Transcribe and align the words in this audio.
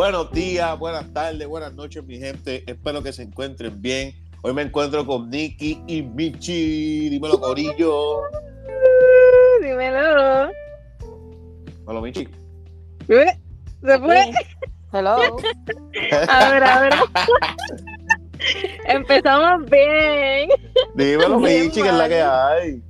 Buenos 0.00 0.32
días, 0.32 0.78
buenas 0.78 1.12
tardes, 1.12 1.46
buenas 1.46 1.74
noches, 1.74 2.02
mi 2.02 2.16
gente. 2.16 2.64
Espero 2.66 3.02
que 3.02 3.12
se 3.12 3.22
encuentren 3.22 3.82
bien. 3.82 4.14
Hoy 4.40 4.54
me 4.54 4.62
encuentro 4.62 5.04
con 5.04 5.28
Nicky 5.28 5.82
y 5.86 6.00
Michi. 6.00 7.10
Dímelo, 7.10 7.38
Corillo. 7.38 8.22
Dímelo. 9.60 10.50
Hola, 11.84 12.00
Michi. 12.00 12.26
¿Eh? 13.08 13.38
¿Se 13.84 13.98
fue? 13.98 14.32
Hello. 14.90 15.18
A 16.28 16.50
ver, 16.50 16.64
a 16.64 16.80
ver. 16.80 16.92
Empezamos 18.86 19.68
bien. 19.68 20.48
Dímelo, 20.94 21.40
Bien, 21.40 21.64
Michi, 21.64 21.82
que 21.82 21.88
es 21.88 21.94
la 21.94 22.08
que 22.08 22.22
hay. 22.22 22.82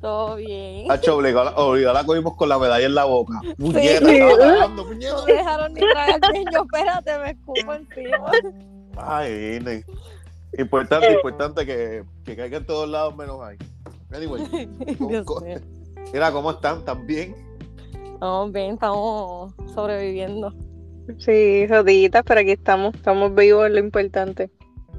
Todo 0.00 0.36
bien. 0.36 0.90
Hacho, 0.90 1.16
obligado, 1.16 1.44
la- 1.44 1.56
obligado 1.56 1.94
la 1.94 2.04
cogimos 2.04 2.34
con 2.36 2.48
la 2.48 2.58
medalla 2.58 2.86
en 2.86 2.94
la 2.94 3.04
boca. 3.04 3.40
Puñeta, 3.58 3.98
Sí. 4.08 4.20
puñeta. 4.20 4.68
No 4.68 4.84
me 5.26 5.32
dejaron 5.34 5.74
ni 5.74 5.80
traer 5.80 6.20
niño. 6.32 6.62
Espérate, 6.64 7.18
me 7.18 7.30
escupo 7.32 7.74
encima. 7.74 8.30
Ay, 8.96 9.58
ne. 9.62 9.84
Importante, 10.58 11.12
importante 11.12 11.64
que, 11.66 12.02
que 12.24 12.34
caiga 12.36 12.56
en 12.58 12.66
todos 12.66 12.88
lados 12.88 13.14
menos 13.16 13.40
ahí. 13.42 13.56
Anyway, 14.12 14.42
mira, 16.12 16.32
¿cómo 16.32 16.50
están? 16.50 16.78
¿Están 16.78 17.06
bien? 17.06 17.34
Estamos 18.14 18.52
bien, 18.52 18.74
estamos 18.74 19.52
sobreviviendo. 19.74 20.52
Sí, 21.18 21.66
joditas, 21.68 22.22
pero 22.26 22.40
aquí 22.40 22.50
estamos. 22.52 22.94
Estamos 22.94 23.34
vivos, 23.34 23.66
es 23.66 23.72
lo 23.72 23.78
importante. 23.78 24.50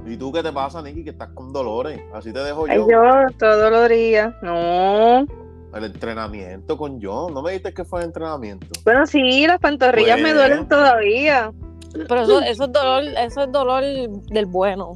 ¿Y 0.06 0.18
tú 0.18 0.32
qué 0.32 0.42
te 0.42 0.52
pasa, 0.52 0.82
Nicky? 0.82 1.04
Que 1.04 1.10
estás 1.12 1.30
con 1.30 1.54
dolores. 1.54 2.02
Así 2.14 2.34
te 2.34 2.40
dejo 2.40 2.66
Ay, 2.68 2.78
yo. 2.78 2.88
yo 2.90 3.04
todos 3.38 3.72
los 3.72 3.90
días. 3.90 4.34
No. 4.42 5.26
El 5.74 5.86
entrenamiento 5.86 6.78
con 6.78 7.00
John. 7.02 7.34
¿No 7.34 7.42
me 7.42 7.52
dijiste 7.52 7.74
que 7.74 7.86
fue 7.86 8.02
el 8.02 8.08
entrenamiento? 8.08 8.68
Bueno, 8.84 9.06
sí, 9.06 9.46
las 9.48 9.60
pantorrillas 9.60 10.20
me 10.20 10.34
duelen 10.34 10.68
todavía. 10.68 11.52
Pero 11.94 12.22
eso, 12.22 12.42
eso 12.42 12.64
es 12.66 12.72
dolor, 12.72 13.04
eso 13.04 13.44
es 13.44 13.52
dolor 13.52 13.84
del 13.84 14.46
bueno. 14.46 14.94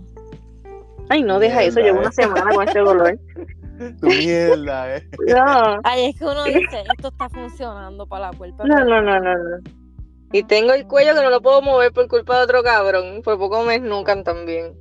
Ay, 1.09 1.23
no, 1.23 1.39
deja 1.39 1.63
eso. 1.63 1.79
Mierda, 1.79 1.91
Llevo 1.91 1.97
eh. 1.97 2.01
una 2.01 2.11
semana 2.11 2.53
con 2.53 2.67
este 2.67 2.79
dolor. 2.79 3.19
Tu 3.99 4.07
mierda, 4.07 4.95
eh. 4.95 5.09
No, 5.27 5.79
Ay, 5.83 6.05
es 6.05 6.17
que 6.17 6.23
uno 6.23 6.45
dice, 6.45 6.83
esto 6.95 7.09
está 7.09 7.27
funcionando 7.27 8.07
para 8.07 8.31
la 8.31 8.37
cuerpo. 8.37 8.65
no, 8.65 8.85
no, 8.85 9.01
no, 9.01 9.19
no. 9.19 9.33
no. 9.35 9.57
Y 10.31 10.43
tengo 10.43 10.73
el 10.73 10.87
cuello 10.87 11.13
que 11.13 11.21
no 11.21 11.29
lo 11.29 11.41
puedo 11.41 11.61
mover 11.61 11.91
por 11.91 12.07
culpa 12.07 12.37
de 12.37 12.43
otro 12.43 12.63
cabrón. 12.63 13.21
Por 13.23 13.37
poco 13.37 13.63
me 13.63 13.75
esnucan 13.75 14.23
también. 14.23 14.73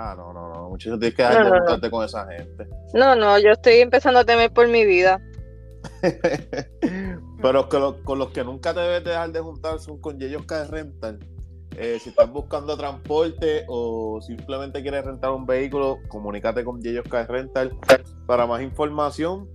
Ah, 0.00 0.14
no, 0.16 0.32
no, 0.32 0.54
no. 0.54 0.68
Muchachos, 0.68 1.00
tienes 1.00 1.16
que 1.16 1.22
dejar 1.24 1.38
No, 1.40 1.44
de 1.44 1.50
no, 1.50 1.56
no. 1.56 1.60
juntarte 1.62 1.90
con 1.90 2.04
esa 2.04 2.24
gente. 2.28 2.68
No, 2.94 3.16
no, 3.16 3.36
yo 3.40 3.50
estoy 3.50 3.78
empezando 3.80 4.20
a 4.20 4.24
temer 4.24 4.52
por 4.52 4.68
mi 4.68 4.84
vida. 4.86 5.20
Pero 7.42 7.68
que 7.68 7.78
lo- 7.80 8.00
con 8.04 8.18
los 8.20 8.30
que 8.30 8.44
nunca 8.44 8.72
te 8.74 8.78
debes 8.80 9.02
dejar 9.04 9.32
de 9.32 9.40
juntar 9.40 9.78
son 9.80 10.00
con 10.00 10.20
ellos 10.22 10.44
que 10.46 10.62
rentan. 10.64 11.18
Eh, 11.76 11.98
si 12.00 12.10
estás 12.10 12.30
buscando 12.30 12.76
transporte 12.76 13.64
o 13.68 14.20
simplemente 14.20 14.82
quieres 14.82 15.04
rentar 15.04 15.32
un 15.32 15.46
vehículo, 15.46 15.98
comunícate 16.08 16.62
con 16.64 16.80
Yeyos 16.80 17.04
Rental. 17.08 17.76
Para 18.26 18.46
más 18.46 18.62
información, 18.62 19.48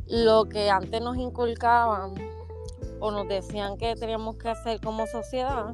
lo 0.09 0.45
que 0.45 0.69
antes 0.69 1.01
nos 1.01 1.17
inculcaban 1.17 2.15
o 2.99 3.11
nos 3.11 3.27
decían 3.27 3.77
que 3.77 3.95
teníamos 3.95 4.35
que 4.37 4.49
hacer 4.49 4.81
como 4.81 5.07
sociedad 5.07 5.73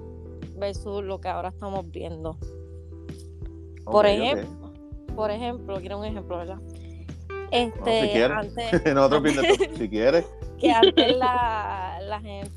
versus 0.57 1.03
lo 1.03 1.19
que 1.19 1.27
ahora 1.29 1.49
estamos 1.49 1.89
viendo. 1.89 2.37
Por 3.85 4.05
ejemplo, 4.05 4.71
Por 5.15 5.31
ejemplo, 5.31 5.79
quiero 5.79 5.99
un 5.99 6.05
ejemplo, 6.05 6.37
¿verdad? 6.37 6.59
Este, 7.51 7.79
No, 7.79 8.01
si 8.01 8.09
quieres. 8.09 8.37
antes, 8.37 9.67
si 9.77 9.89
quieres. 9.89 10.25
que 10.59 10.71
antes 10.71 11.17
la, 11.17 11.99
la 12.03 12.19
gente 12.19 12.51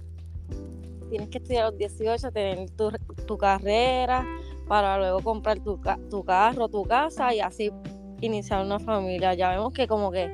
tienes 1.08 1.28
que 1.28 1.38
estudiar 1.38 1.64
a 1.64 1.70
los 1.70 1.78
18, 1.78 2.30
tener 2.32 2.70
tu, 2.70 2.90
tu 3.26 3.38
carrera 3.38 4.26
para 4.66 4.98
luego 4.98 5.20
comprar 5.20 5.58
tu, 5.60 5.80
tu 6.10 6.24
carro, 6.24 6.68
tu 6.68 6.82
casa 6.84 7.32
y 7.34 7.40
así 7.40 7.70
iniciar 8.20 8.64
una 8.64 8.78
familia. 8.78 9.34
Ya 9.34 9.50
vemos 9.50 9.72
que 9.72 9.86
como 9.86 10.10
que 10.10 10.30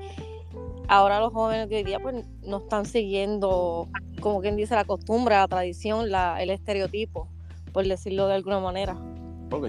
ahora 0.89 1.21
los 1.21 1.33
jóvenes 1.33 1.69
de 1.69 1.77
hoy 1.77 1.83
día 1.84 1.99
pues 2.00 2.25
no 2.43 2.59
están 2.59 2.84
siguiendo, 2.87 3.89
como 4.21 4.41
quien 4.41 4.56
dice, 4.56 4.75
la 4.75 4.84
costumbre, 4.84 5.34
la 5.34 5.49
tradición, 5.49 6.11
la, 6.11 6.43
el 6.43 6.50
estereotipo, 6.50 7.28
por 7.72 7.87
decirlo 7.87 8.27
de 8.28 8.34
alguna 8.34 8.61
manera. 8.61 8.97
Ok. 9.50 9.69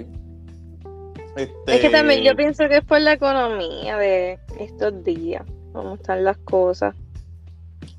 Este, 1.36 1.76
Es 1.76 1.82
que 1.82 1.90
también 1.90 2.24
yo 2.24 2.36
pienso 2.36 2.68
que 2.70 2.78
es 2.78 2.86
por 2.86 3.02
la 3.02 3.14
economía 3.14 3.98
de 3.98 4.40
estos 4.60 5.04
días. 5.04 5.44
Cómo 5.74 5.96
están 5.96 6.24
las 6.24 6.38
cosas. 6.38 6.96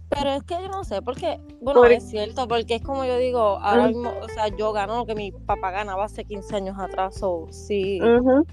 Pero 0.08 0.30
es 0.30 0.42
que 0.44 0.54
yo 0.54 0.68
no 0.68 0.84
sé, 0.84 1.02
porque, 1.02 1.38
bueno, 1.60 1.80
Por- 1.82 1.92
es 1.92 2.08
cierto, 2.08 2.48
porque 2.48 2.76
es 2.76 2.82
como 2.82 3.04
yo 3.04 3.18
digo, 3.18 3.40
ahora 3.60 3.88
mismo, 3.88 4.14
o 4.22 4.28
sea, 4.28 4.48
yo 4.48 4.72
gano 4.72 4.96
lo 4.96 5.04
que 5.04 5.14
mi 5.14 5.32
papá 5.32 5.72
ganaba 5.72 6.04
hace 6.04 6.24
15 6.24 6.56
años 6.56 6.78
atrás, 6.78 7.18
o 7.22 7.48
sí. 7.50 8.00
Ujú. 8.00 8.46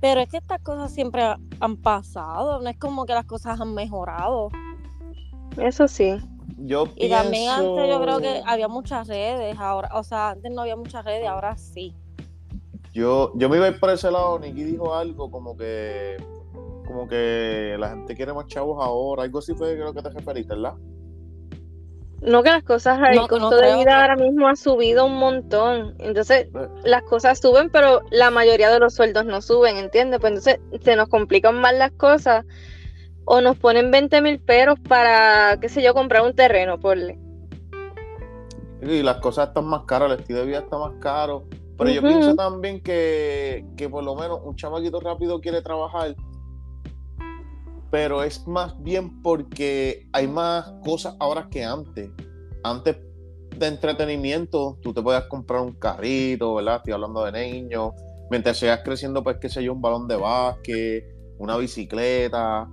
Pero 0.00 0.20
es 0.20 0.28
que 0.28 0.36
estas 0.36 0.60
cosas 0.60 0.92
siempre 0.92 1.22
ha- 1.22 1.38
han 1.60 1.76
pasado, 1.76 2.60
no 2.60 2.68
es 2.68 2.78
como 2.78 3.04
que 3.04 3.14
las 3.14 3.24
cosas 3.24 3.60
han 3.60 3.74
mejorado. 3.74 4.48
Eso 5.56 5.88
sí. 5.88 6.16
Yo 6.58 6.84
Y 6.96 7.08
también 7.08 7.48
antes 7.50 7.88
yo 7.88 8.00
creo 8.00 8.18
que 8.20 8.42
había 8.46 8.68
muchas 8.68 9.06
redes, 9.08 9.56
ahora, 9.58 9.90
o 9.94 10.02
sea, 10.02 10.30
antes 10.30 10.50
no 10.52 10.62
había 10.62 10.76
muchas 10.76 11.04
redes, 11.04 11.26
ahora 11.28 11.56
sí. 11.56 11.94
Yo, 12.92 13.32
yo 13.36 13.48
me 13.48 13.56
iba 13.56 13.66
a 13.66 13.68
ir 13.70 13.78
por 13.78 13.90
ese 13.90 14.10
lado, 14.10 14.38
Nicky 14.38 14.64
dijo 14.64 14.94
algo 14.94 15.30
como 15.30 15.56
que 15.56 16.16
como 16.86 17.06
que 17.06 17.76
la 17.78 17.90
gente 17.90 18.16
quiere 18.16 18.32
más 18.32 18.46
chavos 18.46 18.82
ahora, 18.82 19.22
algo 19.24 19.40
así 19.40 19.52
fue 19.54 19.74
creo 19.74 19.92
que 19.92 20.00
te 20.02 20.08
referiste, 20.08 20.54
¿verdad? 20.54 20.74
No 22.20 22.42
que 22.42 22.50
las 22.50 22.64
cosas, 22.64 22.98
el 23.10 23.14
No, 23.16 23.22
no 23.22 23.28
costo 23.28 23.56
de 23.56 23.74
vida 23.76 23.84
que- 23.84 23.90
ahora 23.92 24.16
mismo 24.16 24.48
ha 24.48 24.56
subido 24.56 25.06
un 25.06 25.18
montón. 25.18 25.94
Entonces, 25.98 26.48
las 26.84 27.02
cosas 27.04 27.38
suben, 27.38 27.70
pero 27.70 28.02
la 28.10 28.30
mayoría 28.30 28.70
de 28.70 28.80
los 28.80 28.94
sueldos 28.94 29.24
no 29.24 29.40
suben, 29.40 29.76
¿entiendes? 29.76 30.18
Pues 30.20 30.30
entonces 30.32 30.58
se 30.82 30.96
nos 30.96 31.08
complican 31.08 31.60
más 31.60 31.74
las 31.74 31.92
cosas. 31.92 32.44
O 33.24 33.40
nos 33.40 33.56
ponen 33.58 33.90
20 33.90 34.20
mil 34.22 34.40
peros 34.40 34.80
para, 34.80 35.58
qué 35.60 35.68
sé 35.68 35.82
yo, 35.82 35.94
comprar 35.94 36.22
un 36.22 36.34
terreno, 36.34 36.80
porle. 36.80 37.18
Y 38.82 39.02
las 39.02 39.16
cosas 39.18 39.48
están 39.48 39.66
más 39.66 39.82
caras, 39.84 40.10
el 40.12 40.20
estilo 40.20 40.40
de 40.40 40.46
vida 40.46 40.58
está 40.60 40.78
más 40.78 40.92
caro. 41.00 41.44
Pero 41.76 41.90
yo 41.90 42.00
pienso 42.02 42.34
también 42.34 42.80
que, 42.82 43.64
que 43.76 43.88
por 43.88 44.02
lo 44.02 44.16
menos 44.16 44.40
un 44.42 44.56
chamaquito 44.56 44.98
rápido 45.00 45.40
quiere 45.40 45.62
trabajar. 45.62 46.16
Pero 47.90 48.22
es 48.22 48.46
más 48.46 48.80
bien 48.82 49.22
porque 49.22 50.08
hay 50.12 50.26
más 50.26 50.72
cosas 50.84 51.16
ahora 51.20 51.48
que 51.50 51.64
antes. 51.64 52.10
Antes 52.62 52.96
de 53.56 53.66
entretenimiento, 53.66 54.78
tú 54.82 54.92
te 54.92 55.02
podías 55.02 55.24
comprar 55.24 55.62
un 55.62 55.72
carrito, 55.72 56.54
¿verdad? 56.54 56.76
Estoy 56.76 56.92
hablando 56.92 57.24
de 57.24 57.32
niños. 57.32 57.92
Mientras 58.30 58.58
sigas 58.58 58.80
creciendo, 58.84 59.22
pues 59.22 59.38
qué 59.40 59.48
sé 59.48 59.62
yo, 59.62 59.72
un 59.72 59.80
balón 59.80 60.06
de 60.06 60.16
básquet, 60.16 61.04
una 61.38 61.56
bicicleta, 61.56 62.68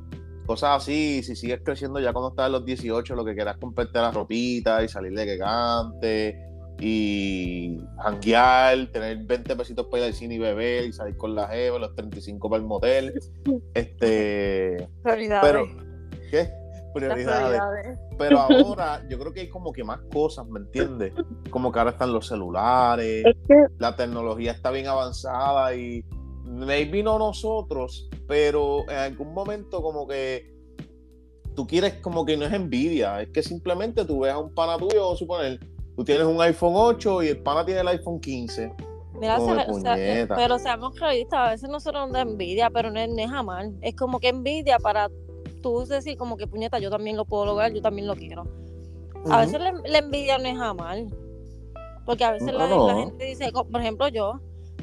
cosas 0.46 0.82
así. 0.84 1.24
Si 1.24 1.36
sigues 1.36 1.62
creciendo 1.64 2.00
ya 2.00 2.12
cuando 2.12 2.30
estás 2.30 2.48
en 2.48 2.52
los 2.52 2.66
18, 2.66 3.16
lo 3.16 3.24
que 3.24 3.36
quieras 3.36 3.58
comprarte 3.58 4.00
la 4.00 4.12
ropita 4.12 4.84
y 4.84 4.90
salir 4.90 5.14
de 5.14 5.26
que 5.26 5.38
cante 5.38 6.55
y 6.80 7.80
janguear, 7.98 8.88
tener 8.92 9.18
20 9.26 9.56
pesitos 9.56 9.88
para 9.88 10.04
ir 10.04 10.08
al 10.08 10.14
cine 10.14 10.36
y 10.36 10.40
beber 10.40 10.86
y 10.86 10.94
salir 10.94 11.16
con 11.16 11.36
la 11.36 11.48
jeva, 11.48 11.80
los 11.80 11.96
35 11.96 12.50
para 12.50 12.62
el 12.62 12.68
motel. 12.68 13.14
Este, 13.74 14.88
pero 15.04 15.68
¿qué? 16.30 16.50
Prioridades. 16.94 18.00
Pero 18.18 18.40
ahora 18.40 19.04
yo 19.10 19.20
creo 19.20 19.34
que 19.34 19.42
hay 19.42 19.50
como 19.50 19.72
que 19.72 19.84
más 19.84 20.00
cosas, 20.12 20.48
¿me 20.48 20.60
entiendes? 20.60 21.14
Como 21.50 21.72
que 21.72 21.80
ahora 21.80 21.92
están 21.92 22.14
los 22.14 22.28
celulares, 22.28 23.26
Es 23.26 23.36
que, 23.48 23.56
la 23.78 23.96
tecnología 23.96 24.52
está 24.52 24.72
bien 24.72 24.88
avanzada 24.88 25.76
y 25.76 26.04
maybe 26.46 27.04
no 27.04 27.20
nosotros, 27.20 28.10
pero 28.28 28.90
en 28.90 28.98
algún 28.98 29.34
momento 29.34 29.82
como 29.82 30.08
que 30.08 30.54
tú 31.56 31.66
quieres 31.66 31.96
como 31.96 32.26
que 32.26 32.38
no 32.38 32.46
es 32.46 32.54
envidia, 32.54 33.22
es 33.22 33.30
que 33.30 33.42
simplemente 33.42 34.06
tú 34.06 34.22
ves 34.22 34.34
a 34.34 34.38
un 34.38 34.54
pana 34.54 34.78
tuyo, 34.78 35.16
suponer, 35.16 35.60
tú 35.96 36.04
tienes 36.04 36.26
un 36.26 36.40
iPhone 36.42 36.74
8 36.76 37.24
y 37.24 37.28
el 37.30 37.38
pana 37.40 37.66
tiene 37.66 37.82
el 37.82 37.88
iPhone 37.90 38.20
15. 38.20 38.72
Mira, 39.20 39.38
Come 39.38 39.64
se- 39.64 39.72
o 39.72 39.80
sea, 39.80 39.94
puñeta. 39.94 40.36
pero 40.36 40.60
seamos 40.60 41.00
realistas, 41.00 41.40
a 41.40 41.50
veces 41.52 41.70
nosotros 41.70 42.04
nos 42.04 42.12
da 42.12 42.22
envidia, 42.22 42.70
pero 42.70 42.92
no 42.92 43.00
es, 43.00 43.10
no 43.10 43.20
es 43.22 43.32
amar. 43.32 43.70
Es 43.82 43.96
como 43.96 44.20
que 44.20 44.28
envidia 44.30 44.78
para 44.80 45.10
tú 45.62 45.86
decir 45.86 46.18
como 46.18 46.36
que 46.38 46.48
puñeta, 46.48 46.80
yo 46.80 46.90
también 46.90 47.16
lo 47.16 47.26
puedo 47.26 47.46
lograr, 47.46 47.72
yo 47.74 47.82
también 47.82 48.08
lo 48.08 48.16
quiero. 48.16 48.44
A 49.32 49.40
veces 49.40 49.60
la, 49.60 49.72
la 49.86 49.98
envidia 50.00 50.38
no 50.38 50.46
es 50.48 50.76
mal. 50.76 51.08
Porque 52.06 52.24
a 52.24 52.32
veces 52.34 52.54
la, 52.54 52.68
No, 52.68 52.88
la 52.88 52.96
gente 53.00 53.26
dice, 53.26 53.52
por 53.52 53.82
ejemplo 53.82 54.08
yo, 54.10 54.40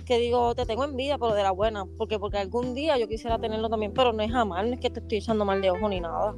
que 0.06 0.18
digo, 0.18 0.54
te 0.56 0.66
tengo 0.66 0.82
envidia, 0.82 1.16
pero 1.18 1.34
de 1.34 1.42
la 1.44 1.52
buena, 1.52 1.84
porque 1.96 2.18
porque 2.18 2.38
algún 2.38 2.74
día 2.74 2.98
yo 2.98 3.06
quisiera 3.06 3.38
tenerlo 3.38 3.68
también, 3.68 3.92
pero 3.94 4.12
no 4.12 4.22
es 4.22 4.30
mal, 4.30 4.68
no 4.68 4.74
es 4.74 4.80
que 4.80 4.90
te 4.90 4.98
estoy 4.98 5.18
echando 5.18 5.44
mal 5.44 5.62
de 5.62 5.70
ojo 5.70 5.88
ni 5.88 6.00
nada. 6.00 6.34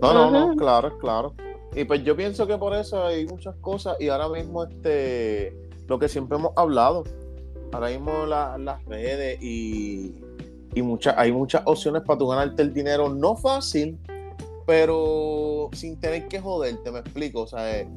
No, 0.00 0.14
no, 0.14 0.30
no, 0.30 0.56
claro, 0.56 0.96
claro. 0.98 1.34
Y 1.74 1.84
pues 1.84 2.04
yo 2.04 2.14
pienso 2.16 2.46
que 2.46 2.58
por 2.58 2.74
eso 2.74 3.04
hay 3.04 3.26
muchas 3.26 3.56
cosas 3.56 3.96
y 3.98 4.08
ahora 4.08 4.28
mismo 4.28 4.64
este 4.64 5.56
lo 5.88 5.98
que 5.98 6.08
siempre 6.08 6.36
hemos 6.38 6.52
hablado, 6.56 7.04
ahora 7.72 7.88
mismo 7.88 8.26
la- 8.26 8.56
las 8.58 8.84
redes 8.84 9.42
y, 9.42 10.14
y 10.74 10.82
muchas 10.82 11.14
hay 11.18 11.32
muchas 11.32 11.62
opciones 11.64 12.02
para 12.02 12.18
tú 12.18 12.28
ganarte 12.28 12.62
el 12.62 12.72
dinero, 12.74 13.08
no 13.08 13.36
fácil, 13.36 13.98
pero 14.66 15.70
sin 15.72 15.98
tener 15.98 16.28
que 16.28 16.40
joderte, 16.40 16.90
me 16.92 17.00
explico, 17.00 17.42
o 17.42 17.46
sea, 17.46 17.80
eh, 17.80 17.88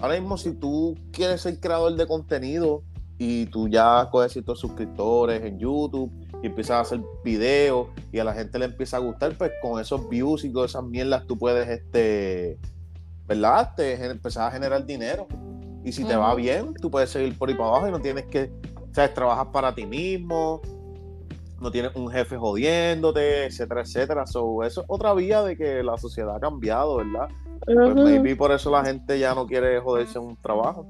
ahora 0.00 0.18
mismo 0.18 0.36
si 0.36 0.52
tú 0.52 0.96
quieres 1.12 1.40
ser 1.42 1.58
creador 1.60 1.94
de 1.96 2.06
contenido 2.06 2.82
y 3.18 3.46
tú 3.46 3.68
ya 3.68 4.08
coges 4.10 4.32
ciertos 4.32 4.60
suscriptores 4.60 5.42
en 5.44 5.58
YouTube 5.58 6.10
y 6.42 6.46
empiezas 6.46 6.76
a 6.76 6.80
hacer 6.80 7.00
videos 7.24 7.88
y 8.12 8.18
a 8.18 8.24
la 8.24 8.32
gente 8.34 8.58
le 8.58 8.66
empieza 8.66 8.96
a 8.96 9.00
gustar, 9.00 9.36
pues 9.36 9.52
con 9.62 9.80
esos 9.80 10.08
views 10.08 10.44
y 10.44 10.52
con 10.52 10.64
esas 10.64 10.84
mierdas 10.84 11.26
tú 11.26 11.38
puedes, 11.38 11.68
este, 11.68 12.58
¿verdad? 13.30 13.74
Te, 13.76 14.04
empezar 14.04 14.48
a 14.48 14.50
generar 14.50 14.84
dinero. 14.84 15.28
Y 15.84 15.92
si 15.92 16.04
te 16.04 16.16
va 16.16 16.34
bien, 16.34 16.74
tú 16.74 16.90
puedes 16.90 17.10
seguir 17.10 17.38
por 17.38 17.48
ahí 17.48 17.54
para 17.54 17.68
abajo 17.68 17.88
y 17.88 17.92
no 17.92 18.00
tienes 18.00 18.26
que, 18.26 18.50
¿sabes? 18.92 19.14
Trabajas 19.14 19.46
para 19.52 19.72
ti 19.72 19.86
mismo, 19.86 20.60
no 21.60 21.70
tienes 21.70 21.94
un 21.94 22.10
jefe 22.10 22.36
jodiéndote, 22.36 23.46
etcétera, 23.46 23.82
etcétera. 23.82 24.26
So, 24.26 24.64
eso 24.64 24.80
es 24.80 24.86
otra 24.88 25.14
vía 25.14 25.42
de 25.42 25.56
que 25.56 25.82
la 25.84 25.96
sociedad 25.96 26.34
ha 26.34 26.40
cambiado, 26.40 26.96
¿verdad? 26.96 27.28
Pues 27.64 27.78
Ujú. 27.78 28.02
maybe 28.02 28.34
por 28.34 28.50
eso 28.50 28.68
la 28.68 28.84
gente 28.84 29.16
ya 29.18 29.32
no 29.32 29.46
quiere 29.46 29.78
joderse 29.78 30.18
en 30.18 30.24
un 30.24 30.36
trabajo. 30.36 30.84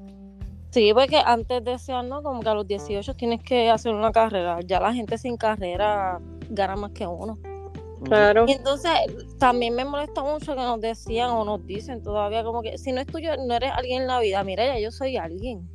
Sí, 0.71 0.91
porque 0.95 1.21
antes 1.23 1.63
decían, 1.63 2.09
¿no? 2.09 2.23
Como 2.23 2.41
que 2.41 2.49
a 2.49 2.55
los 2.55 2.67
18 2.67 3.13
tienes 3.13 3.43
que 3.43 3.69
hacer 3.69 3.93
una 3.93 4.11
carrera. 4.11 4.59
Ya 4.65 4.79
la 4.79 4.93
gente 4.93 5.17
sin 5.19 5.37
carrera 5.37 6.19
gana 6.49 6.75
más 6.75 6.91
que 6.91 7.05
uno. 7.05 7.37
Claro. 8.03 8.45
Y 8.47 8.53
entonces 8.53 8.91
también 9.37 9.75
me 9.75 9.85
molesta 9.85 10.23
mucho 10.23 10.53
que 10.55 10.61
nos 10.61 10.81
decían 10.81 11.29
o 11.31 11.45
nos 11.45 11.65
dicen 11.65 12.01
todavía 12.01 12.43
como 12.43 12.61
que 12.61 12.77
si 12.77 12.91
no 12.91 12.99
es 13.01 13.07
tuyo, 13.07 13.31
no 13.45 13.53
eres 13.53 13.71
alguien 13.71 14.01
en 14.03 14.07
la 14.07 14.19
vida. 14.19 14.43
Mira, 14.43 14.65
ya 14.65 14.79
yo 14.79 14.91
soy 14.91 15.17
alguien. 15.17 15.69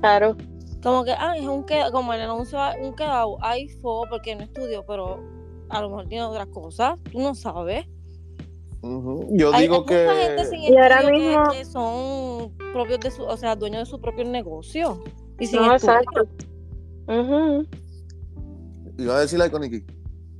Claro. 0.00 0.36
Como 0.82 1.04
que, 1.04 1.12
ah, 1.12 1.34
es 1.36 1.46
un 1.46 1.64
queda, 1.64 1.90
como 1.92 2.12
el 2.12 2.20
anuncio, 2.20 2.58
un 2.82 2.94
quedado, 2.94 3.38
hay 3.40 3.68
fo 3.68 4.04
porque 4.10 4.34
no 4.34 4.42
estudió, 4.42 4.84
pero 4.84 5.20
a 5.68 5.80
lo 5.80 5.88
mejor 5.90 6.08
tiene 6.08 6.24
otras 6.24 6.48
cosas, 6.48 6.98
tú 7.10 7.20
no 7.20 7.34
sabes. 7.34 7.86
Ujú. 8.82 9.28
Yo 9.30 9.54
Hay, 9.54 9.62
digo 9.62 9.74
hay 9.76 9.80
mucha 9.80 10.14
gente 10.26 10.42
que... 10.42 10.44
sin 10.48 10.60
Y 10.60 10.76
ahora 10.76 11.00
estudio 11.00 11.18
que- 11.18 11.24
mismo- 11.28 11.52
que, 11.52 11.64
son 11.64 12.56
propios 12.72 12.98
de 13.00 13.10
su, 13.12 13.22
o 13.22 13.36
sea, 13.36 13.54
dueños 13.54 13.80
de 13.80 13.86
su 13.86 14.00
propio 14.00 14.24
negocio. 14.24 15.02
Y 15.38 15.46
sin 15.46 15.60
No, 15.62 15.74
estudio. 15.76 15.94
exacto. 16.00 16.28
Ujú. 17.06 17.66
Iba 18.98 19.16
a 19.16 19.20
decirle 19.20 19.50
con 19.52 19.62
Nikki. 19.62 19.84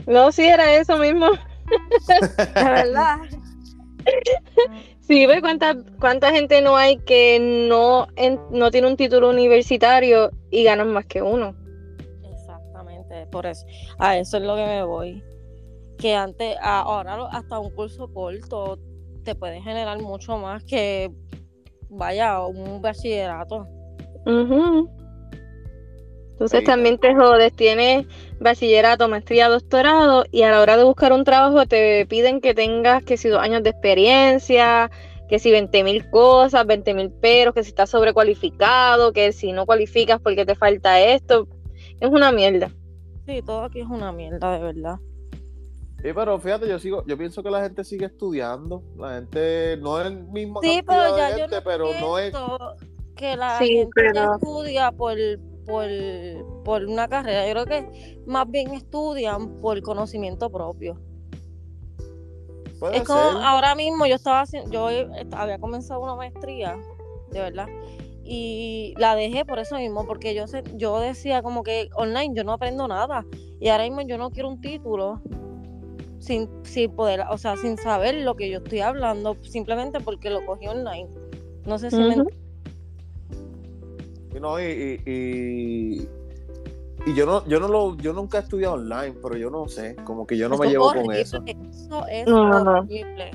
No, 0.06 0.32
sí, 0.32 0.43
era 0.44 0.75
eso 0.75 0.96
mismo. 0.99 1.26
De 2.54 2.64
verdad. 2.64 3.19
Sí, 5.00 5.26
ve 5.26 5.40
cuánta, 5.40 5.76
cuánta 6.00 6.31
gente 6.32 6.60
no 6.62 6.76
hay 6.76 6.96
que 6.99 7.38
no, 7.69 8.06
en- 8.16 8.40
no 8.50 8.70
tiene 8.70 8.88
un 8.88 8.96
título 8.96 9.31
universitario 9.31 10.31
y 10.50 10.64
ganan 10.64 10.93
más 10.93 11.06
que 11.06 11.22
uno. 11.22 11.54
Exactamente, 12.32 13.26
por 13.26 13.46
eso. 13.46 13.64
A 13.99 14.16
eso 14.16 14.37
es 14.38 14.43
lo 14.43 14.56
que 14.56 14.64
me 14.64 14.84
voy. 14.84 15.22
Que 15.99 16.14
antes, 16.14 16.56
ahora 16.60 17.26
hasta 17.31 17.58
un 17.58 17.70
curso 17.70 18.08
corto 18.12 18.78
te 19.25 19.34
puede 19.34 19.60
generar 19.60 20.00
mucho 20.00 20.37
más 20.38 20.64
que, 20.64 21.10
vaya, 21.90 22.40
un 22.44 22.81
bachillerato. 22.82 23.66
Ujú. 24.26 24.88
Entonces 26.44 26.65
también 26.65 26.99
te 26.99 27.15
jodes, 27.15 27.53
tienes 27.55 28.06
bachillerato, 28.41 29.09
maestría, 29.09 29.49
doctorado 29.49 30.25
y 30.33 30.43
a 30.43 30.50
la 30.50 30.61
hora 30.61 30.77
de 30.77 30.83
buscar 30.85 31.12
un 31.12 31.23
trabajo 31.25 31.67
te 31.67 32.05
piden 32.06 32.41
que 32.41 32.53
tengas 32.55 33.05
que 33.05 33.17
si 33.17 33.29
dos 33.29 33.41
años 33.41 33.62
de 33.62 33.71
experiencia, 33.71 34.91
que 35.29 35.39
si 35.39 35.53
20 35.53 35.85
mil 35.85 36.11
cosas, 36.11 36.67
20 36.67 36.94
mil 36.94 37.11
peros, 37.12 37.55
que 37.55 37.62
si 37.62 37.69
estás 37.69 37.91
sobrecualificado, 37.91 39.12
que 39.12 39.31
si 39.33 39.53
no 39.53 39.67
cualificas 39.67 40.21
porque 40.21 40.44
te 40.44 40.55
falta 40.56 41.00
esto. 41.00 41.47
Es 42.00 42.11
una 42.11 42.33
mierda. 42.33 42.71
Sí, 43.27 43.41
todo 43.43 43.62
aquí 43.65 43.81
es 43.81 43.87
una 43.87 44.11
mierda, 44.11 44.59
de 44.59 44.65
verdad. 44.65 44.97
Sí, 46.03 46.09
pero 46.12 46.41
fíjate, 46.41 46.69
yo 46.69 46.81
sigo, 46.81 47.05
yo 47.06 47.17
pienso 47.17 47.44
que 47.44 47.50
la 47.50 47.62
gente 47.62 47.85
sigue 47.85 48.06
estudiando. 48.06 48.83
La 48.99 49.15
gente 49.15 49.77
no 49.77 50.00
es 50.00 50.09
el 50.09 50.25
mismo 50.25 50.61
Sí, 50.61 50.83
pero 50.85 51.15
de 51.15 51.19
ya 51.21 51.31
yo 51.31 51.37
gente, 51.37 51.56
no 51.56 51.62
pero 51.62 51.87
no 52.00 52.19
es. 52.19 52.35
que 53.15 53.37
la 53.37 53.59
Sí, 53.59 53.69
gente 53.69 53.91
pero- 53.94 54.35
estudia 54.35 54.91
por, 54.91 55.17
por, 55.67 55.87
por 56.64 56.85
una 56.85 57.09
carrera. 57.09 57.47
Yo 57.47 57.53
creo 57.53 57.67
que 57.67 58.20
más 58.26 58.50
bien 58.50 58.73
estudian 58.75 59.61
por 59.61 59.81
conocimiento 59.82 60.50
propio. 60.50 61.00
Puede 62.79 62.99
Es 62.99 63.05
como 63.05 63.20
ser. 63.20 63.37
ahora 63.44 63.75
mismo 63.75 64.06
yo 64.06 64.17
estaba 64.17 64.41
haciendo, 64.41 64.70
yo 64.70 64.88
había 65.37 65.59
comenzado 65.59 66.00
una 66.00 66.17
maestría, 66.17 66.76
de 67.31 67.41
verdad, 67.41 67.69
y 68.25 68.94
la 68.99 69.14
dejé 69.14 69.44
por 69.44 69.59
eso 69.61 69.76
mismo, 69.76 70.05
porque 70.06 70.35
yo 70.35 70.47
sé, 70.49 70.64
yo 70.75 70.99
decía 70.99 71.43
como 71.43 71.62
que 71.62 71.88
online 71.97 72.35
yo 72.35 72.43
no 72.44 72.53
aprendo 72.53 72.88
nada, 72.88 73.25
y 73.61 73.69
ahora 73.69 73.85
mismo 73.85 74.03
yo 74.03 74.19
no 74.19 74.31
quiero 74.31 74.49
un 74.49 74.61
título 74.61 75.20
sin, 76.19 76.49
sin 76.65 76.91
poder, 76.94 77.25
o 77.31 77.38
sea, 77.38 77.56
sin 77.56 77.76
saber 77.79 78.17
lo 78.17 78.35
que 78.35 78.50
yo 78.50 78.58
estoy 78.58 78.81
hablando, 78.81 79.37
simplemente 79.43 80.00
porque 80.00 80.31
lo 80.31 80.44
cogí 80.44 80.67
online. 80.67 81.08
No 81.67 81.79
sé 81.79 81.91
si 81.91 81.97
me 81.99 82.17
Ujú. 82.17 82.42
Y 84.34 84.40
no, 84.40 84.58
y, 84.61 84.64
y, 84.64 85.11
y- 85.11 86.08
y 87.05 87.14
yo 87.14 87.26
no, 87.26 87.44
yo 87.49 87.58
no 87.58 87.69
lo, 87.69 87.96
yo 87.96 88.12
nunca 88.12 88.38
he 88.38 88.40
estudiado 88.43 88.75
online, 88.75 89.14
pero 89.23 89.37
yo 89.37 89.50
no 89.50 89.67
sé, 89.69 89.96
como 90.05 90.26
que 90.26 90.37
yo 90.37 90.49
no 90.49 90.55
Eso 90.55 90.62
me 90.64 90.70
llevo 90.70 90.93
con 90.93 91.12
eso. 91.12 91.43
Eso 91.46 92.06
es 92.08 92.26
No, 92.29 92.49
no, 92.49 92.64
no. 92.64 92.79
horrible. 92.81 93.31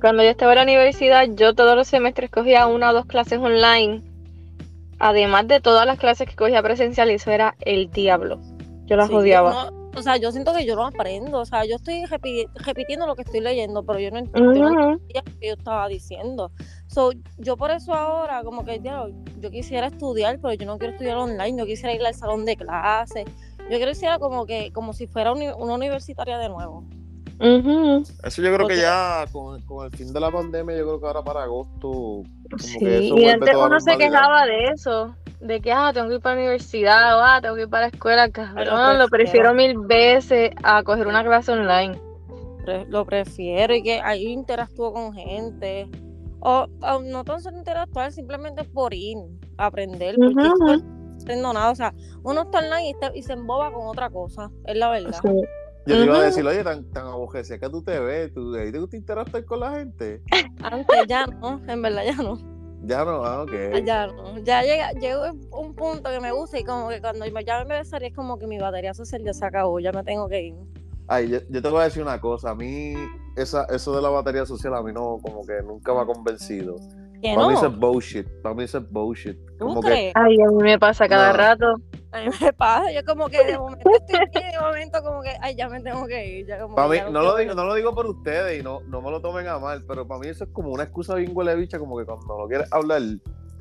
Cuando 0.00 0.22
yo 0.22 0.30
estaba 0.30 0.52
en 0.52 0.56
la 0.56 0.62
universidad, 0.64 1.26
yo 1.34 1.54
todos 1.54 1.76
los 1.76 1.88
semestres 1.88 2.30
cogía 2.30 2.66
una 2.66 2.90
o 2.90 2.94
dos 2.94 3.06
clases 3.06 3.38
online. 3.38 4.02
Además 4.98 5.46
de 5.46 5.60
todas 5.60 5.86
las 5.86 5.98
clases 5.98 6.28
que 6.28 6.36
cogía 6.36 6.62
presencial, 6.62 7.10
y 7.10 7.14
eso 7.14 7.30
era 7.30 7.54
el 7.60 7.90
diablo. 7.90 8.40
Yo 8.86 8.96
las 8.96 9.08
Sí, 9.08 9.14
odiaba. 9.14 9.70
no, 9.70 9.90
o 9.98 10.02
sea, 10.02 10.16
yo 10.16 10.32
siento 10.32 10.54
que 10.54 10.64
yo 10.64 10.74
no 10.74 10.86
aprendo, 10.86 11.38
o 11.40 11.44
sea, 11.44 11.64
yo 11.66 11.76
estoy 11.76 12.04
repi- 12.04 12.48
repitiendo 12.54 13.06
lo 13.06 13.14
que 13.14 13.22
estoy 13.22 13.40
leyendo, 13.40 13.82
pero 13.84 13.98
yo 13.98 14.10
no 14.10 14.18
entiendo. 14.18 14.60
lo 14.70 14.98
que 15.38 15.48
yo 15.48 15.54
estaba 15.54 15.86
diciendo. 15.88 16.50
So, 16.96 17.10
yo 17.36 17.58
por 17.58 17.70
eso 17.70 17.92
ahora, 17.92 18.42
como 18.42 18.64
que 18.64 18.80
yo 18.80 19.50
quisiera 19.50 19.88
estudiar, 19.88 20.38
pero 20.40 20.54
yo 20.54 20.64
no 20.64 20.78
quiero 20.78 20.94
estudiar 20.94 21.18
online, 21.18 21.58
yo 21.58 21.66
quisiera 21.66 21.92
ir 21.94 22.00
al 22.02 22.14
salón 22.14 22.46
de 22.46 22.56
clases. 22.56 23.26
Yo 23.70 23.78
quisiera 23.86 24.18
como 24.18 24.46
que, 24.46 24.72
como 24.72 24.94
si 24.94 25.06
fuera 25.06 25.32
una 25.32 25.74
universitaria 25.74 26.38
de 26.38 26.48
nuevo. 26.48 26.84
Eso 27.38 28.40
yo 28.40 28.48
creo 28.48 28.60
Porque- 28.60 28.76
que 28.76 28.80
ya 28.80 29.26
con, 29.30 29.60
con 29.66 29.84
el 29.84 29.92
fin 29.94 30.10
de 30.10 30.20
la 30.20 30.30
pandemia, 30.30 30.74
yo 30.74 30.84
creo 30.86 31.00
que 31.00 31.06
ahora 31.06 31.22
para 31.22 31.42
agosto, 31.42 31.90
como 31.90 32.24
Sí, 32.56 32.78
que 32.78 32.96
eso 33.08 33.18
y 33.18 33.28
antes 33.28 33.54
uno 33.54 33.78
se 33.78 33.98
quejaba 33.98 34.46
de 34.46 34.64
eso, 34.74 35.14
de 35.42 35.60
que 35.60 35.72
ah, 35.72 35.90
tengo 35.92 36.08
que 36.08 36.14
ir 36.14 36.20
para 36.22 36.36
la 36.36 36.40
universidad 36.44 37.18
o 37.18 37.22
ah, 37.22 37.40
tengo 37.42 37.56
que 37.56 37.62
ir 37.64 37.68
para 37.68 37.82
la 37.82 37.88
escuela, 37.88 38.30
cabrón, 38.30 38.98
lo 38.98 39.08
prefiero. 39.08 39.52
prefiero 39.52 39.54
mil 39.54 39.78
veces 39.86 40.50
a 40.62 40.82
coger 40.82 41.06
una 41.08 41.22
clase 41.22 41.52
online. 41.52 42.00
Pre- 42.64 42.86
lo 42.86 43.04
prefiero 43.04 43.74
y 43.74 43.82
que 43.82 44.00
ahí 44.00 44.28
interactúo 44.28 44.94
con 44.94 45.12
gente. 45.12 45.90
O, 46.48 46.68
o 46.80 47.00
no 47.00 47.24
tan 47.24 47.42
solo 47.42 47.58
interactuar, 47.58 48.12
simplemente 48.12 48.62
por 48.62 48.94
ir 48.94 49.16
a 49.58 49.66
aprender, 49.66 50.14
porque 50.14 50.44
yo 50.44 50.52
ujú. 50.54 50.64
no 50.64 51.16
aprendo 51.20 51.52
nada. 51.52 51.72
O 51.72 51.74
sea, 51.74 51.92
uno 52.22 52.42
está 52.42 52.58
online 52.58 52.86
y, 52.86 52.90
está- 52.92 53.10
y 53.12 53.22
se 53.24 53.32
emboba 53.32 53.72
con 53.72 53.88
otra 53.88 54.10
cosa, 54.10 54.52
es 54.64 54.76
la 54.76 54.90
verdad. 54.90 55.18
Sí. 55.22 55.28
Yo 55.86 55.98
te 55.98 56.04
iba 56.04 56.18
a 56.18 56.22
decir, 56.22 56.46
oye, 56.46 56.62
tan, 56.62 56.84
tan 56.92 57.06
que 57.32 57.68
tú 57.68 57.82
te 57.82 57.98
ves, 57.98 58.32
tú, 58.32 58.54
ahí 58.54 58.70
te 58.70 58.78
gusta 58.78 58.96
interactuar 58.96 59.44
con 59.44 59.58
la 59.58 59.72
gente. 59.72 60.22
Antes 60.62 60.96
ya 61.08 61.26
no, 61.26 61.60
en 61.66 61.82
verdad 61.82 62.04
ya 62.04 62.16
no. 62.22 62.38
Ya 62.84 63.04
no, 63.04 63.24
ah, 63.24 63.42
ok. 63.42 63.52
Ya 63.84 64.06
no. 64.06 64.38
Ya 64.38 64.62
llega, 64.62 64.92
llegó 64.92 65.24
un 65.50 65.74
punto 65.74 66.10
que 66.10 66.20
me 66.20 66.30
gusta 66.30 66.60
y 66.60 66.64
como 66.64 66.90
que 66.90 67.00
cuando 67.00 67.26
ya 67.26 67.64
me 67.64 67.78
besaría 67.78 68.08
es 68.08 68.14
como 68.14 68.38
que 68.38 68.46
mi 68.46 68.58
batería 68.58 68.94
social 68.94 69.20
ya 69.24 69.34
se 69.34 69.44
acabó, 69.44 69.80
ya 69.80 69.90
me 69.90 70.04
tengo 70.04 70.28
que 70.28 70.42
ir. 70.42 70.54
Ay, 71.08 71.28
yo, 71.28 71.38
yo 71.48 71.60
te 71.60 71.68
voy 71.68 71.80
a 71.80 71.84
decir 71.84 72.02
una 72.02 72.20
cosa, 72.20 72.50
a 72.50 72.54
mí 72.54 72.94
esa, 73.36 73.64
eso 73.66 73.94
de 73.94 74.02
la 74.02 74.08
batería 74.10 74.44
social 74.46 74.74
a 74.74 74.82
mí 74.82 74.92
no, 74.92 75.18
como 75.22 75.46
que 75.46 75.62
nunca 75.62 75.92
me 75.94 76.00
ha 76.00 76.06
convencido. 76.06 76.76
Que 77.22 77.34
Para 77.34 77.48
mí 77.48 77.54
eso 77.54 77.68
no, 77.68 77.74
es 77.74 77.78
bullshit, 77.78 78.26
para 78.42 78.54
mí 78.54 78.64
eso 78.64 78.78
es 78.78 78.90
bullshit. 78.90 79.36
¿tú 79.58 79.66
Como 79.66 79.80
que? 79.82 80.12
Ay, 80.14 80.36
a 80.40 80.50
mí 80.50 80.62
me 80.62 80.78
pasa 80.78 81.08
cada 81.08 81.30
No. 81.32 81.36
rato. 81.38 81.74
A 82.12 82.20
mí 82.20 82.28
me 82.40 82.52
pasa, 82.52 82.92
yo 82.92 83.00
como 83.06 83.28
que 83.28 83.42
de 83.44 83.58
momento 83.58 83.90
estoy 83.90 84.16
aquí 84.20 84.44
de 84.52 84.60
momento 84.60 85.02
como 85.02 85.22
que, 85.22 85.30
ay, 85.40 85.54
ya 85.56 85.68
me 85.68 85.80
tengo 85.80 86.06
que 86.06 86.26
ir. 86.26 86.46
Ya 86.46 86.60
como 86.60 86.74
para 86.74 86.88
que 86.88 86.92
mí, 86.92 86.98
ya 86.98 87.10
no 87.10 87.22
lo, 87.22 87.36
digo, 87.36 87.54
no 87.54 87.64
lo 87.64 87.74
digo 87.74 87.94
por 87.94 88.06
ustedes 88.06 88.60
y 88.60 88.62
no, 88.62 88.80
no 88.88 89.00
me 89.00 89.10
lo 89.10 89.20
tomen 89.20 89.46
a 89.48 89.58
mal, 89.58 89.84
pero 89.88 90.06
para 90.06 90.20
mí 90.20 90.28
eso 90.28 90.44
es 90.44 90.50
como 90.50 90.70
una 90.70 90.84
excusa 90.84 91.14
bien 91.14 91.32
huele 91.34 91.54
bicha, 91.56 91.78
como 91.78 91.96
que 91.98 92.04
cuando 92.04 92.38
no 92.38 92.46
quieres 92.46 92.70
hablar 92.72 93.00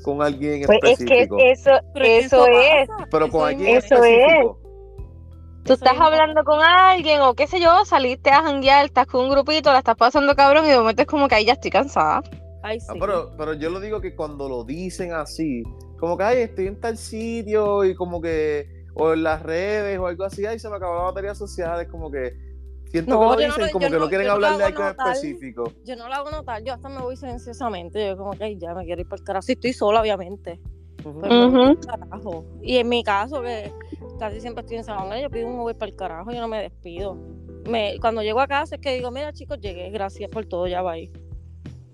con 0.04 0.22
alguien 0.22 0.64
Pues 0.66 0.80
es 0.84 0.98
que 1.00 1.04
específico, 1.04 1.38
eso, 1.40 1.72
es 1.72 1.82
que 1.96 2.18
eso 2.20 2.48
es. 2.48 2.88
pasa, 2.90 3.08
pero 3.10 3.30
con 3.30 3.40
eso 3.42 3.46
alguien 3.48 3.78
es- 3.78 3.86
Eso 3.86 4.04
es. 4.04 4.18
específico. 4.20 4.60
Tú 5.66 5.74
estás 5.74 6.00
hablando 6.00 6.44
con 6.44 6.60
alguien 6.62 7.22
o 7.22 7.34
qué 7.34 7.48
sé 7.48 7.60
yo, 7.60 7.84
saliste 7.86 8.30
a 8.30 8.44
janguear, 8.44 8.86
estás 8.86 9.08
con 9.08 9.22
un 9.26 9.32
grupito, 9.32 9.72
la 9.72 9.80
estás 9.80 9.96
pasando 9.96 10.36
cabrón 10.36 10.66
y 10.66 10.70
de 10.70 10.78
momento 10.78 11.02
es 11.02 11.08
como 11.08 11.28
que 11.28 11.36
ahí 11.36 11.46
ya 11.46 11.54
estoy 11.54 11.72
cansada. 11.72 12.22
Ay, 12.62 12.80
sí. 12.80 12.88
Ah, 12.90 12.94
pero, 13.00 13.32
pero 13.38 13.54
yo 13.54 13.70
lo 13.72 13.80
digo 13.80 14.00
que 14.00 14.16
cuando 14.16 14.48
lo 14.48 14.64
dicen 14.64 15.14
así, 15.14 15.64
como 16.00 16.18
que, 16.18 16.24
ay, 16.24 16.38
estoy 16.44 16.68
en 16.68 16.80
tal 16.80 16.98
sitio 16.98 17.84
y 17.84 17.96
como 17.96 18.22
que, 18.22 18.86
o 18.94 19.14
en 19.14 19.24
las 19.24 19.42
redes 19.42 19.98
o 19.98 20.06
algo 20.08 20.24
así, 20.24 20.46
ay, 20.46 20.60
se 20.60 20.70
me 20.70 20.76
acabó 20.76 20.96
la 20.98 21.02
batería 21.06 21.34
social, 21.34 21.82
es 21.82 21.88
como 21.88 22.12
que, 22.12 22.34
siento 22.92 23.16
No, 23.16 23.20
que 23.22 23.26
lo 23.26 23.32
no 23.32 23.38
dicen 23.38 23.66
lo- 23.66 23.72
como 23.72 23.86
que 23.88 23.92
no 23.92 24.00
no- 24.00 24.08
quieren 24.10 24.30
hablar 24.30 24.58
de 24.58 24.64
algo 24.66 24.84
notar. 24.84 25.08
específico. 25.16 25.72
Yo 25.84 25.96
no 25.96 26.08
lo 26.08 26.14
hago 26.14 26.30
notar, 26.32 26.64
yo 26.64 26.74
hasta 26.74 26.90
me 26.90 27.02
voy 27.02 27.18
silenciosamente. 27.18 28.08
Yo 28.08 28.18
como 28.18 28.32
que 28.32 28.44
"Ay, 28.44 28.58
ya 28.60 28.74
me 28.76 28.86
quiero 28.86 29.02
ir 29.02 29.08
para 29.08 29.20
el 29.20 29.26
carajo. 29.26 29.42
Si 29.42 29.54
estoy 29.54 29.74
sola, 29.74 30.02
obviamente. 30.02 30.60
Carajo. 31.86 32.46
Y 32.62 32.78
en 32.78 32.90
mi 32.90 33.04
caso, 33.04 33.42
que 33.42 33.72
casi 34.20 34.42
siempre 34.42 34.62
estoy 34.62 34.78
en 34.78 34.84
Sabana, 34.84 35.20
yo 35.20 35.30
pido 35.30 35.48
un 35.48 35.60
Uber 35.60 35.78
para 35.78 35.90
el 35.92 35.96
carajo, 35.96 36.32
yo 36.32 36.42
no 36.42 36.48
me 36.48 36.62
despido. 36.62 37.18
Me, 37.70 37.98
cuando 38.00 38.22
llego 38.22 38.40
a 38.40 38.48
casa 38.48 38.76
es 38.76 38.82
que 38.82 38.96
digo, 38.96 39.12
mira 39.12 39.34
chicos, 39.34 39.60
llegué, 39.60 39.90
gracias 39.90 40.30
por 40.30 40.46
todo, 40.46 40.68
ya 40.68 40.82
va 40.82 40.94
ahí. 40.94 41.12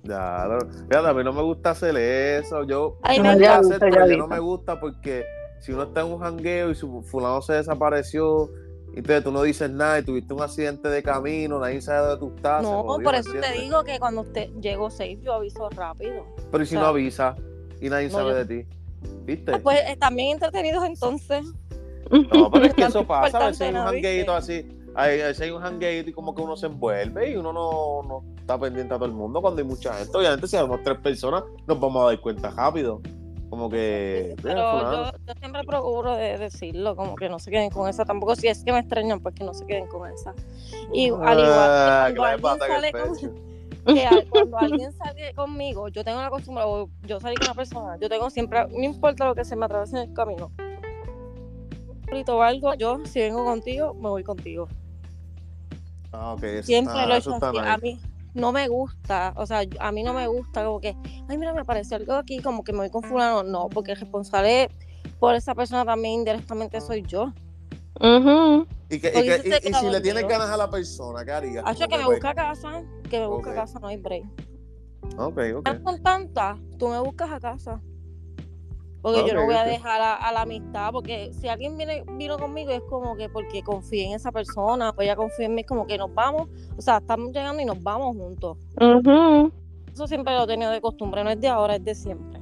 Ya, 0.04 0.48
no, 0.50 0.60
fíjate, 0.90 1.08
a 1.08 1.14
mí 1.14 1.24
no 1.24 1.32
me 1.32 1.44
gusta 1.44 1.72
hacer 1.72 1.96
eso. 1.96 2.64
Yo 2.64 2.98
Ay, 3.04 3.20
me 3.20 3.30
hacer, 3.30 3.80
pero 3.80 4.08
yo 4.08 4.18
no 4.18 4.28
me 4.28 4.40
gusta 4.40 4.80
porque 4.80 5.24
si 5.60 5.72
uno 5.72 5.84
está 5.84 6.02
en 6.02 6.08
un 6.08 6.20
jangueo 6.20 6.72
y 6.72 6.76
su 6.76 7.04
fulano 7.04 7.42
se 7.42 7.54
desapareció, 7.54 8.50
y 8.94 8.98
entonces 8.98 9.24
tú 9.24 9.32
no 9.32 9.44
dices 9.44 9.70
nada 9.70 10.00
y 10.00 10.04
tuviste 10.04 10.34
un 10.34 10.42
accidente 10.42 10.90
de 10.90 11.02
camino, 11.04 11.60
nadie 11.60 11.82
sabe 11.82 12.08
dónde 12.08 12.20
tú 12.20 12.34
estás. 12.36 12.64
no, 12.64 12.84
jodió, 12.84 13.04
por 13.04 13.14
¿me 13.14 13.20
eso 13.20 13.32
te 13.40 13.52
digo 13.54 13.84
que 13.84 14.00
cuando 14.00 14.22
usted 14.22 14.50
llegó 14.60 14.90
safe, 14.90 15.20
yo 15.22 15.34
aviso 15.34 15.70
rápido. 15.70 16.26
Pero 16.52 16.64
¿y 16.64 16.68
si 16.68 16.76
o 16.76 16.80
no 16.80 16.88
avisa 16.88 17.36
y 17.80 17.90
nadie 17.90 18.10
no, 18.10 18.14
sabe 18.18 18.32
yo- 18.32 18.36
de 18.38 18.46
ti? 18.64 18.70
¿Viste? 19.26 19.54
Ah, 19.56 19.60
Pues 19.62 19.80
eh, 19.88 19.98
también 20.00 20.32
entretenidos 20.34 20.84
entonces. 20.86 21.46
No, 22.34 22.52
pero 22.52 22.66
es 22.66 22.74
que 22.74 22.84
eso 22.84 23.06
pasa, 23.08 23.38
a 23.38 23.48
veces 23.48 23.62
hay 23.62 23.76
un 23.76 23.92
¿Viste? 23.92 24.32
así, 24.32 24.68
hay, 24.96 25.22
a 25.22 25.28
veces 25.28 25.42
hay 25.42 25.52
un 25.52 25.62
jangueito 25.62 26.10
y 26.10 26.14
como 26.14 26.36
que 26.36 26.42
uno 26.42 26.58
se 26.58 26.66
envuelve 26.66 27.32
y 27.32 27.36
uno 27.38 27.54
no, 27.54 28.04
no 28.04 28.24
está 28.38 28.60
pendiente 28.60 28.94
a 28.94 28.98
todo 28.98 29.06
el 29.06 29.14
mundo 29.14 29.42
cuando 29.42 29.62
hay 29.62 29.68
mucha 29.68 29.94
gente. 29.94 30.18
Obviamente 30.18 30.48
si 30.48 30.58
somos 30.58 30.84
tres 30.84 30.98
personas 31.00 31.44
nos 31.68 31.80
vamos 31.80 32.04
a 32.04 32.08
dar 32.08 32.20
cuenta 32.20 32.50
rápido. 32.50 33.02
Como 33.50 33.70
que... 33.70 34.34
Pero 34.42 34.56
"Mira, 34.56 34.72
fulano". 34.72 35.12
yo, 35.12 35.18
yo 35.28 35.34
siempre 35.40 35.64
procuro 35.66 36.16
de 36.16 36.38
decirlo, 36.38 36.96
como 36.96 37.16
que 37.16 37.28
no 37.28 37.38
se 37.38 37.52
queden 37.52 37.70
con 37.70 37.90
esa. 37.90 38.06
Tampoco 38.06 38.36
si 38.38 38.48
es 38.48 38.64
que 38.64 38.72
me 38.72 38.80
extrañan, 38.80 39.20
pues 39.20 39.36
que 39.36 39.44
no 39.44 39.54
se 39.54 39.66
queden 39.66 39.88
con 39.88 40.10
esa. 40.10 40.34
Y 40.94 41.10
al 41.10 41.22
Ah, 41.22 42.08
igual 42.10 42.36
que 42.36 42.36
que 42.38 42.42
cuando 42.42 42.64
alguien 42.64 42.82
sale 42.82 42.92
con. 42.92 43.51
Que 43.86 44.08
cuando 44.30 44.58
alguien 44.58 44.92
sale 44.94 45.34
conmigo, 45.34 45.88
yo 45.90 46.04
tengo 46.04 46.22
la 46.22 46.30
costumbre, 46.30 46.64
o 46.66 46.90
yo 47.04 47.20
salí 47.20 47.36
con 47.36 47.48
una 47.48 47.56
persona, 47.56 47.98
yo 48.00 48.10
tengo 48.10 48.30
siempre, 48.30 48.66
no 48.70 48.84
importa 48.84 49.26
lo 49.26 49.36
que 49.36 49.46
se 49.46 49.56
me 49.56 49.66
atraviese 49.66 49.98
en 49.98 50.10
el 50.10 50.14
camino. 50.14 50.52
O 52.28 52.42
algo, 52.42 52.74
yo 52.74 53.00
si 53.06 53.20
vengo 53.22 53.46
contigo, 53.46 53.94
me 53.94 54.10
voy 54.10 54.24
contigo. 54.24 54.68
Ah, 56.12 56.34
ok, 56.34 56.44
eso 56.44 56.64
Siempre 56.64 56.94
está- 56.94 57.06
lo 57.08 57.16
he 57.16 57.18
hecho. 57.20 57.36
A 57.66 57.78
mí 57.78 58.00
no 58.34 58.52
me 58.52 58.68
gusta, 58.68 59.34
o 59.38 59.46
sea, 59.46 59.64
a 59.80 59.92
mí 59.92 60.04
no 60.04 60.14
me 60.14 60.28
gusta 60.28 60.66
como 60.66 60.82
que, 60.82 60.96
ay, 61.30 61.38
mira, 61.38 61.54
me 61.54 61.62
apareció 61.62 61.96
algo 61.98 62.14
aquí, 62.14 62.42
como 62.42 62.64
que 62.64 62.74
me 62.74 62.80
voy 62.80 62.90
con 62.90 63.04
fulano. 63.04 63.44
No, 63.44 63.70
porque 63.70 63.92
el 63.94 63.98
responsable 64.00 64.70
por 65.20 65.36
esa 65.36 65.56
persona 65.56 65.86
también 65.86 66.16
indirectamente 66.16 66.82
soy 66.82 67.04
yo. 67.04 67.34
Ujú. 68.00 68.68
Y, 68.90 69.00
que- 69.00 69.10
y 69.10 69.12
que- 69.12 69.70
y- 69.70 69.74
si 69.74 69.90
le 69.90 70.02
tienes 70.02 70.28
ganas 70.28 70.50
a 70.50 70.58
la 70.58 70.70
persona, 70.70 71.24
¿qué 71.24 71.32
harías? 71.32 71.64
Hacho, 71.66 71.88
que 71.88 71.98
me 71.98 72.04
pues, 72.06 72.18
busca 72.18 72.30
a 72.32 72.36
casa, 72.36 72.84
que 73.10 73.20
me 73.20 73.28
busca 73.28 73.54
casa, 73.54 73.80
no 73.80 73.88
hay 73.88 73.98
break. 73.98 74.26
Ok, 75.18 75.38
ok. 75.58 75.66
Ya 75.68 75.84
Con 75.84 76.02
tanta, 76.04 76.58
tú 76.78 76.88
me 76.90 77.00
buscas 77.00 77.32
a 77.32 77.40
casa. 77.40 77.82
Porque 79.02 79.26
yo 79.28 79.34
no 79.34 79.46
voy 79.46 79.56
a 79.56 79.64
dejar 79.64 80.00
a, 80.00 80.16
a 80.16 80.32
la 80.32 80.42
amistad, 80.42 80.92
porque 80.92 81.32
si 81.34 81.48
alguien 81.48 81.76
viene, 81.76 82.04
vino 82.18 82.38
conmigo 82.38 82.70
es 82.72 82.82
como 82.88 83.16
que 83.18 83.30
porque 83.30 83.64
confíe 83.64 84.06
en 84.06 84.14
esa 84.14 84.32
persona, 84.32 84.94
pues 84.94 85.08
ya 85.08 85.16
confía 85.16 85.48
en 85.48 85.56
mí, 85.56 85.64
como 85.64 85.88
que 85.88 85.98
nos 85.98 86.14
vamos, 86.14 86.50
o 86.78 86.82
sea, 86.84 86.98
estamos 86.98 87.32
llegando 87.34 87.62
y 87.64 87.66
nos 87.66 87.82
vamos 87.82 88.16
juntos. 88.16 88.58
Ujú. 88.80 89.52
Eso 89.92 90.06
siempre 90.08 90.36
lo 90.36 90.44
he 90.44 90.48
tenido 90.48 90.70
de 90.70 90.80
costumbre, 90.82 91.24
no 91.24 91.32
es 91.32 91.42
de 91.42 91.48
ahora, 91.48 91.78
es 91.78 91.84
de 91.84 91.96
siempre. 91.96 92.40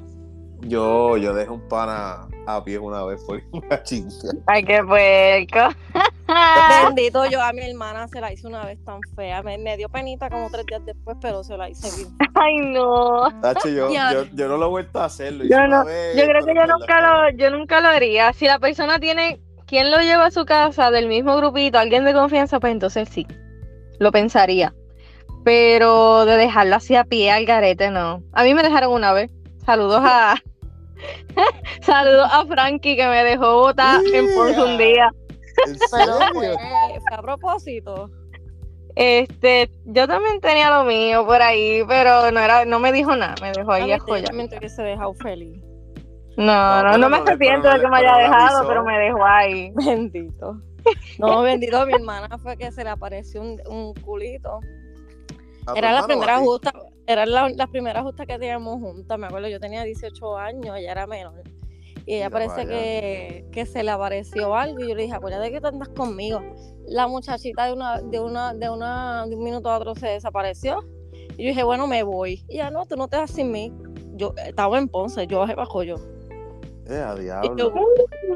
Yo, 0.62 1.18
yo 1.18 1.34
dejé 1.34 1.50
un 1.50 1.68
pana 1.68 2.28
a 2.46 2.64
pie 2.64 2.80
una 2.80 3.04
vez 3.04 3.24
por 3.24 3.42
una 3.52 3.82
chinga. 3.84 4.10
Ay, 4.48 4.64
qué 4.64 4.84
puerco. 4.84 5.76
Bendito, 6.86 7.26
yo 7.26 7.42
a 7.42 7.54
mi 7.54 7.62
hermana 7.62 8.08
se 8.08 8.22
la 8.22 8.32
hice 8.32 8.48
una 8.48 8.66
vez 8.66 8.84
tan 8.84 9.00
fea, 9.16 9.42
me, 9.42 9.58
me 9.58 9.78
dio 9.78 9.90
penita 9.90 10.30
como 10.30 10.50
tres 10.50 10.66
días 10.66 10.86
después, 10.86 11.18
pero 11.22 11.44
se 11.44 11.58
la 11.58 11.70
hice 11.70 11.90
bien. 11.96 12.16
Ay, 12.36 12.58
no. 12.58 13.30
Tacho, 13.42 13.70
yo, 13.70 13.90
yo, 13.92 14.26
yo 14.34 14.48
no 14.48 14.58
lo 14.58 14.66
he 14.68 14.70
vuelto 14.70 15.00
a 15.00 15.06
hacer. 15.06 15.34
lo 15.34 15.44
Yo 15.44 15.50
hice 15.50 15.56
una 15.56 15.80
no, 15.80 15.86
vez, 15.86 16.16
Yo 16.16 16.24
creo 16.26 16.46
que 16.46 16.54
yo 16.56 16.66
nunca 16.68 17.02
lo, 17.02 17.38
yo 17.38 17.50
nunca 17.50 17.82
lo 17.82 17.88
haría. 17.88 18.34
Si 18.34 18.46
la 18.46 18.60
persona 18.60 19.00
tiene 19.00 19.40
quien 19.66 19.92
lo 19.92 20.00
lleva 20.00 20.26
a 20.26 20.32
su 20.32 20.46
casa 20.46 20.92
del 20.92 21.08
mismo 21.08 21.36
grupito, 21.38 21.80
alguien 21.80 22.04
de 22.04 22.14
confianza, 22.14 22.60
pues 22.60 22.74
entonces 22.74 23.10
sí, 23.10 23.26
lo 24.00 24.12
pensaría. 24.12 24.74
Pero 25.44 26.26
de 26.26 26.36
dejarlo 26.38 26.76
así 26.76 26.96
a 26.96 27.06
pie 27.06 27.32
al 27.32 27.46
garete, 27.46 27.90
no. 27.90 28.22
A 28.34 28.44
mí 28.44 28.54
me 28.54 28.62
dejaron 28.62 28.94
una 28.94 29.14
vez. 29.14 29.32
Saludos 29.66 30.02
a 30.04 30.36
saludos 31.82 32.28
a 32.32 32.46
Frankie 32.46 32.96
que 32.96 33.08
me 33.08 33.24
dejó 33.24 33.62
botar 33.62 34.02
en 34.14 34.34
Ponce 34.36 34.62
un 34.62 34.78
día. 34.78 35.12
¿En 35.66 35.78
Pero 35.92 36.14
fue, 36.14 36.46
serio? 36.46 36.58
fue 37.08 37.18
a 37.18 37.22
propósito. 37.22 38.10
Este, 38.96 39.70
yo 39.86 40.08
también 40.08 40.42
tenía 40.42 40.70
lo 40.70 40.84
mío 40.84 41.26
por 41.26 41.42
ahí, 41.42 41.84
pero 41.88 42.32
no 42.32 42.40
era, 42.40 42.66
no 42.66 42.80
me 42.80 42.92
dijo 42.92 43.16
nada, 43.16 43.36
me 43.42 43.52
dejó 43.52 43.72
ahí 43.72 43.92
A 43.92 44.00
joya. 44.00 44.28
feliz. 45.14 45.62
No, 46.36 46.84
No, 46.84 46.98
no, 46.98 47.10
me 47.10 47.18
arrepiento 47.18 47.70
de 47.70 47.80
que 47.80 47.88
me 47.88 47.98
haya 47.98 48.18
dejado, 48.18 48.68
pero 48.68 48.84
me 48.84 48.98
dejó 48.98 49.26
ahí. 49.26 49.72
Bendito. 49.76 50.62
No, 51.18 51.42
bendito, 51.42 51.86
mi 51.86 51.94
hermana 51.94 52.38
fue 52.40 52.58
que 52.58 52.72
se 52.72 52.84
le 52.84 52.90
apareció 52.90 53.42
un, 53.42 53.62
un 53.70 53.94
culito. 53.96 54.60
¿A 55.68 55.74
tu 55.74 55.78
Era 55.78 55.92
la 55.92 56.04
primera 56.04 56.40
justa, 56.40 56.72
era 57.10 57.26
la, 57.26 57.50
la 57.50 57.66
primera 57.66 58.04
justa 58.04 58.24
que 58.28 58.38
teníamos 58.38 58.80
juntas, 58.80 59.18
me 59.18 59.26
acuerdo, 59.26 59.48
yo 59.48 59.60
tenía 59.60 59.84
18 59.84 60.38
años, 60.38 60.78
ella 60.78 60.92
era 60.92 61.08
menor. 61.08 61.42
Y 62.06 62.16
ella 62.16 62.30
parece 62.30 62.68
que, 62.68 63.48
que 63.52 63.66
se 63.66 63.84
le 63.84 63.90
apareció 63.90 64.56
algo 64.56 64.80
y 64.84 64.90
yo 64.90 64.96
le 64.96 65.04
dije, 65.04 65.16
acuérdate 65.16 65.52
que 65.52 65.60
tú 65.60 65.68
andas 65.68 65.90
conmigo. 65.90 66.40
La 66.88 67.08
muchachita 67.08 67.66
de 67.66 67.74
una, 67.74 68.00
de 68.00 68.20
una, 68.20 68.54
de 68.54 68.70
una, 68.70 69.26
de 69.28 69.36
un 69.36 69.44
minuto 69.44 69.72
a 69.72 69.78
otro 69.78 69.96
se 69.96 70.08
desapareció. 70.08 70.80
Y 71.36 71.44
yo 71.44 71.50
dije, 71.50 71.64
bueno, 71.64 71.88
me 71.88 72.04
voy. 72.04 72.44
Y 72.48 72.56
ella, 72.56 72.70
no, 72.70 72.86
tú 72.86 72.96
no 72.96 73.08
te 73.08 73.18
vas 73.18 73.32
sin 73.32 73.52
mí. 73.52 73.74
Yo 74.14 74.34
estaba 74.46 74.78
en 74.78 74.88
Ponce, 74.88 75.26
yo 75.26 75.40
bajé 75.40 75.56
bajo 75.56 75.82
yo. 75.82 75.96
Eh, 76.88 77.04
a 77.04 77.42
Y 77.44 77.50
yo 77.58 77.74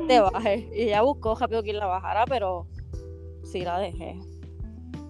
te 0.08 0.20
bajé. 0.20 0.68
Y 0.74 0.84
ella 0.84 1.02
buscó 1.04 1.36
rápido 1.36 1.62
quien 1.62 1.78
la 1.78 1.86
bajara, 1.86 2.26
pero 2.26 2.68
sí 3.44 3.62
la 3.62 3.78
dejé. 3.78 4.20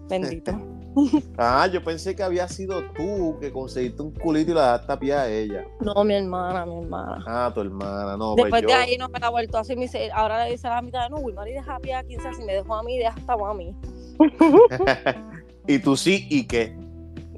Bendito. 0.10 0.52
Ah, 1.38 1.68
yo 1.68 1.84
pensé 1.84 2.16
que 2.16 2.24
había 2.24 2.48
sido 2.48 2.84
tú 2.96 3.38
que 3.40 3.52
conseguiste 3.52 4.02
un 4.02 4.12
culito 4.12 4.52
y 4.52 4.54
la 4.54 4.78
daste 4.78 4.92
a 4.92 5.00
pie 5.00 5.14
a 5.14 5.30
ella. 5.30 5.66
No, 5.80 6.04
mi 6.04 6.14
hermana, 6.14 6.66
mi 6.66 6.78
hermana. 6.84 7.24
Ah, 7.28 7.52
tu 7.54 7.62
hermana, 7.62 8.16
no. 8.18 8.36
pues 8.36 8.46
Después 8.46 8.62
yo- 8.62 8.68
de 8.68 8.74
ahí 8.76 8.98
no 8.98 9.10
me 9.10 9.20
la 9.20 9.28
ha 9.28 9.30
vuelto 9.32 9.58
así. 9.58 9.76
Me 9.76 9.84
dice, 9.84 10.12
ahora 10.14 10.46
le 10.46 10.52
dice 10.52 10.68
a 10.68 10.76
la 10.76 10.82
mitad, 10.82 11.10
no, 11.10 11.18
Wilmar 11.18 11.48
y 11.48 11.54
deja 11.54 11.76
a 11.76 11.80
pie 11.80 11.96
a 11.96 12.04
quien 12.04 12.22
sea. 12.22 12.34
Si 12.34 12.44
me 12.44 12.54
dejó 12.54 12.76
a 12.76 12.84
mí, 12.84 12.98
deja 12.98 13.16
hasta 13.16 13.34
a 13.34 13.54
mí. 13.54 13.76
y 15.68 15.80
tú 15.80 15.98
sí, 15.98 16.28
¿y 16.30 16.46
qué? 16.46 16.76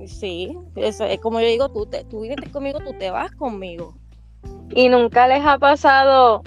Sí, 0.07 0.55
eso 0.75 1.05
es 1.05 1.19
como 1.19 1.39
yo 1.39 1.47
digo, 1.47 1.69
tú, 1.69 1.85
te, 1.85 2.03
tú 2.03 2.21
vienes 2.21 2.49
conmigo, 2.51 2.79
tú 2.79 2.93
te 2.99 3.09
vas 3.11 3.31
conmigo. 3.31 3.95
Y 4.71 4.89
nunca 4.89 5.27
les 5.27 5.43
ha 5.45 5.57
pasado 5.57 6.43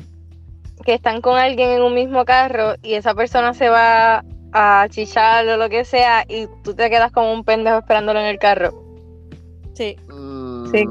que 0.85 0.95
están 0.95 1.21
con 1.21 1.37
alguien 1.39 1.71
en 1.71 1.83
un 1.83 1.95
mismo 1.95 2.25
carro 2.25 2.75
y 2.83 2.95
esa 2.95 3.15
persona 3.15 3.55
se 3.55 3.69
va 3.69 4.25
a 4.53 4.87
chichar 4.91 5.47
o 5.49 5.57
lo 5.57 5.69
que 5.69 5.85
sea 5.85 6.25
y 6.29 6.47
tú 6.65 6.75
te 6.75 6.89
quedas 6.91 7.13
como 7.13 7.33
un 7.33 7.45
pendejo 7.45 7.79
esperándolo 7.79 8.21
en 8.21 8.27
el 8.27 8.39
carro. 8.39 8.71
Sí, 9.75 9.97
Mm, 10.09 10.67
Sí. 10.73 10.85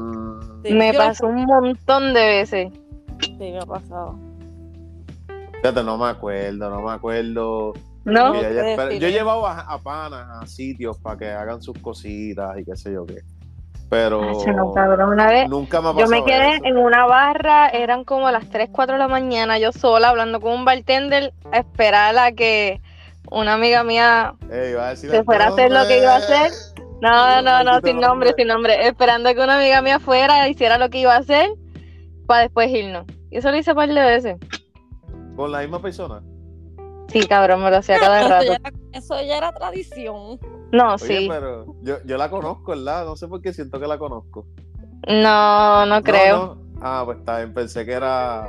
sí. 0.64 0.72
Me 0.74 0.92
yo- 0.92 0.98
pasó 0.98 1.26
un 1.26 1.44
montón 1.44 2.14
de 2.14 2.26
veces. 2.26 2.72
Sí, 3.20 3.36
me 3.38 3.58
ha 3.58 3.66
pasado. 3.66 4.18
Fíjate, 5.60 5.82
no 5.82 5.98
me 5.98 6.06
acuerdo, 6.08 6.70
no 6.70 6.82
me 6.82 6.92
acuerdo. 6.92 7.72
¿No? 8.04 8.34
Espera- 8.34 8.86
decir 8.86 9.00
Yo 9.00 9.06
he 9.06 9.10
eso. 9.10 9.18
llevado 9.18 9.46
a, 9.46 9.60
a 9.60 9.78
panas 9.78 10.26
a 10.42 10.46
sitios 10.46 10.96
para 10.98 11.18
que 11.18 11.28
hagan 11.30 11.60
sus 11.60 11.76
cositas 11.78 12.56
y 12.58 12.64
qué 12.64 12.76
sé 12.76 12.92
yo 12.92 13.04
qué. 13.04 13.16
Pero 13.90 14.20
Ay, 14.22 14.54
no, 14.54 14.72
cabrón, 14.72 15.10
una 15.14 15.26
vez 15.28 15.48
nunca 15.48 15.80
me 15.80 15.88
ha 15.88 15.92
yo 15.92 15.98
pasado 16.00 16.10
me 16.10 16.24
quedé 16.24 16.54
eso. 16.56 16.64
en 16.64 16.76
una 16.76 17.06
barra, 17.06 17.68
eran 17.68 18.04
como 18.04 18.30
las 18.30 18.48
3, 18.50 18.68
4 18.70 18.94
de 18.94 18.98
la 18.98 19.08
mañana, 19.08 19.58
yo 19.58 19.72
sola 19.72 20.10
hablando 20.10 20.40
con 20.40 20.52
un 20.52 20.64
bartender 20.64 21.32
a 21.52 21.58
esperar 21.58 22.16
a 22.18 22.32
que 22.32 22.80
una 23.30 23.54
amiga 23.54 23.84
mía 23.84 24.34
Ey, 24.50 24.72
iba 24.72 24.86
a 24.86 24.90
decir 24.90 25.10
se 25.10 25.24
fuera 25.24 25.46
a 25.46 25.48
hacer 25.48 25.70
lo 25.70 25.86
que 25.86 25.98
iba 25.98 26.14
a 26.14 26.16
hacer. 26.16 26.52
No, 27.00 27.42
no, 27.42 27.62
no, 27.62 27.74
sin 27.80 28.00
nombre, 28.00 28.08
nombre. 28.30 28.34
sin 28.36 28.48
nombre. 28.48 28.86
Esperando 28.88 29.28
a 29.28 29.34
que 29.34 29.40
una 29.40 29.56
amiga 29.58 29.80
mía 29.82 30.00
fuera, 30.00 30.48
hiciera 30.48 30.78
lo 30.78 30.90
que 30.90 30.98
iba 30.98 31.14
a 31.14 31.18
hacer, 31.18 31.48
para 32.26 32.42
después 32.42 32.68
irnos. 32.70 33.04
Y 33.30 33.38
eso 33.38 33.50
lo 33.50 33.56
hice 33.56 33.70
un 33.70 33.76
par 33.76 33.88
de 33.88 33.94
veces. 34.02 34.36
Con 35.36 35.52
la 35.52 35.60
misma 35.60 35.80
persona. 35.80 36.22
Sí, 37.08 37.26
cabrón, 37.26 37.62
me 37.62 37.70
lo 37.70 37.76
hacía 37.76 37.98
cada 38.00 38.20
Eso 38.20 38.28
rato. 38.28 38.44
ya, 38.44 38.98
eso 38.98 39.22
ya 39.22 39.36
era 39.38 39.52
tradición. 39.52 40.38
No, 40.72 40.94
Oye, 40.94 41.06
sí. 41.06 41.26
pero 41.30 41.66
yo, 41.82 41.96
yo 42.04 42.16
la 42.18 42.28
conozco, 42.28 42.72
¿verdad? 42.72 43.04
No 43.06 43.16
sé 43.16 43.28
por 43.28 43.40
qué 43.40 43.52
siento 43.52 43.78
que 43.80 43.86
la 43.86 43.96
conozco. 43.98 44.46
No, 45.06 45.86
no 45.86 46.02
creo. 46.02 46.36
No, 46.36 46.54
no. 46.56 46.62
Ah, 46.82 47.02
pues 47.04 47.18
está 47.18 47.38
bien, 47.38 47.54
pensé 47.54 47.86
que 47.86 47.92
era. 47.92 48.46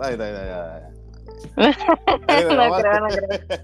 Ay, 0.00 0.16
ay, 0.18 0.20
ay, 0.20 0.48
ay. 0.50 0.82
Anyway, 1.56 2.56
No 2.56 2.76
creo, 2.76 3.00
no 3.00 3.08
creo. 3.08 3.58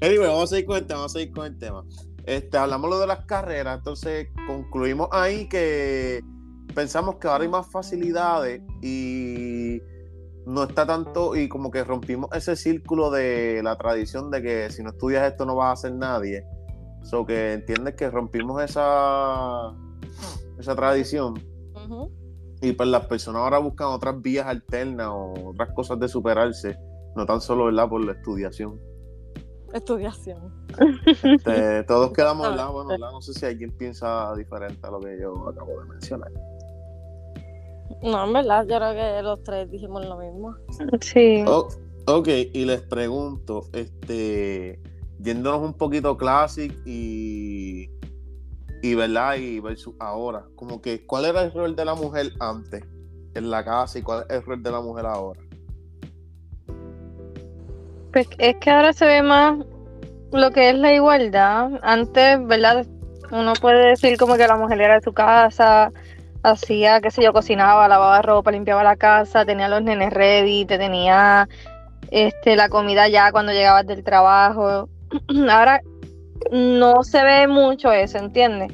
Anyway, 0.00 0.28
vamos 0.28 0.44
a 0.44 0.46
seguir 0.46 0.66
con 0.66 0.76
el 0.76 0.86
tema, 0.86 0.98
vamos 1.00 1.12
a 1.12 1.18
seguir 1.18 1.34
con 1.34 1.46
el 1.46 1.58
tema. 1.58 1.84
Este, 2.24 2.56
hablamos 2.56 2.90
lo 2.90 2.98
de 3.00 3.06
las 3.06 3.24
carreras, 3.26 3.78
entonces 3.78 4.28
concluimos 4.46 5.08
ahí 5.10 5.48
que 5.48 6.22
pensamos 6.74 7.16
que 7.16 7.28
ahora 7.28 7.42
hay 7.42 7.50
más 7.50 7.70
facilidades 7.70 8.62
y 8.80 9.80
no 10.46 10.64
está 10.64 10.86
tanto, 10.86 11.36
y 11.36 11.48
como 11.48 11.70
que 11.70 11.84
rompimos 11.84 12.30
ese 12.32 12.56
círculo 12.56 13.10
de 13.10 13.60
la 13.62 13.76
tradición 13.76 14.30
de 14.30 14.42
que 14.42 14.70
si 14.70 14.82
no 14.82 14.90
estudias 14.90 15.30
esto 15.30 15.44
no 15.44 15.56
vas 15.56 15.78
a 15.78 15.82
ser 15.82 15.94
nadie. 15.94 16.44
So 17.02 17.26
que 17.26 17.54
entiendes 17.54 17.94
que 17.94 18.08
rompimos 18.10 18.62
esa, 18.62 19.72
esa 20.58 20.76
tradición 20.76 21.34
y 22.62 22.72
pues 22.72 22.88
las 22.88 23.06
personas 23.06 23.42
ahora 23.42 23.58
buscan 23.58 23.88
otras 23.88 24.22
vías 24.22 24.46
alternas 24.46 25.08
o 25.08 25.50
otras 25.50 25.70
cosas 25.74 25.98
de 25.98 26.08
superarse, 26.08 26.78
no 27.16 27.26
tan 27.26 27.40
solo 27.40 27.66
¿verdad? 27.66 27.88
por 27.88 28.04
la 28.04 28.12
estudiación. 28.12 28.80
Estudiación. 29.72 30.52
Este, 31.06 31.82
todos 31.88 32.12
quedamos, 32.12 32.48
¿verdad? 32.48 32.70
Bueno, 32.70 32.90
¿verdad? 32.90 33.10
no 33.10 33.22
sé 33.22 33.32
si 33.32 33.46
alguien 33.46 33.70
piensa 33.76 34.34
diferente 34.36 34.86
a 34.86 34.90
lo 34.90 35.00
que 35.00 35.18
yo 35.20 35.48
acabo 35.48 35.80
de 35.80 35.88
mencionar. 35.88 36.30
No, 38.02 38.24
en 38.24 38.32
verdad, 38.32 38.66
yo 38.66 38.76
creo 38.76 38.92
que 38.92 39.22
los 39.22 39.42
tres 39.42 39.70
dijimos 39.70 40.04
lo 40.04 40.18
mismo. 40.18 40.56
Sí. 41.00 41.44
Oh, 41.46 41.68
ok, 42.06 42.28
y 42.52 42.64
les 42.64 42.82
pregunto, 42.82 43.68
este, 43.72 44.80
yéndonos 45.20 45.62
un 45.62 45.74
poquito 45.74 46.16
classic 46.16 46.74
y, 46.84 47.88
y 48.82 48.94
verdad, 48.94 49.36
y 49.36 49.60
versus 49.60 49.94
ahora, 50.00 50.46
como 50.56 50.82
que, 50.82 51.06
¿cuál 51.06 51.26
era 51.26 51.42
el 51.42 51.52
rol 51.52 51.76
de 51.76 51.84
la 51.84 51.94
mujer 51.94 52.32
antes 52.40 52.84
en 53.34 53.50
la 53.50 53.64
casa 53.64 53.98
y 53.98 54.02
cuál 54.02 54.26
es 54.28 54.36
el 54.36 54.42
rol 54.44 54.62
de 54.62 54.70
la 54.70 54.80
mujer 54.80 55.06
ahora? 55.06 55.40
Pues 58.12 58.28
es 58.38 58.56
que 58.56 58.70
ahora 58.70 58.92
se 58.92 59.06
ve 59.06 59.22
más 59.22 59.58
lo 60.32 60.50
que 60.50 60.70
es 60.70 60.76
la 60.76 60.92
igualdad. 60.92 61.70
Antes, 61.82 62.46
¿verdad? 62.46 62.86
Uno 63.30 63.54
puede 63.54 63.88
decir 63.88 64.18
como 64.18 64.36
que 64.36 64.46
la 64.46 64.56
mujer 64.56 64.80
era 64.80 64.94
de 64.94 65.00
su 65.00 65.12
casa, 65.12 65.90
hacía, 66.42 67.00
qué 67.00 67.10
sé 67.10 67.22
yo, 67.22 67.32
cocinaba, 67.32 67.88
lavaba 67.88 68.20
ropa, 68.20 68.50
limpiaba 68.50 68.84
la 68.84 68.96
casa, 68.96 69.44
tenía 69.44 69.68
los 69.68 69.82
nenes 69.82 70.12
ready, 70.12 70.66
te 70.66 70.76
tenía 70.76 71.48
este, 72.10 72.56
la 72.56 72.68
comida 72.68 73.08
ya 73.08 73.32
cuando 73.32 73.52
llegabas 73.52 73.86
del 73.86 74.04
trabajo. 74.04 74.88
Ahora 75.50 75.80
no 76.50 77.04
se 77.04 77.22
ve 77.22 77.46
mucho 77.46 77.92
eso, 77.92 78.18
¿entiendes? 78.18 78.72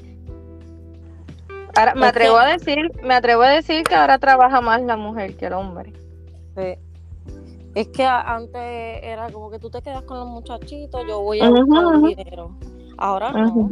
Ahora 1.77 1.95
me 1.95 2.07
atrevo 2.07 2.39
a 2.39 2.47
decir, 2.47 2.91
me 3.05 3.15
atrevo 3.15 3.43
a 3.43 3.51
decir 3.51 3.85
que 3.85 3.95
ahora 3.95 4.19
trabaja 4.19 4.61
más 4.61 4.83
la 4.83 4.97
mujer 4.97 5.37
que 5.37 5.47
el 5.47 5.53
hombre. 5.53 5.93
Sí. 6.57 6.77
Es 7.79 7.87
que 7.91 8.05
antes 8.05 8.61
era 9.05 9.31
como 9.31 9.53
que 9.53 9.61
tú 9.61 9.71
te 9.71 9.81
quedas 9.81 10.03
con 10.03 10.19
los 10.19 10.27
muchachitos, 10.27 11.01
yo 11.07 11.21
voy 11.21 11.41
a 11.41 11.49
buscar 11.49 11.87
ujú. 11.87 12.09
dinero. 12.09 12.51
Ahora 12.97 13.31
no. 13.31 13.71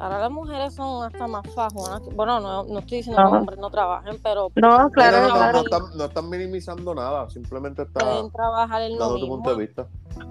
Ahora 0.00 0.18
las 0.18 0.30
mujeres 0.32 0.74
son 0.74 1.04
hasta 1.04 1.28
más 1.28 1.44
fajonas. 1.54 2.02
Bueno, 2.16 2.40
no, 2.40 2.64
no 2.64 2.80
estoy 2.80 2.98
diciendo 2.98 3.18
que 3.18 3.22
Ajá. 3.22 3.30
los 3.30 3.40
hombres 3.42 3.58
no 3.60 3.70
trabajen, 3.70 4.18
pero 4.24 4.50
No, 4.56 4.90
claro, 4.90 5.28
no, 5.28 5.34
claro. 5.34 5.58
están, 5.60 5.82
no 5.96 6.04
están 6.06 6.28
minimizando 6.28 6.96
nada, 6.96 7.30
simplemente 7.30 7.82
está 7.82 8.00
pueden 8.00 8.28
trabajar 8.32 8.82
en 8.82 8.92
lo 8.94 8.98
dando 8.98 9.14
tu 9.14 9.20
mismo. 9.20 9.34
punto 9.36 9.50
de 9.50 9.56
vista. 9.56 9.86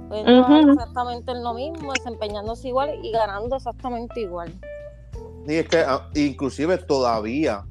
Pueden 0.09 0.25
trabajar 0.25 0.69
exactamente 0.69 1.31
en 1.31 1.43
lo 1.45 1.53
mismo, 1.53 1.93
desempeñándose 1.93 2.67
igual 2.67 2.99
y 3.01 3.11
ganando 3.13 3.55
exactamente 3.55 4.19
igual. 4.19 4.53
Y 5.47 5.53
es 5.53 5.69
que 5.69 5.77
ah, 5.77 6.09
inclusive 6.13 6.77
todavía, 6.79 7.63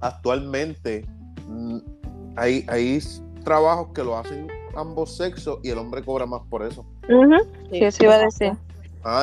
actualmente, 0.00 1.04
mm, 1.46 1.89
hay, 2.36 2.64
hay 2.68 2.98
trabajos 3.44 3.88
que 3.94 4.04
lo 4.04 4.16
hacen 4.16 4.48
ambos 4.74 5.16
sexos 5.16 5.58
y 5.62 5.70
el 5.70 5.78
hombre 5.78 6.02
cobra 6.02 6.26
más 6.26 6.42
por 6.48 6.62
eso. 6.62 6.84
Ujú. 7.08 7.36
Sí, 7.70 7.84
eso 7.84 8.04
iba 8.04 8.14
a 8.14 8.18
decir. 8.18 8.52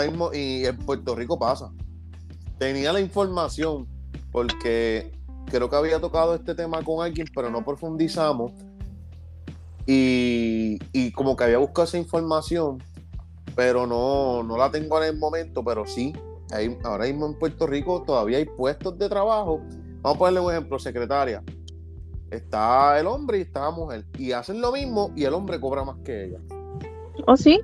Mismo, 0.09 0.31
y 0.33 0.65
en 0.65 0.77
Puerto 0.77 1.15
Rico 1.15 1.37
pasa. 1.37 1.71
Tenía 2.57 2.91
la 2.91 2.99
información 2.99 3.87
porque 4.31 5.11
creo 5.45 5.69
que 5.69 5.75
había 5.75 5.99
tocado 5.99 6.35
este 6.35 6.55
tema 6.55 6.83
con 6.83 7.05
alguien, 7.05 7.27
pero 7.33 7.49
no 7.49 7.63
profundizamos. 7.63 8.51
Y, 9.85 10.79
y 10.91 11.11
como 11.11 11.35
que 11.37 11.45
había 11.45 11.59
buscado 11.59 11.85
esa 11.85 11.97
información, 11.97 12.83
pero 13.55 13.87
no, 13.87 14.43
no 14.43 14.57
la 14.57 14.69
tengo 14.69 15.01
en 15.01 15.13
el 15.13 15.17
momento, 15.17 15.63
pero 15.63 15.85
sí. 15.85 16.13
Hay, 16.51 16.77
ahora 16.83 17.05
mismo 17.05 17.27
en 17.27 17.33
Puerto 17.35 17.67
Rico 17.67 18.03
todavía 18.05 18.37
hay 18.37 18.45
puestos 18.45 18.97
de 18.97 19.07
trabajo. 19.07 19.61
Vamos 20.01 20.15
a 20.15 20.19
ponerle 20.19 20.39
un 20.39 20.51
ejemplo, 20.51 20.79
secretaria. 20.79 21.43
Está 22.31 22.99
el 22.99 23.07
hombre 23.07 23.39
y 23.39 23.41
está 23.41 23.61
la 23.61 23.71
mujer. 23.71 24.05
Y 24.17 24.31
hacen 24.31 24.59
lo 24.61 24.71
mismo 24.71 25.11
y 25.15 25.23
el 25.23 25.33
hombre 25.33 25.59
cobra 25.59 25.83
más 25.83 25.97
que 26.03 26.25
ella. 26.25 26.39
¿Oh, 27.25 27.37
sí? 27.37 27.59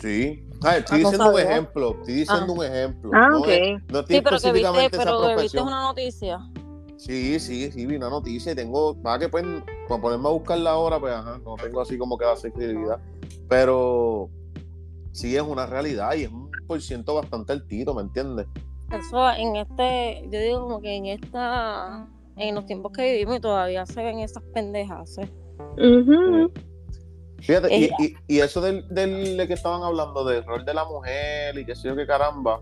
Sí. 0.00 0.44
Ah, 0.64 0.76
estoy 0.76 1.00
Ah, 1.00 1.02
no 1.02 1.10
diciendo 1.10 1.34
un 1.34 1.40
ejemplo. 1.40 1.90
Estoy 2.00 2.14
diciendo 2.14 2.46
Ah. 2.48 2.52
un 2.58 2.64
ejemplo. 2.64 3.10
Ah, 3.14 3.28
no 3.30 3.38
ok. 3.40 3.48
es- 3.48 3.82
no 3.88 3.98
estoy 4.00 4.16
Sí, 4.16 4.22
pero 4.22 4.38
que 4.40 4.52
viste, 4.52 4.96
pero 4.98 5.62
una 5.64 5.82
noticia. 5.82 6.38
Sí, 6.96 7.40
sí, 7.40 7.70
sí, 7.72 7.86
vi 7.86 7.96
una 7.96 8.08
noticia 8.10 8.52
y 8.52 8.54
tengo, 8.54 8.94
para 9.02 9.18
que 9.18 9.28
pues, 9.28 9.44
para 9.88 10.00
ponerme 10.00 10.28
a 10.28 10.32
buscarla 10.32 10.70
ahora, 10.70 11.00
pues 11.00 11.12
ajá, 11.12 11.38
no 11.44 11.56
tengo 11.56 11.80
así 11.80 11.98
como 11.98 12.16
que 12.16 12.24
la 12.24 12.36
sensibilidad. 12.36 12.98
Pero 13.48 14.30
sí 15.10 15.34
es 15.36 15.42
una 15.42 15.66
realidad 15.66 16.14
y 16.14 16.22
es 16.24 16.30
un 16.30 16.48
por 16.66 16.80
ciento 16.80 17.14
bastante 17.16 17.52
altito, 17.52 17.92
¿me 17.92 18.02
entiendes? 18.02 18.46
Eso 18.90 19.28
en 19.32 19.56
este, 19.56 20.22
yo 20.30 20.38
digo 20.38 20.60
como 20.62 20.80
que 20.80 20.94
en 20.94 21.06
esta, 21.06 22.06
en 22.36 22.54
los 22.54 22.66
tiempos 22.66 22.92
que 22.92 23.12
vivimos 23.12 23.36
y 23.36 23.40
todavía 23.40 23.84
se 23.86 24.02
ven 24.02 24.18
esas 24.20 24.42
pendejas. 24.54 25.18
¿eh? 25.18 25.28
Fíjate, 27.40 27.74
y, 27.76 27.84
Ella- 27.84 27.96
y- 27.98 28.14
y 28.28 28.38
eso 28.40 28.60
del, 28.60 28.86
del 28.88 29.36
de 29.36 29.48
que 29.48 29.54
estaban 29.54 29.82
hablando 29.82 30.24
del 30.24 30.44
rol 30.44 30.64
de 30.64 30.74
la 30.74 30.84
mujer 30.84 31.58
y 31.58 31.64
qué 31.64 31.74
sé 31.74 31.88
yo 31.88 31.96
qué 31.96 32.06
caramba, 32.06 32.60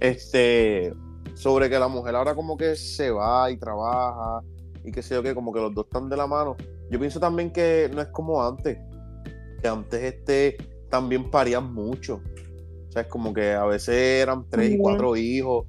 este, 0.00 0.92
sobre 1.34 1.70
que 1.70 1.78
la 1.78 1.88
mujer 1.88 2.14
ahora 2.16 2.34
como 2.34 2.56
que 2.56 2.76
se 2.76 3.10
va 3.10 3.50
y 3.50 3.56
trabaja 3.56 4.40
y 4.84 4.92
qué 4.92 5.02
sé 5.02 5.14
yo 5.14 5.22
qué, 5.22 5.34
como 5.34 5.52
que 5.52 5.60
los 5.60 5.74
dos 5.74 5.86
están 5.86 6.08
de 6.10 6.16
la 6.16 6.26
mano. 6.26 6.56
Yo 6.90 6.98
pienso 6.98 7.18
también 7.20 7.50
que 7.50 7.90
no 7.94 8.02
es 8.02 8.08
como 8.08 8.42
antes, 8.44 8.76
que 9.62 9.68
antes 9.68 10.02
este 10.02 10.56
también 10.90 11.30
parían 11.30 11.72
mucho. 11.72 12.20
O 12.88 12.92
sea, 12.92 13.02
es 13.02 13.08
como 13.08 13.32
que 13.32 13.52
a 13.52 13.64
veces 13.64 13.94
eran 14.22 14.46
tres 14.50 14.72
y 14.72 14.78
cuatro 14.82 15.16
hijos 15.16 15.64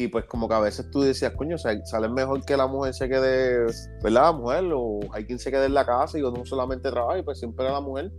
y 0.00 0.06
pues 0.08 0.24
como 0.26 0.48
que 0.48 0.54
a 0.54 0.60
veces 0.60 0.90
tú 0.92 1.00
decías, 1.00 1.32
coño, 1.34 1.56
o 1.56 1.58
sea, 1.58 1.72
sale 1.84 2.08
mejor 2.08 2.44
que 2.44 2.56
la 2.56 2.68
mujer 2.68 2.94
se 2.94 3.08
quede, 3.08 3.66
¿verdad? 4.02 4.22
La 4.22 4.32
mujer, 4.32 4.64
o 4.72 5.00
hay 5.12 5.26
quien 5.26 5.38
se 5.40 5.50
quede 5.50 5.66
en 5.66 5.74
la 5.74 5.84
casa 5.84 6.16
y 6.18 6.22
uno 6.22 6.46
solamente 6.46 6.88
trabaja 6.90 7.18
y 7.18 7.22
pues 7.22 7.38
siempre 7.40 7.64
era 7.64 7.74
la 7.74 7.80
mujer. 7.80 8.12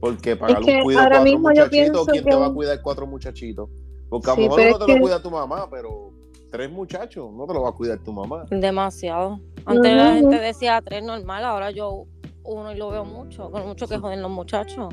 Porque 0.00 0.34
pagar 0.34 0.62
que 0.62 0.76
un 0.78 0.82
cuidado 0.82 1.02
a 1.02 1.04
ahora 1.04 1.16
cuatro 1.18 1.24
mismo 1.32 1.48
muchachitos, 1.50 2.08
¿quién 2.08 2.24
te 2.24 2.34
va 2.34 2.46
a 2.46 2.52
cuidar 2.54 2.80
cuatro 2.82 3.06
muchachitos? 3.06 3.68
Porque 4.08 4.30
a 4.30 4.34
Sí, 4.34 4.40
lo 4.40 4.46
mejor 4.48 4.60
es 4.62 4.72
te 4.72 4.78
lo 4.80 4.86
que- 4.86 5.00
cuida 5.00 5.22
tu 5.22 5.30
mamá, 5.30 5.68
pero 5.70 6.10
tres 6.50 6.70
muchachos 6.72 7.30
no 7.34 7.46
te 7.46 7.52
lo 7.52 7.62
va 7.62 7.68
a 7.68 7.72
cuidar 7.72 7.98
tu 7.98 8.12
mamá. 8.14 8.46
Demasiado. 8.50 9.38
Antes 9.66 9.94
la 9.94 10.12
gente 10.14 10.40
decía 10.40 10.80
tres 10.82 11.04
normal, 11.04 11.44
ahora 11.44 11.70
yo 11.70 12.06
uno 12.44 12.72
y 12.72 12.76
lo 12.78 12.88
veo 12.88 13.04
mucho, 13.04 13.50
con 13.50 13.66
mucho 13.68 13.86
que 13.86 13.98
joden 13.98 14.22
los 14.22 14.30
muchachos. 14.30 14.88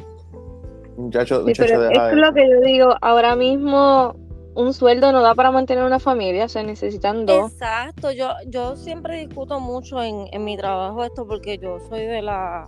Muchacho, 0.98 1.38
Sí, 1.38 1.44
muchacho, 1.48 1.74
pero 1.90 1.90
es 2.10 2.14
lo 2.18 2.34
que 2.34 2.50
yo 2.50 2.60
digo, 2.62 2.96
ahora 3.02 3.36
mismo 3.38 4.14
un 4.58 4.74
sueldo 4.74 5.12
no 5.12 5.22
da 5.22 5.36
para 5.36 5.52
mantener 5.52 5.84
una 5.84 6.00
familia, 6.00 6.50
se 6.50 6.64
necesitan 6.64 7.28
dos. 7.28 7.52
Exacto, 7.52 8.12
yo, 8.12 8.32
yo 8.48 8.76
siempre 8.76 9.20
discuto 9.20 9.60
mucho 9.60 10.02
en, 10.02 10.26
en 10.32 10.44
mi 10.44 10.58
trabajo 10.58 11.04
esto 11.04 11.28
porque 11.28 11.60
yo 11.60 11.78
soy 11.88 12.08
de 12.08 12.24
la... 12.24 12.68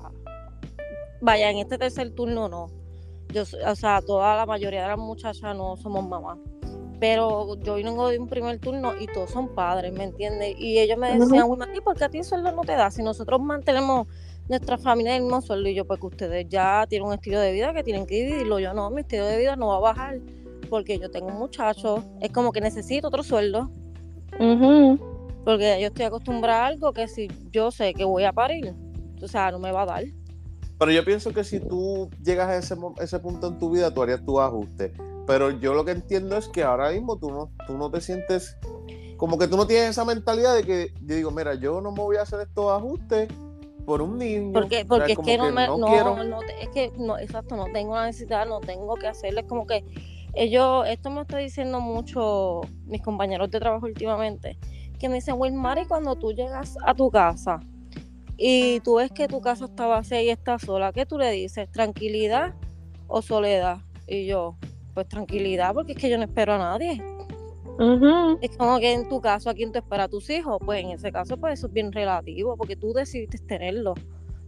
Vaya, 1.20 1.50
en 1.50 1.58
este 1.58 1.80
tercer 1.80 2.12
turno 2.12 2.48
no. 2.48 2.68
Yo, 3.34 3.42
o 3.42 3.76
sea, 3.76 4.02
toda 4.04 4.38
la 4.38 4.46
mayoría 4.46 4.84
de 4.84 4.88
las 4.90 5.00
muchachas 5.00 5.56
no 5.56 5.78
somos 5.78 6.08
mamás. 6.08 6.38
Pero 7.00 7.56
yo 7.64 7.76
vengo 7.76 8.08
de 8.10 8.20
un 8.20 8.28
primer 8.28 8.60
turno 8.60 8.94
y 9.00 9.08
todos 9.08 9.32
son 9.32 9.48
padres, 9.56 9.92
¿me 9.92 10.04
entiendes? 10.04 10.56
Y 10.60 10.78
ellos 10.78 10.98
me 10.98 11.18
decían, 11.18 11.46
"Uy, 11.48 11.58
¿y 11.76 11.82
por 11.82 11.98
qué 11.98 12.04
a 12.04 12.10
ti 12.10 12.20
el 12.20 12.24
sueldo 12.24 12.52
no 12.52 12.62
te 12.62 12.74
da? 12.74 12.92
Si 12.92 13.02
nosotros 13.02 13.42
mantenemos 13.42 14.08
nuestra 14.48 14.78
familia 14.78 15.16
en 15.16 15.18
el 15.18 15.24
mismo 15.24 15.42
sueldo 15.42 15.70
y 15.70 15.76
yo, 15.76 15.86
pues 15.86 16.00
que 16.00 16.06
ustedes 16.08 16.50
ya 16.50 16.86
tienen 16.88 17.08
un 17.08 17.14
estilo 17.14 17.40
de 17.40 17.52
vida 17.52 17.74
que 17.74 17.84
tienen 17.84 18.06
que 18.06 18.16
dividirlo. 18.16 18.60
Yo 18.60 18.74
no, 18.74 18.92
mi 18.92 19.02
estilo 19.02 19.26
de 19.26 19.38
vida 19.38 19.56
no 19.56 19.70
va 19.70 19.78
a 19.78 19.80
bajar 19.80 20.20
porque 20.70 21.00
yo 21.00 21.10
tengo 21.12 21.28
un 21.28 21.40
muchacho. 21.40 22.04
Es 22.22 22.32
como 22.32 22.52
que 22.52 22.62
necesito 22.62 23.08
otro 23.08 23.24
sueldo. 23.24 23.70
Porque 25.46 25.80
yo 25.82 25.88
estoy 25.88 26.06
acostumbrada 26.06 26.64
a 26.66 26.68
algo 26.68 26.94
que 26.94 27.08
si 27.08 27.28
yo 27.52 27.72
sé 27.72 27.94
que 27.94 28.04
voy 28.04 28.24
a 28.24 28.34
parir, 28.34 28.74
o 29.22 29.28
sea, 29.28 29.52
no 29.52 29.60
me 29.60 29.72
va 29.72 29.84
a 29.84 29.86
dar. 29.86 30.04
Pero 30.78 30.92
yo 30.92 31.04
pienso 31.04 31.34
que 31.34 31.44
si 31.44 31.60
tú 31.60 32.10
llegas 32.24 32.48
a 32.50 32.56
ese, 32.58 32.76
ese 33.02 33.20
punto 33.20 33.48
en 33.48 33.58
tu 33.58 33.72
vida, 33.72 33.94
tú 33.94 34.02
harías 34.04 34.24
tu 34.24 34.40
ajuste. 34.40 34.94
Pero 35.28 35.52
yo 35.52 35.74
lo 35.74 35.84
que 35.86 35.92
entiendo 35.92 36.38
es 36.38 36.48
que 36.48 36.64
ahora 36.64 36.92
mismo 36.92 37.18
tú 37.18 37.30
no, 37.32 37.52
tú 37.68 37.78
no 37.78 37.92
te 37.92 38.00
sientes 38.02 38.56
como 39.18 39.38
que 39.38 39.48
tú 39.50 39.58
no 39.58 39.68
tienes 39.68 39.90
esa 39.90 40.06
mentalidad 40.06 40.56
de 40.56 40.64
que 40.64 40.94
yo 41.06 41.16
digo, 41.16 41.32
mira, 41.32 41.54
yo 41.56 41.82
no 41.82 41.92
me 41.92 42.00
voy 42.00 42.16
a 42.16 42.22
hacer 42.22 42.40
estos 42.40 42.72
ajustes 42.72 43.28
por 43.86 44.02
un 44.02 44.18
niño. 44.18 44.54
Porque, 44.54 44.78
O 44.78 44.80
sea, 44.80 44.88
porque 44.88 45.12
es 45.12 45.16
como 45.18 45.26
que 45.26 45.38
no 45.38 45.52
me, 45.52 45.68
no, 45.68 45.86
quiero. 45.88 46.24
no 46.24 46.40
te- 46.40 46.64
es 46.64 46.70
que 46.70 46.94
no, 46.98 47.18
exacto, 47.18 47.58
no 47.58 47.66
tengo 47.74 47.96
la 47.96 48.06
necesidad, 48.06 48.48
no 48.48 48.62
tengo 48.62 48.96
que 48.96 49.08
hacerlo. 49.08 49.42
Es 49.42 49.46
como 49.48 49.68
que 49.68 49.84
ellos, 50.40 50.86
esto 50.88 51.10
me 51.10 51.22
está 51.22 51.38
diciendo 51.38 51.82
mucho 51.82 52.62
mis 52.86 53.02
compañeros 53.02 53.52
de 53.52 53.60
trabajo 53.60 53.86
últimamente, 53.86 54.58
que 54.98 55.10
me 55.10 55.16
dicen, 55.16 55.36
Wilmar, 55.38 55.78
y 55.80 55.86
cuando 55.86 56.16
tú 56.16 56.32
llegas 56.32 56.78
a 56.86 56.94
tu 56.94 57.12
casa, 57.12 57.60
y 58.38 58.80
tú 58.80 58.96
ves 58.96 59.12
que 59.12 59.28
tu 59.28 59.42
casa 59.42 59.66
está 59.66 59.86
vacía 59.86 60.24
y 60.24 60.30
está 60.30 60.58
sola, 60.58 60.94
¿qué 60.94 61.06
tú 61.06 61.18
le 61.18 61.30
dices? 61.32 61.70
¿Tranquilidad 61.70 62.54
o 63.08 63.22
soledad? 63.22 63.80
Y 64.08 64.28
yo, 64.28 64.56
pues 64.94 65.10
tranquilidad, 65.10 65.74
porque 65.74 65.92
es 65.92 65.98
que 65.98 66.10
yo 66.10 66.18
no 66.18 66.24
espero 66.24 66.54
a 66.54 66.58
nadie. 66.58 67.04
Es 68.42 68.58
como 68.58 68.80
que 68.80 68.94
en 68.94 69.10
tu 69.10 69.20
caso, 69.20 69.50
¿a 69.50 69.54
quién 69.54 69.74
te 69.74 69.80
espera 69.80 70.06
a 70.06 70.08
tus 70.08 70.30
hijos? 70.30 70.58
Pues 70.66 70.84
en 70.84 70.92
ese 70.92 71.12
caso, 71.12 71.36
pues 71.36 71.60
eso 71.60 71.68
es 71.68 71.74
bien 71.74 71.92
relativo, 71.92 72.56
porque 72.56 72.78
tú 72.78 72.94
decidiste 72.94 73.40
tenerlo. 73.40 73.94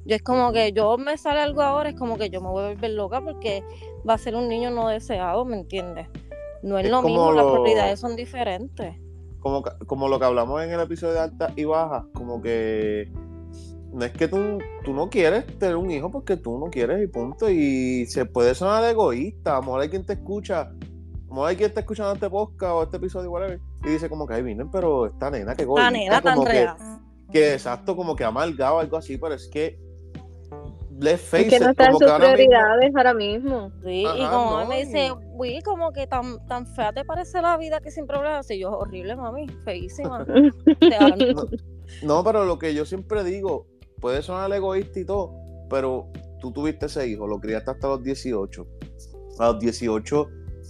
Yo 0.06 0.16
es 0.16 0.24
como 0.24 0.52
que 0.52 0.72
yo 0.74 0.98
me 0.98 1.18
sale 1.18 1.40
algo 1.40 1.62
ahora, 1.62 1.90
es 1.90 1.96
como 1.96 2.18
que 2.18 2.30
yo 2.30 2.42
me 2.42 2.50
voy 2.50 2.64
a 2.64 2.68
volver 2.70 2.92
loca 2.92 3.22
porque 3.22 3.64
va 4.08 4.16
a 4.16 4.18
ser 4.18 4.36
un 4.36 4.48
niño 4.48 4.72
no 4.72 4.88
deseado, 4.88 5.46
¿me 5.46 5.58
entiendes? 5.58 6.08
No 6.64 6.78
es, 6.78 6.90
lo 6.90 7.02
mismo, 7.02 7.32
las 7.32 7.46
propiedades 7.46 8.00
son 8.00 8.16
diferentes. 8.16 8.96
Como, 9.40 9.64
como 9.88 10.08
lo 10.08 10.20
que 10.20 10.26
hablamos 10.26 10.62
en 10.64 10.72
el 10.72 10.80
episodio 10.80 11.14
de 11.14 11.20
alta 11.20 11.54
y 11.56 11.66
baja, 11.66 12.06
como 12.14 12.42
que 12.42 13.12
no 13.92 14.06
es 14.06 14.12
que 14.12 14.28
tú, 14.28 14.60
tú 14.84 14.94
no 14.94 15.10
quieres 15.10 15.46
tener 15.58 15.76
un 15.76 15.92
hijo 15.92 16.10
porque 16.10 16.38
tú 16.38 16.58
no 16.58 16.70
quieres 16.70 17.04
y 17.04 17.08
punto. 17.08 17.50
Y 17.50 18.06
se 18.08 18.26
puede 18.26 18.56
sonar 18.56 18.84
egoísta. 18.86 19.54
A 19.54 19.56
lo 19.56 19.64
mejor 19.64 19.82
hay 19.82 19.90
quien 19.90 20.06
te 20.06 20.14
escucha, 20.14 20.62
a 20.62 20.72
lo 21.28 21.30
mejor 21.30 21.50
hay 21.50 21.56
quien 21.56 21.70
está 21.70 21.82
escuchando 21.82 22.14
este 22.14 22.30
podcast 22.30 22.74
o 22.74 22.84
este 22.84 22.98
episodio, 22.98 23.32
whatever, 23.32 23.60
y 23.84 23.90
dice 23.90 24.10
como 24.10 24.28
que, 24.28 24.36
ay, 24.36 24.44
vienen, 24.44 24.70
pero 24.70 25.08
esta 25.08 25.30
nena 25.30 25.56
que 25.56 25.64
egoísta. 25.64 25.92
nena 25.92 26.22
tan 26.22 26.44
que, 26.44 26.70
que, 27.32 27.54
exacto, 27.54 27.96
como 27.96 28.16
que 28.16 28.24
amargado 28.24 28.80
algo 28.80 28.98
así, 28.98 29.18
pero 29.18 29.34
es 29.34 29.48
que 29.48 29.80
let's 31.02 31.22
face 31.22 31.48
es 31.48 31.54
que 31.54 31.60
no 31.60 31.72
están 31.72 31.92
sus 31.98 32.12
prioridades 32.12 32.96
ahora 32.96 33.14
mismo. 33.14 33.72
Sí, 33.84 34.04
y 34.04 34.26
como 34.28 34.66
me 34.68 34.86
dice, 34.86 35.12
uy, 35.34 35.62
como 35.62 35.92
que 35.92 36.08
tan, 36.08 36.46
tan 36.48 36.68
fea 36.68 36.94
te 36.94 37.04
parece 37.04 37.42
la 37.42 37.58
vida 37.58 37.82
que 37.82 37.92
siempre 37.92 38.18
hablas 38.18 38.46
así. 38.46 38.60
Yo, 38.60 38.72
horrible, 38.72 39.16
mami, 39.16 39.48
feísima. 39.66 40.26
no, 40.26 41.46
no, 42.04 42.24
pero 42.24 42.46
lo 42.46 42.60
que 42.60 42.74
yo 42.74 42.86
siempre 42.86 43.24
digo, 43.24 43.68
puede 44.00 44.22
sonar 44.22 44.52
egoísta 44.54 45.00
y 45.00 45.06
todo, 45.06 45.34
pero 45.70 46.12
tú 46.40 46.52
tuviste 46.52 46.86
ese 46.86 47.08
hijo, 47.08 47.28
lo 47.28 47.40
criaste 47.40 47.72
hasta 47.72 47.88
los 47.88 48.04
18. 48.04 48.68
A 49.40 49.48
los 49.48 49.60
18 49.60 50.28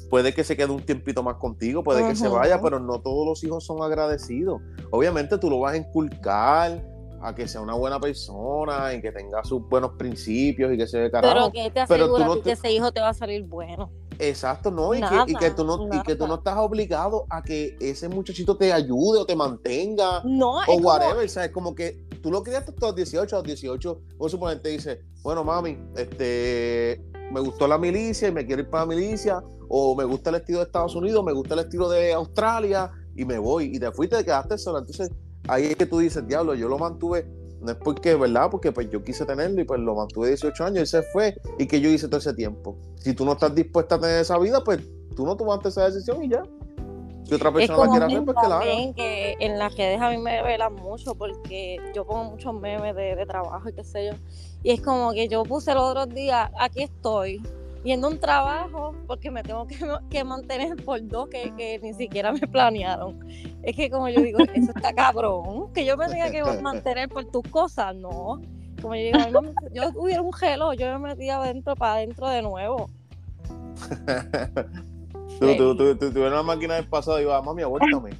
puede 0.09 0.33
que 0.33 0.43
se 0.43 0.55
quede 0.55 0.71
un 0.71 0.85
tiempito 0.85 1.23
más 1.23 1.35
contigo, 1.35 1.83
puede 1.83 2.07
que 2.07 2.15
se 2.15 2.27
vaya, 2.27 2.61
pero 2.61 2.79
no 2.79 3.01
todos 3.01 3.25
los 3.25 3.43
hijos 3.43 3.65
son 3.65 3.81
agradecidos. 3.83 4.61
Obviamente 4.91 5.37
tú 5.37 5.49
lo 5.49 5.59
vas 5.59 5.73
a 5.73 5.77
inculcar 5.77 6.83
a 7.21 7.35
que 7.35 7.47
sea 7.47 7.61
una 7.61 7.75
buena 7.75 7.99
persona 7.99 8.93
y 8.93 9.01
que 9.01 9.11
tenga 9.11 9.43
sus 9.43 9.67
buenos 9.67 9.91
principios 9.91 10.73
y 10.73 10.77
que 10.77 10.87
se 10.87 10.99
ve 10.99 11.11
carajo. 11.11 11.51
Pero 11.51 11.51
que 11.51 11.71
te 11.71 11.79
asegura 11.81 12.27
que 12.43 12.51
ese 12.51 12.71
hijo 12.71 12.91
te 12.91 13.01
va 13.01 13.09
a 13.09 13.13
salir 13.13 13.43
bueno. 13.43 13.91
Exacto, 14.19 14.69
no, 14.69 14.93
y, 14.93 15.01
que, 15.01 15.49
tú 15.49 15.65
no 15.65 15.87
y 15.91 16.03
que 16.03 16.15
tú 16.15 16.27
no 16.27 16.35
estás 16.35 16.55
obligado 16.57 17.25
a 17.29 17.41
que 17.41 17.75
ese 17.79 18.07
muchachito 18.07 18.55
te 18.55 18.71
ayude 18.71 19.19
o 19.19 19.25
te 19.25 19.35
mantenga 19.35 20.21
no, 20.23 20.59
o 20.67 20.75
whatever, 20.77 21.15
como... 21.15 21.27
¿sabes? 21.27 21.51
Como 21.51 21.73
que 21.73 22.05
tú 22.21 22.29
lo 22.29 22.43
criaste 22.43 22.69
hasta 22.69 22.87
los 22.87 22.95
18, 22.95 23.35
a 23.35 23.39
los 23.39 23.47
18, 23.47 24.01
vos 24.17 24.31
suponete 24.31 24.69
dice, 24.69 25.01
bueno, 25.23 25.43
mami, 25.43 25.77
este, 25.95 27.01
me 27.31 27.39
gustó 27.39 27.67
la 27.67 27.79
milicia 27.79 28.27
y 28.27 28.31
me 28.31 28.45
quiero 28.45 28.61
ir 28.61 28.69
para 28.69 28.85
la 28.85 28.95
milicia, 28.95 29.41
o 29.69 29.95
me 29.95 30.03
gusta 30.03 30.29
el 30.29 30.35
estilo 30.35 30.59
de 30.59 30.65
Estados 30.65 30.95
Unidos, 30.95 31.23
me 31.23 31.33
gusta 31.33 31.55
el 31.55 31.61
estilo 31.61 31.89
de 31.89 32.13
Australia 32.13 32.91
y 33.15 33.25
me 33.25 33.39
voy, 33.39 33.75
y 33.75 33.79
te 33.79 33.91
fuiste, 33.91 34.17
te 34.17 34.25
quedaste 34.25 34.57
sola, 34.57 34.79
entonces 34.79 35.09
ahí 35.51 35.65
es 35.65 35.75
que 35.75 35.85
tú 35.85 35.99
dices, 35.99 36.25
diablo, 36.27 36.55
yo 36.55 36.69
lo 36.69 36.77
mantuve, 36.77 37.27
no 37.59 37.71
es 37.71 37.77
porque, 37.77 38.15
¿verdad? 38.15 38.49
Porque 38.49 38.71
pues 38.71 38.89
yo 38.89 39.03
quise 39.03 39.25
tenerlo 39.25 39.61
y 39.61 39.65
pues 39.65 39.79
lo 39.81 39.95
mantuve 39.95 40.29
18 40.29 40.63
años, 40.63 40.83
y 40.83 40.85
se 40.85 41.01
fue, 41.03 41.35
y 41.59 41.67
que 41.67 41.81
yo 41.81 41.89
hice 41.89 42.07
todo 42.07 42.19
ese 42.19 42.33
tiempo. 42.33 42.77
Si 42.95 43.13
tú 43.13 43.25
no 43.25 43.33
estás 43.33 43.53
dispuesta 43.53 43.95
a 43.95 43.99
tener 43.99 44.21
esa 44.21 44.37
vida, 44.39 44.63
pues 44.63 44.79
tú 45.15 45.25
no 45.25 45.35
tomaste 45.35 45.69
esa 45.69 45.89
decisión 45.89 46.23
y 46.23 46.29
ya. 46.29 46.43
Si 47.25 47.35
otra 47.35 47.51
persona 47.51 47.77
la 47.77 47.89
quiere 47.89 48.05
hacer, 48.05 48.25
pues 48.25 48.37
que 48.41 48.47
la 48.47 48.57
haga. 48.57 48.93
que 48.95 49.35
en 49.39 49.59
las 49.59 49.75
redes 49.75 50.01
a 50.01 50.09
mí 50.09 50.17
me 50.17 50.41
revelan 50.41 50.73
mucho 50.75 51.15
porque 51.15 51.77
yo 51.93 52.05
pongo 52.05 52.31
muchos 52.31 52.53
memes 52.53 52.95
de, 52.95 53.15
de 53.15 53.25
trabajo 53.25 53.69
y 53.69 53.73
qué 53.73 53.83
sé 53.83 54.07
yo. 54.07 54.13
Y 54.63 54.71
es 54.71 54.81
como 54.81 55.11
que 55.11 55.27
yo 55.27 55.43
puse 55.43 55.71
el 55.71 55.77
otro 55.77 56.05
día, 56.05 56.51
aquí 56.59 56.83
estoy, 56.83 57.41
yendo 57.83 58.07
a 58.07 58.11
un 58.11 58.19
trabajo 58.19 58.95
porque 59.07 59.31
me 59.31 59.43
tengo 59.43 59.67
que, 60.09 60.23
mantener 60.23 60.75
por 60.83 61.05
dos 61.07 61.29
que, 61.29 61.79
ni 61.81 61.93
siquiera 61.93 62.31
me 62.31 62.47
planearon. 62.47 63.19
Es 63.63 63.75
que 63.75 63.89
como 63.89 64.09
yo 64.09 64.21
digo, 64.21 64.39
eso 64.53 64.71
está 64.75 64.93
cabrón, 64.93 65.71
que 65.73 65.85
yo 65.85 65.97
me 65.97 66.07
tenga 66.07 66.31
que 66.31 66.43
mantener 66.61 67.09
por 67.09 67.25
tus 67.25 67.43
cosas, 67.49 67.95
no. 67.95 68.41
Como 68.81 68.95
yo 68.95 69.17
digo, 69.17 69.41
yo 69.73 69.91
hubiera 69.95 70.21
un 70.21 70.33
gelo, 70.33 70.73
yo 70.73 70.87
me 70.99 71.09
metía 71.09 71.37
adentro 71.37 71.75
para 71.75 71.93
adentro 71.95 72.27
de 72.29 72.41
nuevo. 72.41 72.89
tú, 75.39 75.55
tú, 75.55 75.75
tú, 75.75 75.95
tú, 75.95 76.11
tú, 76.11 76.19
una 76.23 76.41
máquina 76.41 76.75
del 76.75 76.87
pasado 76.87 77.19
y 77.19 77.23
iba, 77.23 77.41
mami, 77.41 77.61
avuéltame. 77.61 78.11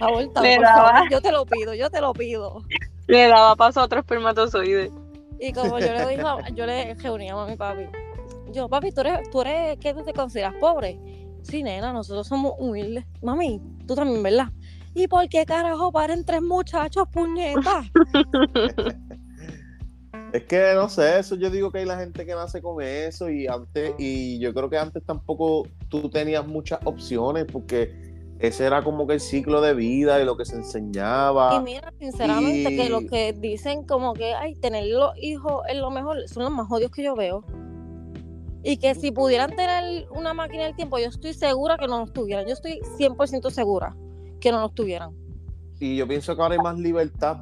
Avuéltame, 0.00 0.56
por 0.56 0.64
favor. 0.64 1.10
Yo 1.10 1.20
te 1.20 1.32
lo 1.32 1.46
pido, 1.46 1.74
yo 1.74 1.90
te 1.90 2.00
lo 2.00 2.12
pido. 2.12 2.62
Le 3.06 3.28
daba 3.28 3.54
paso 3.54 3.80
a 3.80 3.84
otro 3.84 4.00
espermatozoide. 4.00 4.90
Y 5.40 5.52
como 5.52 5.78
yo 5.78 5.92
le 5.92 6.06
dije, 6.08 6.24
yo 6.54 6.66
le 6.66 6.94
reunía 6.94 7.40
a 7.40 7.46
mi 7.46 7.54
papi 7.54 7.86
yo, 8.52 8.68
papi, 8.68 8.92
¿tú 8.92 9.00
eres, 9.02 9.30
tú 9.30 9.42
eres, 9.42 9.78
¿qué 9.78 9.94
te 9.94 10.12
consideras 10.12 10.54
pobre? 10.60 10.98
Sí, 11.42 11.62
nena, 11.62 11.92
nosotros 11.92 12.26
somos 12.26 12.54
humildes. 12.58 13.04
Mami, 13.22 13.60
tú 13.86 13.94
también, 13.94 14.22
¿verdad? 14.22 14.48
¿Y 14.94 15.06
por 15.06 15.28
qué 15.28 15.46
carajo 15.46 15.92
paren 15.92 16.24
tres 16.24 16.42
muchachos, 16.42 17.06
puñetas? 17.12 17.86
es 20.32 20.44
que 20.44 20.72
no 20.74 20.88
sé, 20.88 21.20
eso 21.20 21.36
yo 21.36 21.50
digo 21.50 21.70
que 21.70 21.78
hay 21.78 21.84
la 21.84 21.98
gente 21.98 22.26
que 22.26 22.34
nace 22.34 22.60
con 22.60 22.82
eso 22.82 23.30
y 23.30 23.46
antes, 23.46 23.94
y 23.98 24.38
yo 24.40 24.52
creo 24.52 24.68
que 24.68 24.78
antes 24.78 25.04
tampoco 25.04 25.68
tú 25.88 26.10
tenías 26.10 26.46
muchas 26.46 26.80
opciones 26.84 27.46
porque 27.50 28.08
ese 28.38 28.66
era 28.66 28.82
como 28.82 29.06
que 29.06 29.14
el 29.14 29.20
ciclo 29.20 29.60
de 29.60 29.74
vida 29.74 30.20
y 30.20 30.24
lo 30.24 30.36
que 30.36 30.44
se 30.44 30.56
enseñaba. 30.56 31.56
Y 31.56 31.60
mira, 31.60 31.92
sinceramente, 31.98 32.76
que 32.76 32.88
lo 32.88 33.06
que 33.06 33.32
dicen 33.32 33.84
como 33.84 34.14
que, 34.14 34.34
ay, 34.34 34.54
tener 34.54 34.86
los 34.86 35.16
hijos 35.18 35.62
es 35.68 35.76
lo 35.76 35.90
mejor, 35.90 36.28
son 36.28 36.44
los 36.44 36.52
más 36.52 36.70
odios 36.70 36.90
que 36.90 37.02
yo 37.02 37.16
veo. 37.16 37.44
Y 38.68 38.76
que 38.76 38.94
si 38.94 39.10
pudieran 39.12 39.56
tener 39.56 40.06
una 40.10 40.34
máquina 40.34 40.64
del 40.64 40.76
tiempo, 40.76 40.98
yo 40.98 41.06
estoy 41.06 41.32
segura 41.32 41.78
que 41.78 41.86
no 41.86 42.00
los 42.00 42.12
tuvieran. 42.12 42.46
Yo 42.46 42.52
estoy 42.52 42.80
100% 42.98 43.48
segura 43.48 43.96
que 44.40 44.52
no 44.52 44.60
los 44.60 44.74
tuvieran. 44.74 45.16
Y 45.80 45.96
yo 45.96 46.06
pienso 46.06 46.36
que 46.36 46.42
ahora 46.42 46.54
hay 46.54 46.60
más 46.60 46.78
libertad. 46.78 47.38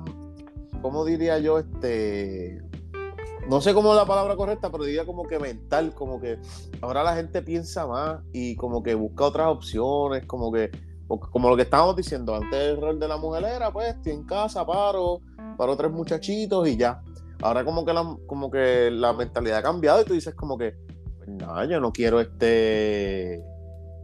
¿Cómo 0.82 1.04
diría 1.04 1.40
yo? 1.40 1.58
Este. 1.58 2.62
No 3.48 3.60
sé 3.60 3.74
cómo 3.74 3.90
es 3.90 3.96
la 3.96 4.06
palabra 4.06 4.36
correcta, 4.36 4.70
pero 4.70 4.84
diría 4.84 5.04
como 5.04 5.24
que 5.24 5.40
mental, 5.40 5.94
como 5.96 6.20
que 6.20 6.38
ahora 6.80 7.02
la 7.02 7.16
gente 7.16 7.42
piensa 7.42 7.88
más 7.88 8.20
y 8.32 8.54
como 8.54 8.84
que 8.84 8.94
busca 8.94 9.24
otras 9.24 9.48
opciones, 9.48 10.26
como 10.26 10.52
que, 10.52 10.70
como 11.08 11.50
lo 11.50 11.56
que 11.56 11.62
estábamos 11.62 11.96
diciendo, 11.96 12.36
antes 12.36 12.56
el 12.56 12.80
rol 12.80 13.00
de 13.00 13.08
la 13.08 13.16
mujer 13.16 13.42
era, 13.46 13.72
pues, 13.72 13.96
estoy 13.96 14.12
en 14.12 14.22
casa, 14.26 14.64
paro, 14.64 15.22
paro 15.58 15.76
tres 15.76 15.90
muchachitos 15.90 16.68
y 16.68 16.76
ya. 16.76 17.02
Ahora 17.42 17.64
como 17.64 17.84
que 17.84 17.92
la, 17.92 18.16
como 18.28 18.48
que 18.48 18.92
la 18.92 19.12
mentalidad 19.12 19.58
ha 19.58 19.62
cambiado 19.62 20.02
y 20.02 20.04
tú 20.04 20.14
dices 20.14 20.32
como 20.34 20.56
que, 20.56 20.85
no, 21.26 21.64
yo 21.64 21.80
no 21.80 21.92
quiero 21.92 22.20
este, 22.20 23.42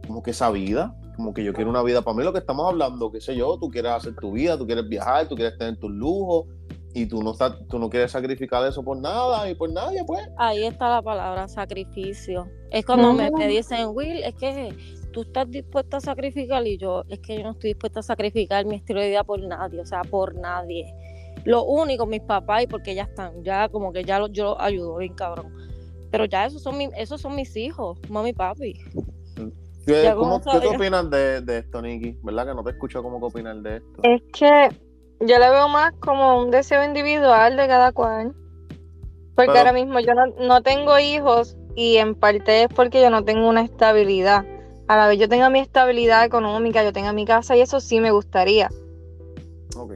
como 0.05 0.21
que 0.21 0.31
esa 0.31 0.51
vida, 0.51 0.95
como 1.15 1.33
que 1.33 1.43
yo 1.43 1.53
quiero 1.53 1.69
una 1.69 1.83
vida 1.83 2.01
para 2.01 2.17
mí, 2.17 2.23
lo 2.23 2.33
que 2.33 2.39
estamos 2.39 2.67
hablando, 2.67 3.11
qué 3.11 3.21
sé 3.21 3.35
yo, 3.35 3.57
tú 3.59 3.69
quieres 3.69 3.91
hacer 3.91 4.15
tu 4.15 4.31
vida, 4.31 4.57
tú 4.57 4.65
quieres 4.65 4.87
viajar, 4.87 5.27
tú 5.27 5.35
quieres 5.35 5.57
tener 5.57 5.77
tus 5.77 5.91
lujos 5.91 6.47
y 6.93 7.05
tú 7.05 7.23
no 7.23 7.31
estás, 7.31 7.55
tú 7.69 7.79
no 7.79 7.89
quieres 7.89 8.11
sacrificar 8.11 8.67
eso 8.67 8.83
por 8.83 8.97
nada 8.97 9.49
y 9.49 9.55
por 9.55 9.71
nadie, 9.71 10.03
pues. 10.05 10.27
Ahí 10.37 10.65
está 10.65 10.89
la 10.89 11.01
palabra 11.01 11.47
sacrificio. 11.47 12.47
Es 12.71 12.85
cuando 12.85 13.13
me, 13.13 13.47
dicen, 13.47 13.89
Will, 13.93 14.23
es 14.23 14.35
que 14.35 14.75
tú 15.11 15.21
estás 15.21 15.49
dispuesta 15.49 15.97
a 15.97 16.01
sacrificar 16.01 16.65
y 16.67 16.77
yo, 16.77 17.03
es 17.07 17.19
que 17.19 17.37
yo 17.37 17.43
no 17.43 17.51
estoy 17.51 17.71
dispuesta 17.71 18.01
a 18.01 18.03
sacrificar 18.03 18.65
mi 18.65 18.75
estilo 18.75 18.99
de 18.99 19.09
vida 19.09 19.23
por 19.23 19.41
nadie, 19.41 19.79
o 19.79 19.85
sea, 19.85 20.01
por 20.01 20.35
nadie. 20.35 20.93
Lo 21.45 21.63
único, 21.63 22.05
mis 22.05 22.21
papás, 22.21 22.63
y 22.63 22.67
porque 22.67 22.95
ya 22.95 23.03
están, 23.03 23.43
ya 23.43 23.69
como 23.69 23.91
que 23.91 24.03
ya 24.03 24.19
yo 24.31 24.43
los 24.43 24.55
ayudo 24.59 24.97
bien 24.97 25.13
cabrón 25.13 25.72
pero 26.13 26.25
ya 26.25 26.45
esos 26.45 26.61
son, 26.61 26.77
mi, 26.77 26.89
esos 26.95 27.21
son 27.21 27.35
mis 27.35 27.57
hijos, 27.57 27.97
mami 28.07 28.29
y 28.29 28.33
papi. 28.33 28.73
¿Qué, 29.83 30.13
¿cómo, 30.15 30.39
¿qué 30.39 30.67
opinas 30.67 31.09
de, 31.09 31.41
de, 31.41 31.57
esto, 31.57 31.81
Nikki? 31.81 32.19
¿Verdad 32.21 32.45
que 32.45 32.53
no 32.53 32.63
te 32.63 32.69
escucho 32.69 33.01
cómo 33.01 33.17
opinas 33.17 33.63
de 33.63 33.77
esto? 33.77 33.99
Es 34.03 34.21
que 34.31 34.69
yo 35.21 35.39
le 35.39 35.49
veo 35.49 35.67
más 35.69 35.91
como 35.93 36.39
un 36.39 36.51
deseo 36.51 36.83
individual 36.83 37.57
de 37.57 37.67
cada 37.67 37.91
cual. 37.93 38.35
Porque 39.33 39.57
ahora 39.57 39.73
mismo 39.73 39.99
yo 40.01 40.13
no, 40.13 40.27
no, 40.39 40.61
tengo 40.61 40.99
hijos 40.99 41.57
y 41.75 41.97
en 41.97 42.13
parte 42.13 42.65
es 42.65 42.67
porque 42.67 43.01
yo 43.01 43.09
no 43.09 43.23
tengo 43.23 43.49
una 43.49 43.63
estabilidad. 43.63 44.45
A 44.87 44.95
la 44.95 45.07
vez 45.07 45.17
yo 45.17 45.27
tenga 45.27 45.49
mi 45.49 45.61
estabilidad 45.61 46.25
económica, 46.25 46.83
yo 46.83 46.93
tenga 46.93 47.11
mi 47.11 47.25
casa 47.25 47.57
y 47.57 47.61
eso 47.61 47.79
sí 47.79 47.99
me 47.99 48.11
gustaría. 48.11 48.69
Ok. 49.75 49.93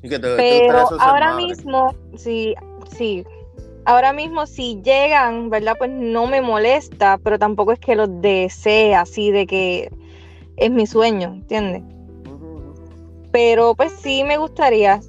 Pero 0.00 0.88
ahora 0.98 1.36
mismo, 1.36 1.94
sí, 2.16 2.54
sí, 2.96 3.26
ahora 3.88 4.12
mismo 4.12 4.44
si 4.44 4.82
llegan, 4.82 5.48
¿verdad? 5.48 5.74
Pues 5.78 5.90
no 5.90 6.26
me 6.26 6.42
molesta, 6.42 7.18
pero 7.24 7.38
tampoco 7.38 7.72
es 7.72 7.78
que 7.78 7.96
los 7.96 8.20
desee 8.20 8.94
así 8.94 9.30
de 9.30 9.46
que 9.46 9.90
es 10.58 10.70
mi 10.70 10.86
sueño, 10.86 11.28
¿entiendes? 11.28 11.82
Pero 13.32 13.74
pues 13.74 13.92
sí 13.92 14.24
me 14.24 14.36
gustaría. 14.36 15.00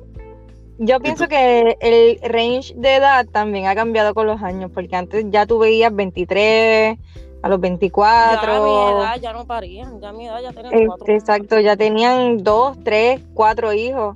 Yo 0.78 1.02
pienso 1.02 1.28
que 1.28 1.78
el 1.82 2.20
range 2.32 2.74
de 2.78 2.96
edad 2.96 3.26
también 3.26 3.68
ha 3.68 3.76
cambiado 3.76 4.14
con 4.14 4.28
los 4.28 4.42
años, 4.42 4.72
porque 4.74 4.96
antes 4.96 5.26
ya 5.30 5.46
tú 5.46 5.60
veías 5.60 5.94
23, 5.94 6.98
a 7.42 7.50
los 7.50 7.60
24. 7.60 8.48
Ya 8.48 8.56
a 8.56 8.62
mi 8.62 8.98
edad 8.98 9.20
ya 9.20 9.34
no 9.34 9.46
parían, 9.46 10.00
ya 10.00 10.10
a 10.10 10.14
mi 10.14 10.26
edad 10.26 10.42
ya 10.42 10.54
tenían 10.54 10.86
cuatro. 10.86 11.06
Este, 11.06 11.16
exacto, 11.16 11.60
ya 11.60 11.76
tenían 11.76 12.38
dos, 12.46 12.78
tres, 12.86 13.20
cuatro 13.34 13.74
hijos. 13.74 14.16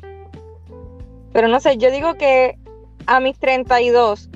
Pero 1.34 1.50
no 1.50 1.60
sé, 1.60 1.76
yo 1.76 1.92
digo 1.92 2.14
que 2.14 2.58
a 3.08 3.20
mis 3.20 3.38
32, 3.40 4.30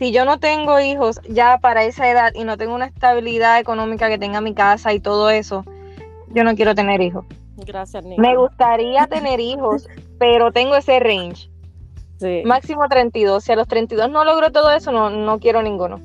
si 0.00 0.12
yo 0.12 0.24
no 0.24 0.40
tengo 0.40 0.80
hijos 0.80 1.20
ya 1.28 1.58
para 1.58 1.84
esa 1.84 2.10
edad 2.10 2.32
y 2.34 2.44
no 2.44 2.56
tengo 2.56 2.74
una 2.74 2.86
estabilidad 2.86 3.60
económica 3.60 4.08
que 4.08 4.16
tenga 4.16 4.40
mi 4.40 4.54
casa 4.54 4.94
y 4.94 5.00
todo 5.00 5.28
eso, 5.28 5.62
yo 6.30 6.42
no 6.42 6.54
quiero 6.54 6.74
tener 6.74 7.02
hijos. 7.02 7.26
Gracias, 7.66 8.02
Nico. 8.06 8.18
Me 8.18 8.34
gustaría 8.34 9.06
tener 9.08 9.40
hijos, 9.40 9.86
pero 10.18 10.52
tengo 10.52 10.74
ese 10.74 11.00
range. 11.00 11.50
Sí. 12.16 12.40
Máximo 12.46 12.88
32. 12.88 13.44
Si 13.44 13.52
a 13.52 13.56
los 13.56 13.68
32 13.68 14.10
no 14.10 14.24
logro 14.24 14.50
todo 14.50 14.70
eso, 14.70 14.90
no, 14.90 15.10
no 15.10 15.38
quiero 15.38 15.62
ninguno. 15.62 16.00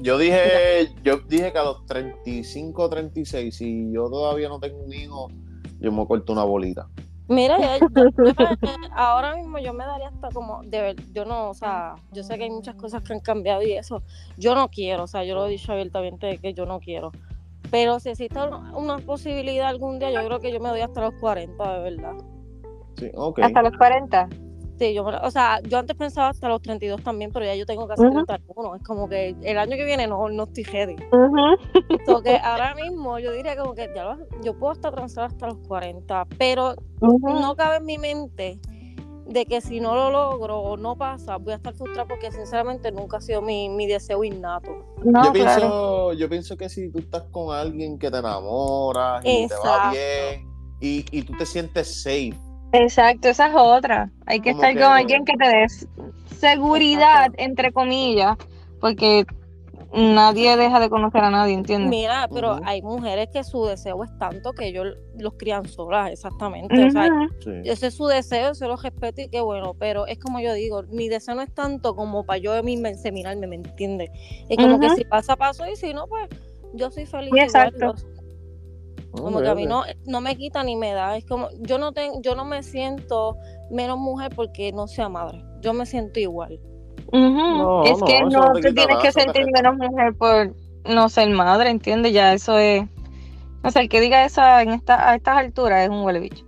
Yo 0.00 0.18
dije, 0.18 0.88
yo 1.04 1.18
dije 1.28 1.52
que 1.52 1.58
a 1.58 1.62
los 1.62 1.86
35, 1.86 2.90
36, 2.90 3.56
si 3.56 3.92
yo 3.92 4.10
todavía 4.10 4.48
no 4.48 4.58
tengo 4.58 4.82
un 4.82 4.92
hijo, 4.92 5.28
yo 5.78 5.92
me 5.92 6.04
corto 6.04 6.32
una 6.32 6.42
bolita. 6.42 6.88
Mira, 7.28 7.56
yo- 7.58 7.86
yo- 7.94 8.10
yo 8.62 8.78
me- 8.78 8.88
ahora 8.94 9.34
mismo 9.34 9.58
yo 9.58 9.72
me 9.72 9.84
daría 9.86 10.08
hasta 10.08 10.28
como, 10.28 10.62
de 10.64 10.80
ver, 10.82 10.96
yo 11.12 11.24
no, 11.24 11.50
o 11.50 11.54
sea, 11.54 11.94
yo 12.12 12.22
sé 12.22 12.36
que 12.36 12.44
hay 12.44 12.50
muchas 12.50 12.74
cosas 12.74 13.02
que 13.02 13.12
han 13.14 13.20
cambiado 13.20 13.62
y 13.62 13.72
eso, 13.72 14.02
yo 14.36 14.54
no 14.54 14.68
quiero, 14.68 15.04
o 15.04 15.06
sea, 15.06 15.24
yo 15.24 15.34
lo 15.34 15.46
he 15.46 15.50
dicho 15.50 15.72
abiertamente 15.72 16.26
de 16.26 16.38
que 16.38 16.52
yo 16.52 16.66
no 16.66 16.80
quiero, 16.80 17.12
pero 17.70 17.98
si 17.98 18.10
existe 18.10 18.38
una 18.38 18.76
una 18.76 18.98
posibilidad 18.98 19.68
algún 19.68 19.98
día, 19.98 20.10
yo 20.10 20.24
creo 20.26 20.38
que 20.40 20.52
yo 20.52 20.60
me 20.60 20.68
doy 20.68 20.80
hasta 20.82 21.00
los 21.00 21.14
40, 21.14 21.78
de 21.78 21.90
verdad. 21.90 22.14
Sí, 22.98 23.10
ok. 23.14 23.38
Hasta 23.40 23.62
los 23.62 23.76
40. 23.76 24.28
Yo, 24.92 25.04
o 25.04 25.30
sea, 25.30 25.60
yo 25.62 25.78
antes 25.78 25.96
pensaba 25.96 26.28
hasta 26.28 26.48
los 26.48 26.60
32 26.60 27.02
también, 27.02 27.30
pero 27.32 27.46
ya 27.46 27.54
yo 27.54 27.64
tengo 27.64 27.86
casi 27.86 28.02
Ujú. 28.02 28.24
31, 28.24 28.74
es 28.76 28.82
como 28.82 29.08
que 29.08 29.34
el 29.42 29.56
año 29.58 29.76
que 29.76 29.84
viene 29.84 30.06
no, 30.06 30.28
no 30.28 30.42
estoy 30.42 30.64
ready. 30.64 30.96
Ujú. 31.12 31.56
So 32.06 32.22
que 32.22 32.36
ahora 32.36 32.74
mismo 32.74 33.18
yo 33.18 33.32
diría 33.32 33.56
como 33.56 33.74
que 33.74 33.88
ya 33.94 34.04
lo- 34.04 34.18
yo 34.42 34.58
puedo 34.58 34.72
hasta 34.72 34.90
transar 34.90 35.26
hasta 35.26 35.46
los 35.46 35.58
40, 35.66 36.26
pero 36.38 36.74
no 37.00 37.54
cabe 37.56 37.76
en 37.76 37.84
mi 37.86 37.96
mente 37.98 38.58
de 39.26 39.46
que 39.46 39.60
si 39.62 39.80
no 39.80 39.94
lo 39.94 40.10
logro 40.10 40.58
o 40.58 40.76
no 40.76 40.96
pasa, 40.96 41.36
voy 41.38 41.54
a 41.54 41.56
estar 41.56 41.72
frustrada 41.74 42.06
porque 42.06 42.30
sinceramente 42.30 42.92
nunca 42.92 43.16
ha 43.16 43.20
sido 43.22 43.40
mi, 43.40 43.70
mi 43.70 43.86
deseo 43.86 44.22
innato. 44.22 44.76
No, 45.02 45.24
yo, 45.24 45.32
pienso, 45.32 45.54
claro. 45.60 46.12
yo 46.12 46.28
pienso 46.28 46.56
que 46.58 46.68
si 46.68 46.90
tú 46.90 46.98
estás 46.98 47.22
con 47.30 47.54
alguien 47.56 47.98
que 47.98 48.10
te 48.10 48.18
enamoras 48.18 49.24
y 49.24 49.46
te 49.48 49.54
va 49.54 49.60
Exacto. 49.62 49.90
bien 49.90 50.54
y, 50.80 51.04
y 51.10 51.22
tú 51.22 51.32
te 51.38 51.46
sientes 51.46 52.02
safe, 52.02 52.34
Exacto, 52.74 53.28
esa 53.28 53.48
es 53.48 53.54
otra. 53.56 54.10
Hay 54.26 54.40
que 54.40 54.50
estar 54.50 54.74
que 54.74 54.80
con 54.80 54.92
alguien 54.92 55.24
que 55.24 55.36
te 55.36 55.46
dé 55.46 55.66
seguridad, 56.38 57.30
entre 57.36 57.72
comillas, 57.72 58.36
porque 58.80 59.24
nadie 59.92 60.56
deja 60.56 60.80
de 60.80 60.90
conocer 60.90 61.22
a 61.22 61.30
nadie, 61.30 61.54
¿entiendes? 61.54 61.88
Mira, 61.90 62.28
pero 62.32 62.58
hay 62.64 62.82
mujeres 62.82 63.28
que 63.32 63.44
su 63.44 63.64
deseo 63.64 64.02
es 64.02 64.10
tanto 64.18 64.52
que 64.52 64.66
ellos 64.66 64.88
los 65.18 65.34
crían 65.34 65.66
solas, 65.68 66.10
exactamente. 66.10 66.84
O 66.84 66.90
sea, 66.90 67.06
Ujú. 67.06 67.28
sí. 67.44 67.50
ese 67.64 67.86
es 67.86 67.94
su 67.94 68.06
deseo, 68.06 68.50
eso 68.52 68.66
lo 68.66 68.76
respeto 68.76 69.20
y 69.20 69.28
qué 69.28 69.40
bueno, 69.40 69.74
pero 69.78 70.06
es 70.06 70.18
como 70.18 70.40
yo 70.40 70.52
digo, 70.52 70.82
mi 70.90 71.08
deseo 71.08 71.36
no 71.36 71.42
es 71.42 71.54
tanto 71.54 71.94
como 71.94 72.24
para 72.24 72.38
yo 72.38 72.60
misma 72.62 72.88
inseminarme, 72.90 73.46
¿me 73.46 73.56
entiendes? 73.56 74.10
Es 74.48 74.56
como 74.56 74.80
que 74.80 74.90
si 74.90 75.04
pasa, 75.04 75.36
paso 75.36 75.64
y 75.66 75.76
si 75.76 75.94
no, 75.94 76.06
pues 76.08 76.28
yo 76.74 76.90
soy 76.90 77.06
feliz. 77.06 77.30
Sí, 77.32 77.38
igual, 77.38 77.44
exacto. 77.44 77.86
los- 77.86 78.06
Como 79.16 79.40
que 79.40 79.48
a 79.48 79.54
mí 79.54 79.66
no, 79.66 79.84
no 80.06 80.20
me 80.20 80.36
quita 80.36 80.62
ni 80.64 80.76
me 80.76 80.92
da. 80.92 81.16
Es 81.16 81.24
como, 81.24 81.48
yo 81.60 81.78
no 81.78 81.92
tengo, 81.92 82.20
yo 82.22 82.34
no 82.34 82.44
me 82.44 82.62
siento 82.62 83.36
menos 83.70 83.98
mujer 83.98 84.32
porque 84.34 84.72
no 84.72 84.86
sea 84.86 85.08
madre. 85.08 85.44
Yo 85.60 85.72
me 85.72 85.86
siento 85.86 86.20
igual. 86.20 86.58
No, 87.12 87.84
es 87.84 87.98
no, 87.98 88.06
que 88.06 88.20
no, 88.22 88.28
no 88.30 88.52
te 88.54 88.68
tú 88.68 88.74
tienes 88.74 88.88
nada, 88.96 89.02
que 89.02 89.12
sentir 89.12 89.46
menos 89.52 89.76
mujer 89.76 90.14
por 90.16 90.54
no 90.84 91.08
ser 91.08 91.28
madre, 91.30 91.70
¿entiendes? 91.70 92.12
Ya 92.12 92.32
eso 92.32 92.58
es. 92.58 92.84
O 93.62 93.70
sea, 93.70 93.82
el 93.82 93.88
que 93.88 94.00
diga 94.00 94.24
eso 94.24 94.42
en 94.60 94.70
esta, 94.70 95.10
a 95.10 95.14
estas 95.14 95.36
alturas 95.38 95.84
es 95.84 95.90
un 95.90 96.02
huele 96.04 96.20
bicho. 96.20 96.44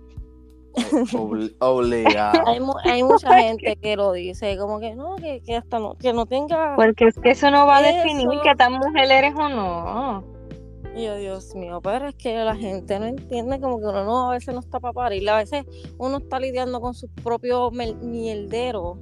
obligado. 1.59 2.47
Hay, 2.47 2.59
mu- 2.59 2.77
hay 2.83 3.03
mucha 3.03 3.33
gente 3.41 3.75
que 3.77 3.95
lo 3.95 4.11
dice, 4.11 4.57
como 4.57 4.79
que 4.79 4.93
no, 4.93 5.15
que, 5.15 5.41
que 5.41 5.55
hasta 5.55 5.79
no, 5.79 5.95
que 5.95 6.13
no 6.13 6.25
tenga. 6.25 6.75
Porque 6.75 7.05
es 7.05 7.17
que 7.17 7.31
eso 7.31 7.49
no 7.49 7.65
va 7.65 7.77
a 7.77 7.81
definir 7.81 8.27
que 8.43 8.55
tan 8.55 8.73
mujer 8.73 9.11
eres 9.11 9.33
o 9.35 9.49
no. 9.49 10.36
Y 10.97 11.03
yo, 11.05 11.15
Dios 11.15 11.53
mío, 11.53 11.79
pero 11.81 12.07
es 12.07 12.15
que 12.15 12.35
la 12.37 12.55
gente 12.55 12.97
no 12.99 13.05
entiende 13.05 13.59
como 13.59 13.79
que 13.79 13.85
uno 13.85 14.03
no, 14.03 14.29
a 14.31 14.33
veces 14.33 14.53
no 14.53 14.61
está 14.61 14.79
para 14.79 14.93
parir. 14.93 15.29
A 15.29 15.37
veces 15.37 15.63
uno 15.99 16.17
está 16.17 16.39
lidiando 16.39 16.81
con 16.81 16.93
su 16.95 17.07
propio 17.07 17.69
mel- 17.69 17.97
mierdero 17.97 18.97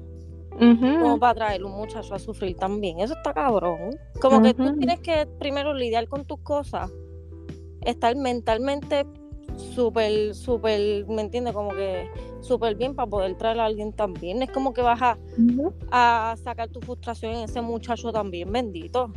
Ujú. 0.51 0.99
como 0.99 1.19
para 1.19 1.33
traer 1.35 1.63
un 1.63 1.71
muchacho 1.71 2.13
a 2.13 2.19
sufrir 2.19 2.57
también. 2.57 2.99
Eso 2.99 3.13
está 3.13 3.33
cabrón. 3.33 3.91
Como 4.21 4.41
que 4.41 4.53
tú 4.53 4.75
tienes 4.77 4.99
que 4.99 5.25
primero 5.39 5.73
lidiar 5.73 6.07
con 6.09 6.25
tus 6.25 6.39
cosas, 6.39 6.91
estar 7.81 8.13
mentalmente 8.17 9.05
súper, 9.55 10.35
súper, 10.35 11.05
¿me 11.07 11.21
entiendes? 11.21 11.53
Como 11.53 11.69
que 11.69 12.09
súper 12.41 12.75
bien 12.75 12.93
para 12.93 13.09
poder 13.09 13.37
traer 13.37 13.59
a 13.61 13.65
alguien 13.65 13.93
también. 13.93 14.41
Es 14.41 14.51
como 14.51 14.73
que 14.73 14.81
vas 14.81 14.99
a 15.91 16.35
sacar 16.43 16.67
tu 16.67 16.81
frustración 16.81 17.33
en 17.35 17.43
ese 17.45 17.61
muchacho 17.61 18.11
también, 18.11 18.51
bendito. 18.51 19.13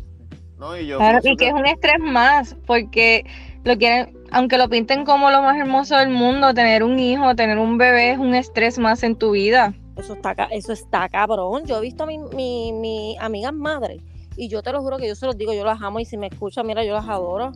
No, 0.59 0.77
y 0.77 0.87
yo 0.87 0.99
Claro, 0.99 1.21
y 1.23 1.37
que 1.37 1.49
es 1.49 1.55
un 1.55 1.67
estrés 1.67 1.99
más, 2.01 2.57
porque 2.67 3.25
lo 3.65 3.77
quieren, 3.77 4.17
aunque 4.33 4.59
lo 4.59 4.69
pinten 4.69 5.05
como 5.05 5.31
lo 5.31 5.43
más 5.43 5.57
hermoso 5.57 5.97
del 5.97 6.11
mundo, 6.11 6.55
tener 6.55 6.83
un 6.83 6.99
hijo, 6.99 7.35
tener 7.35 7.59
un 7.59 7.79
bebé 7.79 8.13
es 8.13 8.19
un 8.19 8.35
estrés 8.35 8.79
más 8.79 9.03
en 9.03 9.17
tu 9.17 9.33
vida. 9.33 9.75
Eso 9.97 10.15
está, 10.15 10.33
eso 10.51 10.73
está 10.73 11.09
cabrón. 11.09 11.65
Yo 11.67 11.79
he 11.79 11.81
visto 11.81 12.05
a 12.05 12.07
mi, 12.07 12.19
mi, 12.19 12.73
mi 12.73 13.17
amigas 13.21 13.53
madres 13.53 14.01
y 14.37 14.49
yo 14.49 14.63
te 14.63 14.73
lo 14.73 14.81
juro 14.81 14.99
que 14.99 15.09
yo 15.09 15.17
se 15.17 15.27
los 15.27 15.37
digo, 15.37 15.53
yo 15.53 15.65
las 15.65 15.83
amo 15.83 15.99
y 15.99 16.05
si 16.05 16.17
me 16.17 16.29
escuchan, 16.29 16.67
mira, 16.67 16.85
yo 16.85 16.95
las 16.95 17.09
adoro. 17.09 17.53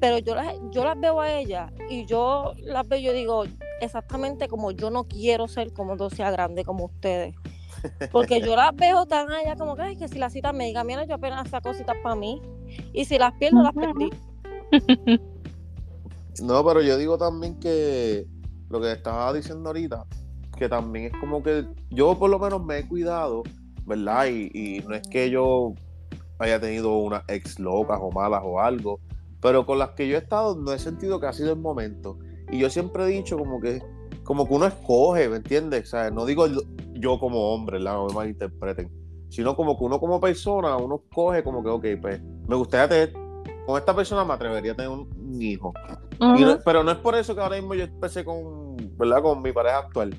Pero 0.00 0.18
yo 0.18 0.34
las, 0.34 0.54
yo 0.70 0.84
las 0.84 0.98
veo 0.98 1.20
a 1.20 1.32
ellas 1.32 1.72
y 1.88 2.06
yo 2.06 2.54
las 2.58 2.86
veo 2.86 2.98
y 2.98 3.02
yo 3.02 3.12
digo 3.12 3.44
exactamente 3.80 4.46
como 4.48 4.70
yo 4.70 4.90
no 4.90 5.04
quiero 5.04 5.48
ser 5.48 5.72
como 5.72 5.96
yo 5.96 6.10
sea 6.10 6.30
grande 6.30 6.64
como 6.64 6.84
ustedes. 6.84 7.34
Porque 8.12 8.40
yo 8.40 8.56
las 8.56 8.74
veo 8.74 9.06
tan 9.06 9.30
allá 9.30 9.56
como 9.56 9.76
que, 9.76 9.82
ay, 9.82 9.96
que 9.96 10.08
si 10.08 10.18
la 10.18 10.30
cita 10.30 10.52
me 10.52 10.66
diga, 10.66 10.84
mira, 10.84 11.04
yo 11.04 11.14
apenas 11.14 11.48
saco 11.48 11.74
citas 11.74 11.96
para 12.02 12.14
mí. 12.14 12.40
Y 12.92 13.04
si 13.04 13.18
las 13.18 13.32
pierdo, 13.34 13.62
las 13.62 13.74
perdí. 13.74 14.10
No, 16.40 16.64
pero 16.64 16.80
yo 16.82 16.96
digo 16.96 17.18
también 17.18 17.58
que 17.58 18.24
lo 18.68 18.80
que 18.80 18.92
estaba 18.92 19.32
diciendo 19.32 19.70
ahorita, 19.70 20.06
que 20.56 20.68
también 20.68 21.06
es 21.06 21.12
como 21.20 21.42
que 21.42 21.66
yo 21.90 22.16
por 22.16 22.30
lo 22.30 22.38
menos 22.38 22.64
me 22.64 22.78
he 22.78 22.86
cuidado, 22.86 23.42
¿verdad? 23.84 24.26
Y, 24.26 24.48
y 24.54 24.78
no 24.86 24.94
es 24.94 25.02
que 25.08 25.30
yo 25.30 25.74
haya 26.38 26.60
tenido 26.60 26.96
unas 26.98 27.24
ex 27.26 27.58
locas 27.58 27.98
o 28.00 28.12
malas 28.12 28.42
o 28.44 28.60
algo, 28.60 29.00
pero 29.40 29.66
con 29.66 29.80
las 29.80 29.90
que 29.90 30.06
yo 30.06 30.14
he 30.14 30.20
estado 30.20 30.54
no 30.54 30.72
he 30.72 30.78
sentido 30.78 31.18
que 31.18 31.26
ha 31.26 31.32
sido 31.32 31.52
el 31.54 31.58
momento. 31.58 32.18
Y 32.52 32.58
yo 32.58 32.70
siempre 32.70 33.02
he 33.02 33.08
dicho 33.08 33.36
como 33.36 33.60
que 33.60 33.82
como 34.28 34.46
que 34.46 34.52
uno 34.52 34.66
escoge, 34.66 35.26
¿me 35.28 35.36
entiendes? 35.36 35.84
O 35.84 35.86
sea, 35.86 36.10
no 36.10 36.26
digo 36.26 36.46
yo, 36.98 37.18
como 37.18 37.52
hombre, 37.54 37.78
¿verdad? 37.78 37.94
No 37.94 38.06
me 38.06 38.14
malinterpreten, 38.14 38.90
sino 39.28 39.54
como 39.56 39.78
que 39.78 39.84
uno 39.84 39.98
como 40.00 40.20
persona, 40.20 40.76
uno 40.76 41.02
escoge 41.04 41.42
como 41.42 41.62
que, 41.62 41.68
ok, 41.70 41.86
pues 42.00 42.20
me 42.48 42.56
gustaría 42.56 42.88
tener, 42.88 43.12
con 43.66 43.76
esta 43.78 43.94
persona 43.94 44.24
me 44.24 44.32
atrevería 44.34 44.72
a 44.72 44.76
tener 44.76 44.90
un- 44.90 45.08
un 45.18 45.42
hijo. 45.42 45.72
No- 46.18 46.58
pero 46.64 46.82
no 46.82 46.90
es 46.90 46.98
por 46.98 47.14
eso 47.14 47.34
que 47.34 47.40
ahora 47.40 47.56
mismo 47.56 47.74
yo 47.74 47.84
empecé 47.84 48.24
con, 48.24 48.76
¿verdad? 48.96 49.22
Con 49.22 49.42
mi 49.42 49.52
pareja 49.52 49.78
actual. 49.78 50.14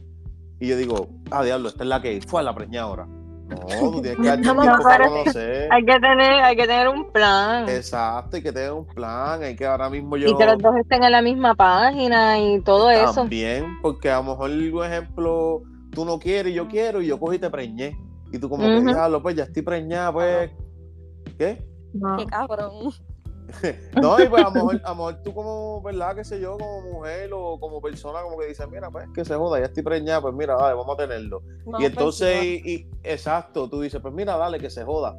Y 0.59 0.67
yo 0.67 0.77
digo, 0.77 1.07
ah, 1.31 1.43
diablo, 1.43 1.69
esta 1.69 1.83
es 1.83 1.89
la 1.89 2.01
que 2.01 2.19
fue 2.27 2.41
a 2.41 2.43
la 2.43 2.53
preñada 2.53 2.87
ahora. 2.87 3.07
No, 3.49 3.55
tú 3.91 4.01
tienes 4.01 4.19
que 4.19 4.27
darte 4.27 4.43
No, 4.45 4.53
tiempo 4.61 4.63
no, 4.77 4.83
para 4.83 4.97
pero- 4.97 5.09
conocer. 5.09 5.73
Hay 5.73 5.83
que 5.85 5.99
tener, 5.99 6.31
hay 6.43 6.55
que 6.55 6.67
tener 6.67 6.87
un 6.87 7.11
plan. 7.11 7.67
Exacto, 7.67 8.35
hay 8.35 8.43
que 8.43 8.51
tener 8.51 8.71
un 8.73 8.85
plan, 8.85 9.41
hay 9.41 9.55
que 9.55 9.65
ahora 9.65 9.89
mismo 9.89 10.17
yo 10.17 10.27
Y 10.29 10.37
que 10.37 10.45
los 10.45 10.57
dos 10.59 10.75
estén 10.75 11.03
en 11.03 11.11
la 11.11 11.21
misma 11.23 11.55
página 11.55 12.37
y 12.39 12.61
todo 12.61 12.91
eso. 12.91 13.13
también, 13.15 13.65
porque 13.81 14.11
a 14.11 14.17
lo 14.17 14.23
mejor 14.35 14.51
ejemplo, 14.85 15.63
tú 15.91 16.05
no 16.05 16.19
quieres 16.19 16.51
y 16.51 16.55
yo 16.55 16.67
quiero 16.67 17.01
y 17.01 17.07
yo 17.07 17.19
cogí 17.19 17.37
y 17.37 17.39
te 17.39 17.49
preñé. 17.49 17.97
Y 18.31 18.37
tú 18.37 18.49
como 18.49 18.63
que, 18.63 18.77
Ujú. 18.77 18.87
diablo, 18.87 19.21
pues 19.21 19.35
ya 19.35 19.43
estoy 19.43 19.63
preñada, 19.63 20.13
pues, 20.13 20.51
¿qué? 21.37 21.65
No. 21.93 22.17
Qué 22.17 22.25
cabrón. 22.25 22.91
No, 23.99 24.21
y 24.23 24.27
pues 24.29 24.43
a 24.43 24.45
lo, 24.45 24.51
mejor, 24.51 24.81
a 24.83 24.89
lo 24.89 24.95
mejor 24.95 25.23
tú 25.23 25.33
como, 25.33 25.81
¿verdad? 25.81 26.15
qué 26.15 26.23
sé 26.23 26.39
yo, 26.39 26.55
como 26.55 26.81
mujer 26.81 27.31
o 27.33 27.59
como 27.59 27.81
persona, 27.81 28.21
como 28.21 28.37
que 28.37 28.45
dices, 28.45 28.67
mira, 28.69 28.91
pues 28.91 29.07
que 29.13 29.25
se 29.25 29.33
joda, 29.33 29.57
ya 29.59 29.65
estoy 29.65 29.81
preñada, 29.81 30.21
pues 30.21 30.35
mira, 30.35 30.55
dale, 30.55 30.75
vamos 30.75 30.93
a 30.93 30.97
tenerlo. 31.07 31.41
Vamos 31.65 31.81
y 31.81 31.85
entonces, 31.85 32.43
y, 32.45 32.71
y- 32.71 32.89
exacto, 33.03 33.67
tú 33.67 33.81
dices, 33.81 33.99
pues 34.01 34.13
mira, 34.13 34.37
dale, 34.37 34.59
que 34.59 34.69
se 34.69 34.83
joda. 34.83 35.15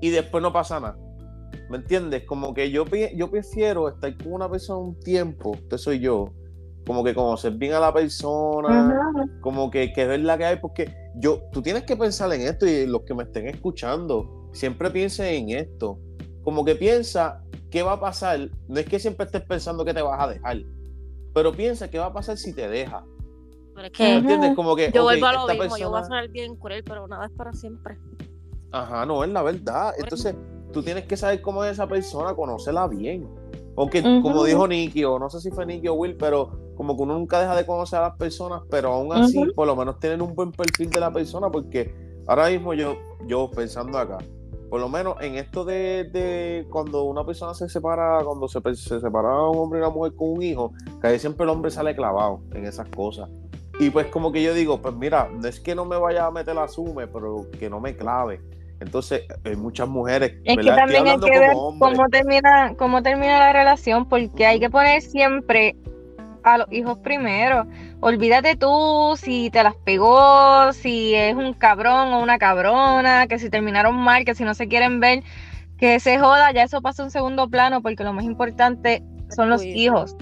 Y 0.00 0.08
después 0.08 0.42
no 0.42 0.54
pasa 0.54 0.80
nada. 0.80 0.96
¿Me 1.68 1.76
entiendes? 1.76 2.24
Como 2.24 2.54
que 2.54 2.70
yo, 2.70 2.84
yo 3.14 3.30
prefiero 3.30 3.88
estar 3.88 4.16
con 4.16 4.32
una 4.32 4.48
persona 4.48 4.78
un 4.78 4.98
tiempo, 5.00 5.56
que 5.68 5.76
soy 5.76 6.00
yo, 6.00 6.30
como 6.86 7.02
que 7.02 7.14
conocer 7.14 7.52
bien 7.52 7.72
a 7.72 7.80
la 7.80 7.92
persona, 7.92 8.96
como 9.40 9.70
que, 9.70 9.92
que 9.92 10.06
ver 10.06 10.20
la 10.20 10.38
que 10.38 10.44
hay, 10.44 10.56
porque 10.56 10.94
yo, 11.16 11.42
tú 11.52 11.60
tienes 11.60 11.82
que 11.82 11.96
pensar 11.96 12.32
en 12.32 12.42
esto 12.42 12.66
y 12.66 12.86
los 12.86 13.02
que 13.02 13.14
me 13.14 13.24
estén 13.24 13.48
escuchando, 13.48 14.48
siempre 14.52 14.90
piensen 14.90 15.26
en 15.50 15.50
esto. 15.58 15.98
Como 16.44 16.64
que 16.64 16.76
piensa 16.76 17.42
qué 17.70 17.82
va 17.82 17.92
a 17.94 18.00
pasar. 18.00 18.48
No 18.68 18.78
es 18.78 18.86
que 18.86 18.98
siempre 19.00 19.26
estés 19.26 19.42
pensando 19.42 19.84
que 19.84 19.92
te 19.92 20.00
vas 20.00 20.20
a 20.20 20.28
dejar, 20.28 20.58
pero 21.34 21.52
piensa 21.52 21.90
qué 21.90 21.98
va 21.98 22.06
a 22.06 22.12
pasar 22.12 22.36
si 22.38 22.52
te 22.54 22.68
deja. 22.68 23.04
Pero 23.74 23.86
es 23.88 23.92
¿Me 23.92 24.06
que 24.06 24.14
entiendes? 24.18 24.54
Como 24.54 24.76
que 24.76 24.90
yo 24.94 25.02
ok, 25.02 25.06
vuelvo 25.08 25.26
a 25.26 25.32
lo 25.32 25.40
esta 25.40 25.52
mismo, 25.54 25.76
yo 25.76 25.90
voy 25.90 25.98
a 25.98 26.02
persona- 26.02 26.04
sonar 26.06 26.28
bien 26.28 26.56
cruel, 26.56 26.84
pero 26.84 27.08
nada 27.08 27.26
es 27.26 27.32
para 27.32 27.52
siempre. 27.52 27.98
Ajá, 28.70 29.04
no, 29.04 29.24
es 29.24 29.30
la 29.30 29.42
verdad. 29.42 29.92
Entonces, 29.98 30.34
tú 30.72 30.82
tienes 30.82 31.04
que 31.06 31.16
saber 31.16 31.42
cómo 31.42 31.64
es 31.64 31.72
esa 31.72 31.86
persona, 31.88 32.34
conocerla 32.34 32.86
bien. 32.86 33.28
Aunque, 33.76 34.02
como 34.22 34.42
dijo 34.44 34.66
Nicky, 34.68 35.04
o 35.04 35.18
no 35.18 35.28
sé 35.28 35.40
si 35.40 35.50
fue 35.50 35.66
Nicky 35.66 35.88
o 35.88 35.94
Will, 35.94 36.16
pero 36.16 36.65
como 36.76 36.96
que 36.96 37.02
uno 37.02 37.14
nunca 37.14 37.40
deja 37.40 37.56
de 37.56 37.66
conocer 37.66 37.98
a 37.98 38.08
las 38.08 38.16
personas, 38.16 38.62
pero 38.70 38.92
aún 38.92 39.12
así, 39.12 39.44
por 39.54 39.66
lo 39.66 39.74
menos 39.74 39.98
tienen 39.98 40.22
un 40.22 40.34
buen 40.34 40.52
perfil 40.52 40.90
de 40.90 41.00
la 41.00 41.12
persona, 41.12 41.50
porque 41.50 41.94
ahora 42.26 42.48
mismo 42.48 42.74
yo, 42.74 42.96
yo 43.26 43.50
pensando 43.50 43.98
acá, 43.98 44.18
por 44.68 44.80
lo 44.80 44.88
menos 44.88 45.16
en 45.20 45.36
esto 45.36 45.64
de, 45.64 46.66
cuando 46.70 47.04
una 47.04 47.24
persona 47.24 47.54
se 47.54 47.68
separa, 47.68 48.20
cuando 48.24 48.48
se, 48.48 48.60
se 48.74 49.00
separa 49.00 49.48
un 49.48 49.58
hombre 49.58 49.78
y 49.78 49.82
una 49.82 49.90
mujer 49.90 50.14
con 50.14 50.32
un 50.32 50.42
hijo, 50.42 50.72
que 51.00 51.06
ahí 51.06 51.18
siempre 51.18 51.44
el 51.44 51.50
hombre 51.50 51.70
sale 51.70 51.94
clavado 51.94 52.40
en 52.52 52.66
esas 52.66 52.88
cosas. 52.88 53.28
Y 53.78 53.90
pues 53.90 54.06
como 54.06 54.32
que 54.32 54.42
yo 54.42 54.54
digo, 54.54 54.80
pues 54.80 54.94
mira, 54.94 55.28
no 55.32 55.46
es 55.46 55.60
que 55.60 55.74
no 55.74 55.84
me 55.84 55.96
vaya 55.96 56.26
a 56.26 56.30
meter 56.30 56.54
la 56.54 56.66
sume, 56.66 57.06
pero 57.06 57.46
que 57.58 57.68
no 57.68 57.78
me 57.78 57.94
clave. 57.94 58.40
Entonces, 58.80 59.22
hay 59.44 59.56
muchas 59.56 59.88
mujeres. 59.88 60.34
Es 60.44 60.56
que 60.56 60.70
también 60.70 61.06
hay 61.06 61.18
que 61.18 61.38
ver 61.38 61.52
cómo 61.52 62.08
termina, 62.10 62.74
cómo 62.76 63.02
termina 63.02 63.38
la 63.38 63.52
relación, 63.52 64.08
porque 64.08 64.46
hay 64.46 64.60
que 64.60 64.70
poner 64.70 65.02
siempre 65.02 65.76
a 66.46 66.58
los 66.58 66.72
hijos 66.72 66.98
primero. 66.98 67.66
Olvídate 68.00 68.56
tú 68.56 69.14
si 69.16 69.50
te 69.50 69.62
las 69.62 69.74
pegó, 69.74 70.72
si 70.72 71.14
es 71.14 71.34
un 71.34 71.52
cabrón 71.54 72.12
o 72.12 72.20
una 72.22 72.38
cabrona, 72.38 73.26
que 73.26 73.38
si 73.38 73.50
terminaron 73.50 73.96
mal, 73.96 74.24
que 74.24 74.34
si 74.34 74.44
no 74.44 74.54
se 74.54 74.68
quieren 74.68 75.00
ver, 75.00 75.24
que 75.76 75.98
se 75.98 76.18
joda, 76.18 76.52
ya 76.52 76.62
eso 76.62 76.80
pasa 76.80 77.02
en 77.02 77.10
segundo 77.10 77.48
plano, 77.48 77.82
porque 77.82 78.04
lo 78.04 78.12
más 78.12 78.24
importante 78.24 79.02
son 79.34 79.50
los 79.50 79.64
hijos. 79.64 80.16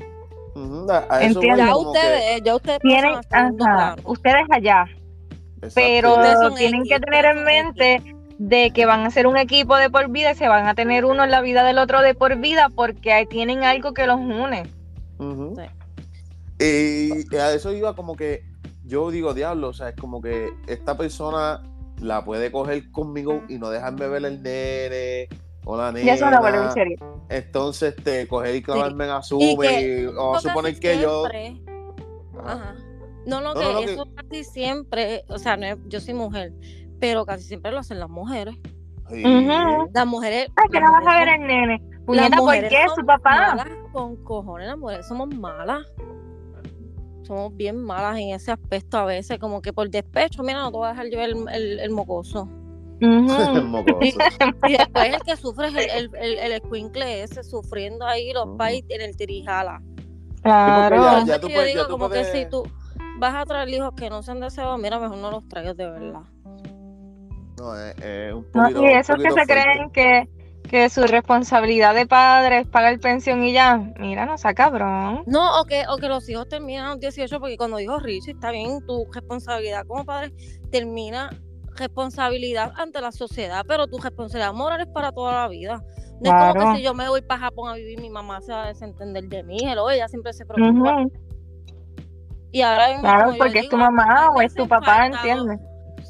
Ya 1.59 1.77
ustedes, 1.77 2.43
ya 2.43 2.55
ustedes 2.57 2.79
tienen, 2.81 3.17
ustedes 4.05 4.47
allá. 4.51 4.87
Pero 5.75 6.17
tienen 6.57 6.85
que 6.85 7.01
tener 7.01 7.25
en 7.27 7.45
mente 7.45 8.03
de 8.39 8.71
que 8.71 8.87
van 8.87 9.05
a 9.05 9.11
ser 9.11 9.27
un 9.27 9.37
equipo 9.37 9.77
de 9.77 9.91
por 9.91 10.11
vida 10.11 10.33
y 10.33 10.35
se 10.35 10.49
van 10.49 10.67
a 10.67 10.75
tener 10.75 11.05
uno 11.05 11.25
en 11.25 11.31
la 11.31 11.41
vida 11.43 11.65
del 11.65 11.79
otro 11.79 12.01
de 12.01 12.15
por 12.15 12.37
vida 12.37 12.69
porque 12.75 13.13
ahí 13.13 13.27
tienen 13.27 13.63
algo 13.63 13.93
que 13.93 14.07
los 14.07 14.19
une. 14.19 14.65
Y 16.59 17.37
a 17.37 17.53
eso 17.53 17.73
iba 17.73 17.95
como 17.97 18.17
que 18.17 18.45
yo 18.85 19.11
digo, 19.11 19.35
diablo, 19.35 19.69
o 19.69 19.73
sea, 19.73 19.91
es 19.91 19.97
como 19.97 20.21
que 20.21 20.53
esta 20.67 20.97
persona 20.97 21.63
la 22.01 22.25
puede 22.25 22.53
coger 22.53 22.91
conmigo 22.91 23.43
y 23.49 23.59
no 23.59 23.71
dejarme 23.71 24.09
ver 24.09 24.25
el 24.25 24.43
nene 24.43 25.29
o 25.65 25.77
la 25.77 25.91
nena. 25.91 26.13
eso 26.13 26.31
no 26.31 26.73
serio. 26.73 26.99
Entonces, 27.31 27.97
te 27.97 28.29
coger 28.29 28.57
y 28.57 28.63
clavarme 28.63 29.05
en 29.05 29.11
asume 29.11 29.81
y, 29.81 30.07
vamos 30.07 30.39
a 30.45 30.49
suponer 30.49 30.79
que 30.79 31.01
yo... 31.01 31.25
Ajá. 32.45 32.75
No, 33.27 33.41
no, 33.41 33.55
que 33.55 33.85
eso 33.85 34.07
casi 34.15 34.45
siempre, 34.45 35.25
o 35.29 35.39
sea, 35.39 35.59
yo 35.87 35.99
soy 35.99 36.13
mujer, 36.13 36.53
pero 37.01 37.25
casi 37.25 37.45
siempre 37.45 37.73
lo 37.73 37.79
hacen 37.79 37.99
las 37.99 38.11
mujeres. 38.11 38.55
Las 39.11 40.07
mujeres. 40.07 40.49
Ay, 40.57 40.69
que 40.71 40.81
no 40.81 40.93
vas 40.93 41.07
a 41.07 41.19
ver 41.21 41.29
el 41.29 41.47
nene. 41.47 41.83
Puñeta, 42.05 42.37
¿por 42.37 42.69
qué? 42.69 42.85
Su 42.95 43.05
papá. 43.07 43.55
Malas 43.55 43.69
con 43.93 44.17
cojones, 44.25 44.69
las 44.69 44.77
mujeres 44.77 45.07
somos 45.09 45.29
malas. 45.35 45.87
Somos 47.25 47.57
bien 47.57 47.83
malas 47.83 48.19
en 48.19 48.31
ese 48.31 48.53
aspecto 48.53 48.99
a 48.99 49.05
veces, 49.05 49.39
como 49.39 49.63
que 49.63 49.73
por 49.73 49.89
despecho, 49.89 50.43
mira, 50.43 50.61
no 50.61 50.71
te 50.71 50.77
voy 50.77 50.87
a 50.87 50.91
dejar 50.91 51.07
llevar 51.07 51.31
el, 51.31 51.81
el, 51.81 51.91
mocoso. 51.91 52.49
el 53.01 53.65
mocoso. 53.65 53.99
Y, 54.03 54.77
después 54.77 55.15
el 55.15 55.23
que 55.23 55.37
sufre 55.37 55.69
es 55.69 55.75
el, 55.75 56.11
el, 56.15 56.39
el, 56.39 56.53
escuincle 56.53 57.23
ese, 57.23 57.43
sufriendo 57.43 58.07
ahí 58.07 58.33
los 58.33 58.47
uh 58.47 58.59
en 58.63 59.01
el 59.01 59.17
tirijala. 59.17 59.83
Claro. 60.43 61.25
Ya, 61.25 61.41
yo 61.41 61.63
digo 61.63 61.89
como 61.89 62.11
que 62.11 62.25
si 62.27 62.47
tú 62.47 62.65
vas 63.19 63.35
a 63.35 63.47
traer 63.47 63.69
hijos 63.71 63.93
que 63.97 64.11
no 64.11 64.23
sean 64.23 64.41
deseados, 64.41 64.79
mira, 64.79 64.99
mejor 64.99 65.17
no 65.17 65.31
los 65.31 65.49
traigas 65.49 65.77
de 65.77 65.91
verdad. 65.91 66.21
No, 67.59 67.79
es, 67.79 68.35
un 68.35 68.45
poquito, 68.53 68.83
Y 68.83 68.87
esos 68.87 69.17
que 69.17 69.31
se 69.31 69.47
creen 69.47 69.91
que, 69.91 70.29
que 70.69 70.89
su 70.89 71.03
responsabilidad 71.03 71.95
de 71.95 72.07
padre 72.07 72.61
es 72.61 72.67
pagar 72.67 72.99
pensión 72.99 73.45
y 73.45 73.53
ya, 73.53 73.77
mira, 73.99 74.27
no 74.27 74.39
sea 74.39 74.55
cabrón. 74.55 75.23
No, 75.27 75.61
o 75.61 75.65
que, 75.65 75.85
o 75.89 75.97
que 75.97 76.09
los 76.09 76.29
hijos 76.29 76.49
terminan 76.49 76.87
a 76.87 76.91
los 76.91 77.01
18, 77.01 77.39
porque 77.39 77.57
cuando 77.57 77.77
dijo 77.77 77.99
Richie, 77.99 78.33
está 78.33 78.51
bien, 78.51 78.85
tu 78.87 79.07
responsabilidad 79.13 79.87
como 79.87 80.05
padre 80.05 80.33
termina 80.71 81.31
responsabilidad 81.77 82.73
ante 82.77 83.01
la 83.01 83.13
sociedad, 83.13 83.65
pero 83.67 83.87
tu 83.87 83.99
responsabilidad 83.99 84.53
moral 84.53 84.81
es 84.81 84.89
para 84.89 85.13
toda 85.13 85.33
la 85.33 85.49
vida. 85.49 85.83
No 86.21 86.31
es 86.31 86.55
como 86.55 86.73
que 86.73 86.79
si 86.79 86.83
yo 86.83 86.95
me 86.95 87.09
voy 87.09 87.23
para 87.23 87.41
Japón 87.41 87.71
a 87.71 87.75
vivir, 87.75 88.01
mi 88.01 88.11
mamá 88.11 88.41
se 88.41 88.53
va 88.53 88.65
a 88.65 88.69
desentender 88.69 89.25
de 89.25 89.43
mí, 89.43 89.59
hello, 89.63 89.91
ella 89.91 90.09
siempre 90.09 90.33
se 90.33 90.47
preocupa. 90.47 91.05
Y 92.53 92.63
ahora 92.63 93.01
Claro, 93.01 93.35
porque 93.37 93.59
es 93.61 93.69
tu 93.69 93.77
mamá 93.77 94.31
o 94.31 94.41
es 94.41 94.55
tu 94.55 94.67
papá, 94.69 95.07
¿entiendes? 95.07 95.59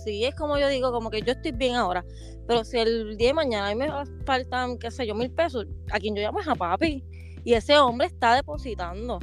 sí, 0.05 0.25
es 0.25 0.35
como 0.35 0.59
yo 0.59 0.69
digo, 0.69 0.93
como 0.93 1.11
que 1.11 1.23
yo 1.23 1.33
estoy 1.33 1.53
bien 1.53 1.75
ahora. 1.75 2.05
Pero 2.47 2.65
si 2.65 2.79
el 2.79 3.17
día 3.17 3.29
de 3.29 3.35
mañana 3.35 3.69
a 3.69 3.75
mí 3.75 3.77
me 3.77 3.89
faltan, 4.25 4.79
qué 4.79 4.91
sé 4.91 5.07
yo, 5.07 5.15
mil 5.15 5.31
pesos, 5.31 5.67
a 5.91 5.99
quien 5.99 6.15
yo 6.15 6.23
llamo 6.23 6.41
es 6.41 6.49
a 6.49 6.55
papi. 6.55 7.05
Y 7.45 7.55
ese 7.55 7.77
hombre 7.79 8.07
está 8.07 8.35
depositando. 8.35 9.19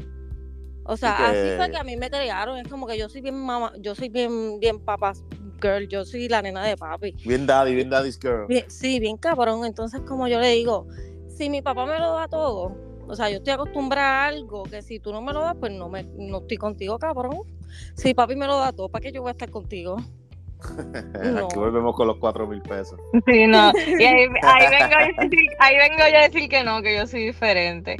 O 0.83 0.97
sea, 0.97 1.29
así 1.29 1.55
fue 1.57 1.69
que 1.69 1.77
a 1.77 1.83
mí 1.83 1.95
me 1.95 2.09
crearon. 2.09 2.57
Es 2.57 2.67
como 2.67 2.87
que 2.87 2.97
yo 2.97 3.09
soy 3.09 3.21
bien 3.21 3.35
mamá, 3.35 3.73
yo 3.79 3.93
soy 3.95 4.09
bien, 4.09 4.59
bien 4.59 4.79
papás 4.79 5.23
girl, 5.61 5.87
yo 5.87 6.03
soy 6.03 6.27
la 6.27 6.41
nena 6.41 6.65
de 6.65 6.75
papi. 6.75 7.15
Bien 7.25 7.45
daddy, 7.45 7.75
bien 7.75 7.89
daddy's 7.89 8.19
girl. 8.19 8.47
sí, 8.67 8.99
bien 8.99 9.17
cabrón. 9.17 9.65
Entonces, 9.65 10.01
como 10.01 10.27
yo 10.27 10.39
le 10.39 10.49
digo, 10.49 10.87
si 11.27 11.49
mi 11.49 11.61
papá 11.61 11.85
me 11.85 11.99
lo 11.99 12.13
da 12.13 12.27
todo, 12.27 12.75
o 13.07 13.15
sea, 13.15 13.29
yo 13.29 13.37
estoy 13.37 13.53
acostumbrada 13.53 14.25
a 14.25 14.27
algo 14.27 14.63
que 14.63 14.81
si 14.81 14.99
tú 14.99 15.13
no 15.13 15.21
me 15.21 15.31
lo 15.33 15.41
das, 15.41 15.55
pues 15.59 15.71
no, 15.71 15.87
me, 15.87 16.03
no 16.03 16.39
estoy 16.39 16.57
contigo, 16.57 16.97
cabrón. 16.97 17.41
Si 17.95 18.13
papi 18.13 18.35
me 18.35 18.47
lo 18.47 18.57
da 18.57 18.73
todo, 18.73 18.89
¿para 18.89 19.03
qué 19.03 19.11
yo 19.11 19.21
voy 19.21 19.29
a 19.29 19.31
estar 19.31 19.49
contigo? 19.49 19.97
Aquí 21.45 21.55
volvemos 21.55 21.95
con 21.95 22.07
los 22.07 22.17
cuatro 22.17 22.47
mil 22.47 22.61
pesos. 22.61 22.99
Sí, 23.25 23.47
no. 23.47 23.71
Y 23.87 24.05
ahí, 24.05 24.27
vengo 24.27 24.95
a 24.95 25.05
decir, 25.05 25.39
ahí 25.59 25.77
vengo 25.77 25.97
yo 26.11 26.17
a 26.17 26.21
decir 26.21 26.49
que 26.49 26.63
no, 26.63 26.81
que 26.81 26.95
yo 26.95 27.07
soy 27.07 27.25
diferente. 27.25 27.97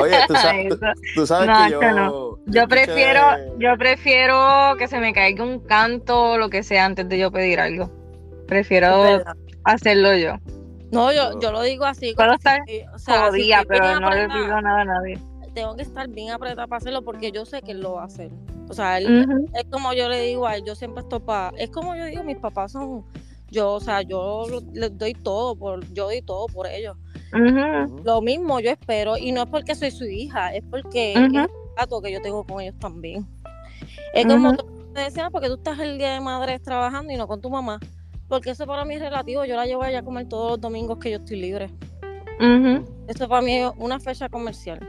Oye, 0.00 0.16
tú 0.26 0.34
sabes, 0.34 0.78
tú, 1.14 1.26
sabes 1.26 1.48
que 1.48 1.72
yo. 1.72 2.38
Yo, 2.46 2.68
prefiero, 2.68 3.20
yo 3.58 3.76
prefiero 3.76 4.76
que 4.78 4.88
se 4.88 4.98
me 4.98 5.12
caiga 5.12 5.44
un 5.44 5.60
canto 5.60 6.32
o 6.32 6.38
lo 6.38 6.50
que 6.50 6.62
sea 6.62 6.84
antes 6.84 7.08
de 7.08 7.18
yo 7.18 7.30
pedir 7.30 7.60
algo. 7.60 7.90
Prefiero 8.46 9.22
hacerlo 9.64 10.14
yo. 10.14 10.36
No, 10.90 11.12
yo, 11.12 11.38
yo 11.40 11.52
lo 11.52 11.62
digo 11.62 11.84
así. 11.84 12.14
Puedo 12.14 12.34
estar 12.34 12.60
o 12.94 12.98
sea, 12.98 13.30
pero 13.68 14.00
no 14.00 14.10
le 14.10 14.26
pido 14.28 14.60
nada 14.60 14.80
a 14.80 14.84
nadie. 14.84 15.18
Tengo 15.54 15.76
que 15.76 15.82
estar 15.82 16.08
bien 16.08 16.30
apretada 16.30 16.66
para 16.66 16.78
hacerlo 16.78 17.02
porque 17.02 17.32
yo 17.32 17.44
sé 17.44 17.62
que 17.62 17.72
él 17.72 17.80
lo 17.80 17.94
va 17.94 18.02
a 18.02 18.06
hacer. 18.06 18.30
O 18.68 18.74
sea, 18.74 18.98
es 18.98 19.06
como 19.70 19.92
yo 19.92 20.08
le 20.08 20.22
digo 20.22 20.46
a 20.46 20.56
él, 20.56 20.64
yo 20.64 20.74
siempre 20.74 21.02
estoy 21.02 21.20
para. 21.20 21.56
Es 21.56 21.70
como 21.70 21.94
yo 21.94 22.04
digo, 22.04 22.22
mis 22.22 22.36
papás 22.36 22.72
son. 22.72 23.04
Yo, 23.50 23.74
o 23.74 23.80
sea, 23.80 24.02
yo 24.02 24.46
les 24.74 24.96
doy 24.98 25.14
todo, 25.14 25.56
por, 25.56 25.82
yo 25.94 26.04
doy 26.04 26.20
todo 26.20 26.46
por 26.46 26.66
ellos. 26.66 26.96
Lo 28.04 28.20
mismo 28.20 28.60
yo 28.60 28.70
espero, 28.70 29.16
y 29.16 29.32
no 29.32 29.42
es 29.42 29.48
porque 29.48 29.74
soy 29.74 29.90
su 29.90 30.04
hija, 30.04 30.54
es 30.54 30.62
porque 30.70 31.12
es 31.12 31.18
el 31.18 31.48
trato 31.74 32.00
que 32.02 32.12
yo 32.12 32.20
tengo 32.20 32.44
con 32.44 32.60
ellos 32.60 32.74
también. 32.78 33.26
Es 34.12 34.26
como 34.26 34.54
tú 34.54 34.66
me 34.94 35.04
decías, 35.04 35.30
porque 35.30 35.48
tú 35.48 35.54
estás 35.54 35.78
el 35.78 35.96
día 35.96 36.12
de 36.12 36.20
madre 36.20 36.58
trabajando 36.58 37.12
y 37.12 37.16
no 37.16 37.26
con 37.26 37.40
tu 37.40 37.48
mamá. 37.50 37.78
Porque 38.28 38.50
eso 38.50 38.66
para 38.66 38.84
mí 38.84 38.94
es 38.94 39.00
relativo. 39.00 39.44
Yo 39.44 39.56
la 39.56 39.64
llevo 39.64 39.82
allá 39.82 40.00
a 40.00 40.02
comer 40.02 40.28
todos 40.28 40.52
los 40.52 40.60
domingos 40.60 40.98
que 40.98 41.10
yo 41.10 41.18
estoy 41.18 41.40
libre. 41.40 41.70
Eso 43.06 43.28
para 43.28 43.42
mí 43.42 43.56
es 43.56 43.70
una 43.78 43.98
fecha 43.98 44.28
comercial. 44.28 44.80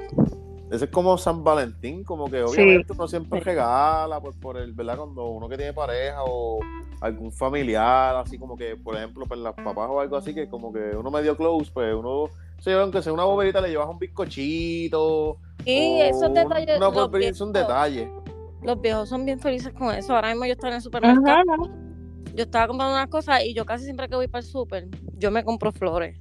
Eso 0.72 0.86
es 0.86 0.92
como 0.92 1.18
San 1.18 1.44
Valentín, 1.44 2.04
como 2.04 2.30
que 2.30 2.44
obviamente 2.44 2.94
uno 2.94 3.08
siempre 3.08 3.40
regala 3.40 4.20
por, 4.22 4.40
por 4.40 4.58
el, 4.58 4.74
¿verdad? 4.74 4.98
Cuando 4.98 5.26
uno 5.26 5.50
que 5.50 5.58
tiene 5.58 5.74
pareja 5.74 6.24
o 6.24 6.60
algún 7.02 7.32
familiar, 7.32 8.16
así 8.18 8.38
como 8.38 8.56
que, 8.56 8.76
por 8.76 8.96
ejemplo, 8.96 9.26
pues 9.26 9.40
las 9.40 9.56
papás 9.56 9.90
o 9.90 10.00
algo 10.00 10.16
así, 10.16 10.34
que 10.34 10.48
como 10.48 10.72
que 10.72 10.96
uno 10.96 11.10
medio 11.10 11.36
close, 11.36 11.72
pues 11.74 11.96
uno 11.96 12.26
se 12.60 12.70
lleva, 12.70 12.84
aunque 12.84 13.02
sea 13.02 13.14
una 13.14 13.24
boberita, 13.24 13.62
le 13.62 13.70
llevas 13.70 13.90
un 13.90 13.98
bizcochito. 13.98 15.38
Sí, 15.64 16.02
esos 16.02 16.34
detalles. 16.34 16.78
Una 16.78 16.90
boberita 16.90 17.32
es 17.32 17.42
un 17.42 17.52
detalle. 17.54 18.12
Los 18.62 18.80
viejos 18.82 19.10
son 19.10 19.26
bien 19.26 19.40
felices 19.40 19.74
con 19.74 19.94
eso. 19.96 20.14
Ahora 20.14 20.30
mismo 20.30 20.46
yo 20.46 20.52
estaba 20.52 20.70
en 20.70 20.76
el 20.76 20.82
supermercado. 20.82 21.70
Yo 22.36 22.44
estaba 22.44 22.68
comprando 22.68 22.96
unas 22.96 23.08
cosas 23.08 23.44
y 23.44 23.54
yo 23.54 23.66
casi 23.66 23.86
siempre 23.86 24.08
que 24.08 24.16
voy 24.16 24.28
para 24.28 24.42
el 24.42 24.46
super, 24.46 24.88
yo 25.18 25.32
me 25.32 25.44
compro 25.44 25.72
flores. 25.72 26.20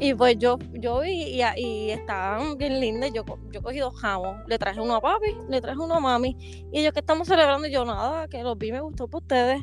Y 0.00 0.14
pues 0.14 0.38
yo, 0.38 0.58
yo 0.72 1.00
vi 1.00 1.10
y, 1.10 1.42
y, 1.56 1.90
estaban 1.90 2.56
bien 2.56 2.80
lindas. 2.80 3.12
Yo, 3.12 3.22
yo 3.52 3.62
cogí 3.62 3.78
dos 3.78 3.94
jamos, 4.00 4.38
le 4.48 4.58
traje 4.58 4.80
uno 4.80 4.94
a 4.94 5.00
papi, 5.00 5.36
le 5.50 5.60
traje 5.60 5.78
uno 5.78 5.94
a 5.94 6.00
mami. 6.00 6.36
Y 6.72 6.80
ellos 6.80 6.94
que 6.94 7.00
estamos 7.00 7.28
celebrando, 7.28 7.68
y 7.68 7.70
yo 7.70 7.84
nada, 7.84 8.26
que 8.26 8.42
los 8.42 8.56
vi, 8.56 8.72
me 8.72 8.80
gustó 8.80 9.08
por 9.08 9.20
ustedes. 9.22 9.62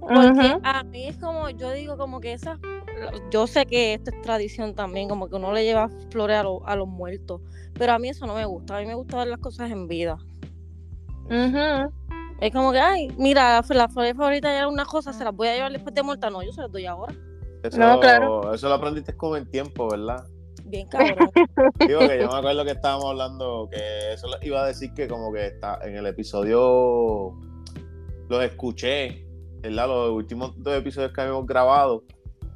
Porque 0.00 0.56
a 0.62 0.84
mí 0.84 1.06
es 1.08 1.16
como, 1.16 1.50
yo 1.50 1.72
digo 1.72 1.96
como 1.96 2.20
que 2.20 2.32
esa, 2.32 2.58
yo 3.30 3.46
sé 3.48 3.66
que 3.66 3.94
esto 3.94 4.10
es 4.10 4.22
tradición 4.22 4.74
también, 4.74 5.08
como 5.08 5.28
que 5.28 5.34
uno 5.34 5.52
le 5.52 5.64
lleva 5.64 5.88
flores 6.10 6.38
a, 6.38 6.44
a 6.64 6.76
los 6.76 6.88
muertos. 6.88 7.40
Pero 7.74 7.92
a 7.92 7.98
mí 7.98 8.08
eso 8.08 8.24
no 8.26 8.34
me 8.34 8.44
gusta, 8.44 8.76
a 8.76 8.80
mí 8.80 8.86
me 8.86 8.94
gusta 8.94 9.18
ver 9.18 9.28
las 9.28 9.38
cosas 9.38 9.70
en 9.70 9.88
vida. 9.88 10.18
Es 12.40 12.52
como 12.52 12.72
que, 12.72 12.80
ay, 12.80 13.08
mira, 13.18 13.62
las 13.68 13.92
flores 13.92 14.16
favoritas 14.16 14.52
era 14.52 14.68
una 14.68 14.84
cosa, 14.84 15.12
se 15.12 15.24
las 15.24 15.34
voy 15.34 15.48
a 15.48 15.54
llevar 15.54 15.72
después 15.72 15.94
de 15.94 16.02
muerta. 16.02 16.30
No, 16.30 16.42
yo 16.42 16.52
se 16.52 16.60
las 16.60 16.70
doy 16.70 16.86
ahora. 16.86 17.14
Eso, 17.62 17.78
no, 17.78 18.00
claro. 18.00 18.52
Eso 18.52 18.68
lo 18.68 18.74
aprendiste 18.74 19.16
con 19.16 19.36
el 19.36 19.48
tiempo, 19.48 19.88
¿verdad? 19.88 20.24
Bien 20.64 20.88
cabrón. 20.88 21.30
Digo 21.86 22.00
que 22.00 22.20
yo 22.20 22.28
me 22.28 22.38
acuerdo 22.38 22.64
que 22.64 22.72
estábamos 22.72 23.06
hablando, 23.06 23.68
que 23.70 24.12
eso 24.12 24.28
iba 24.42 24.62
a 24.62 24.66
decir 24.66 24.92
que 24.94 25.06
como 25.08 25.32
que 25.32 25.46
está 25.46 25.78
en 25.82 25.96
el 25.96 26.06
episodio 26.06 27.34
los 28.28 28.44
escuché, 28.44 29.26
¿verdad? 29.60 29.88
Los 29.88 30.10
últimos 30.10 30.54
dos 30.56 30.74
episodios 30.76 31.12
que 31.12 31.20
habíamos 31.20 31.46
grabado. 31.46 32.04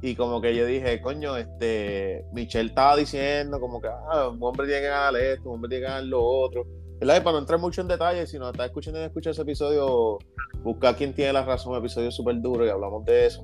Y 0.01 0.15
como 0.15 0.41
que 0.41 0.55
yo 0.55 0.65
dije, 0.65 1.01
coño, 1.01 1.37
este, 1.37 2.23
Michelle 2.33 2.69
estaba 2.69 2.95
diciendo 2.95 3.59
como 3.59 3.81
que 3.81 3.87
ah, 3.87 4.29
un 4.29 4.39
hombre 4.41 4.67
tiene 4.67 4.81
que 4.81 4.87
ganar 4.87 5.15
esto, 5.15 5.49
un 5.49 5.55
hombre 5.55 5.69
tiene 5.69 5.85
que 5.85 5.89
ganar 5.89 6.03
lo 6.03 6.23
otro. 6.23 6.65
¿verdad? 6.99 7.17
Y 7.17 7.19
para 7.21 7.33
no 7.33 7.39
entrar 7.39 7.59
mucho 7.59 7.81
en 7.81 7.87
detalle, 7.87 8.25
si 8.27 8.37
nos 8.37 8.51
está 8.51 8.65
escuchando 8.65 8.99
y 8.99 9.03
escucha 9.03 9.31
ese 9.31 9.41
episodio, 9.41 10.17
busca 10.63 10.95
quién 10.95 11.13
tiene 11.13 11.33
la 11.33 11.43
razón, 11.43 11.73
un 11.73 11.79
episodio 11.79 12.11
súper 12.11 12.41
duro 12.41 12.65
y 12.65 12.69
hablamos 12.69 13.05
de 13.05 13.27
eso. 13.27 13.43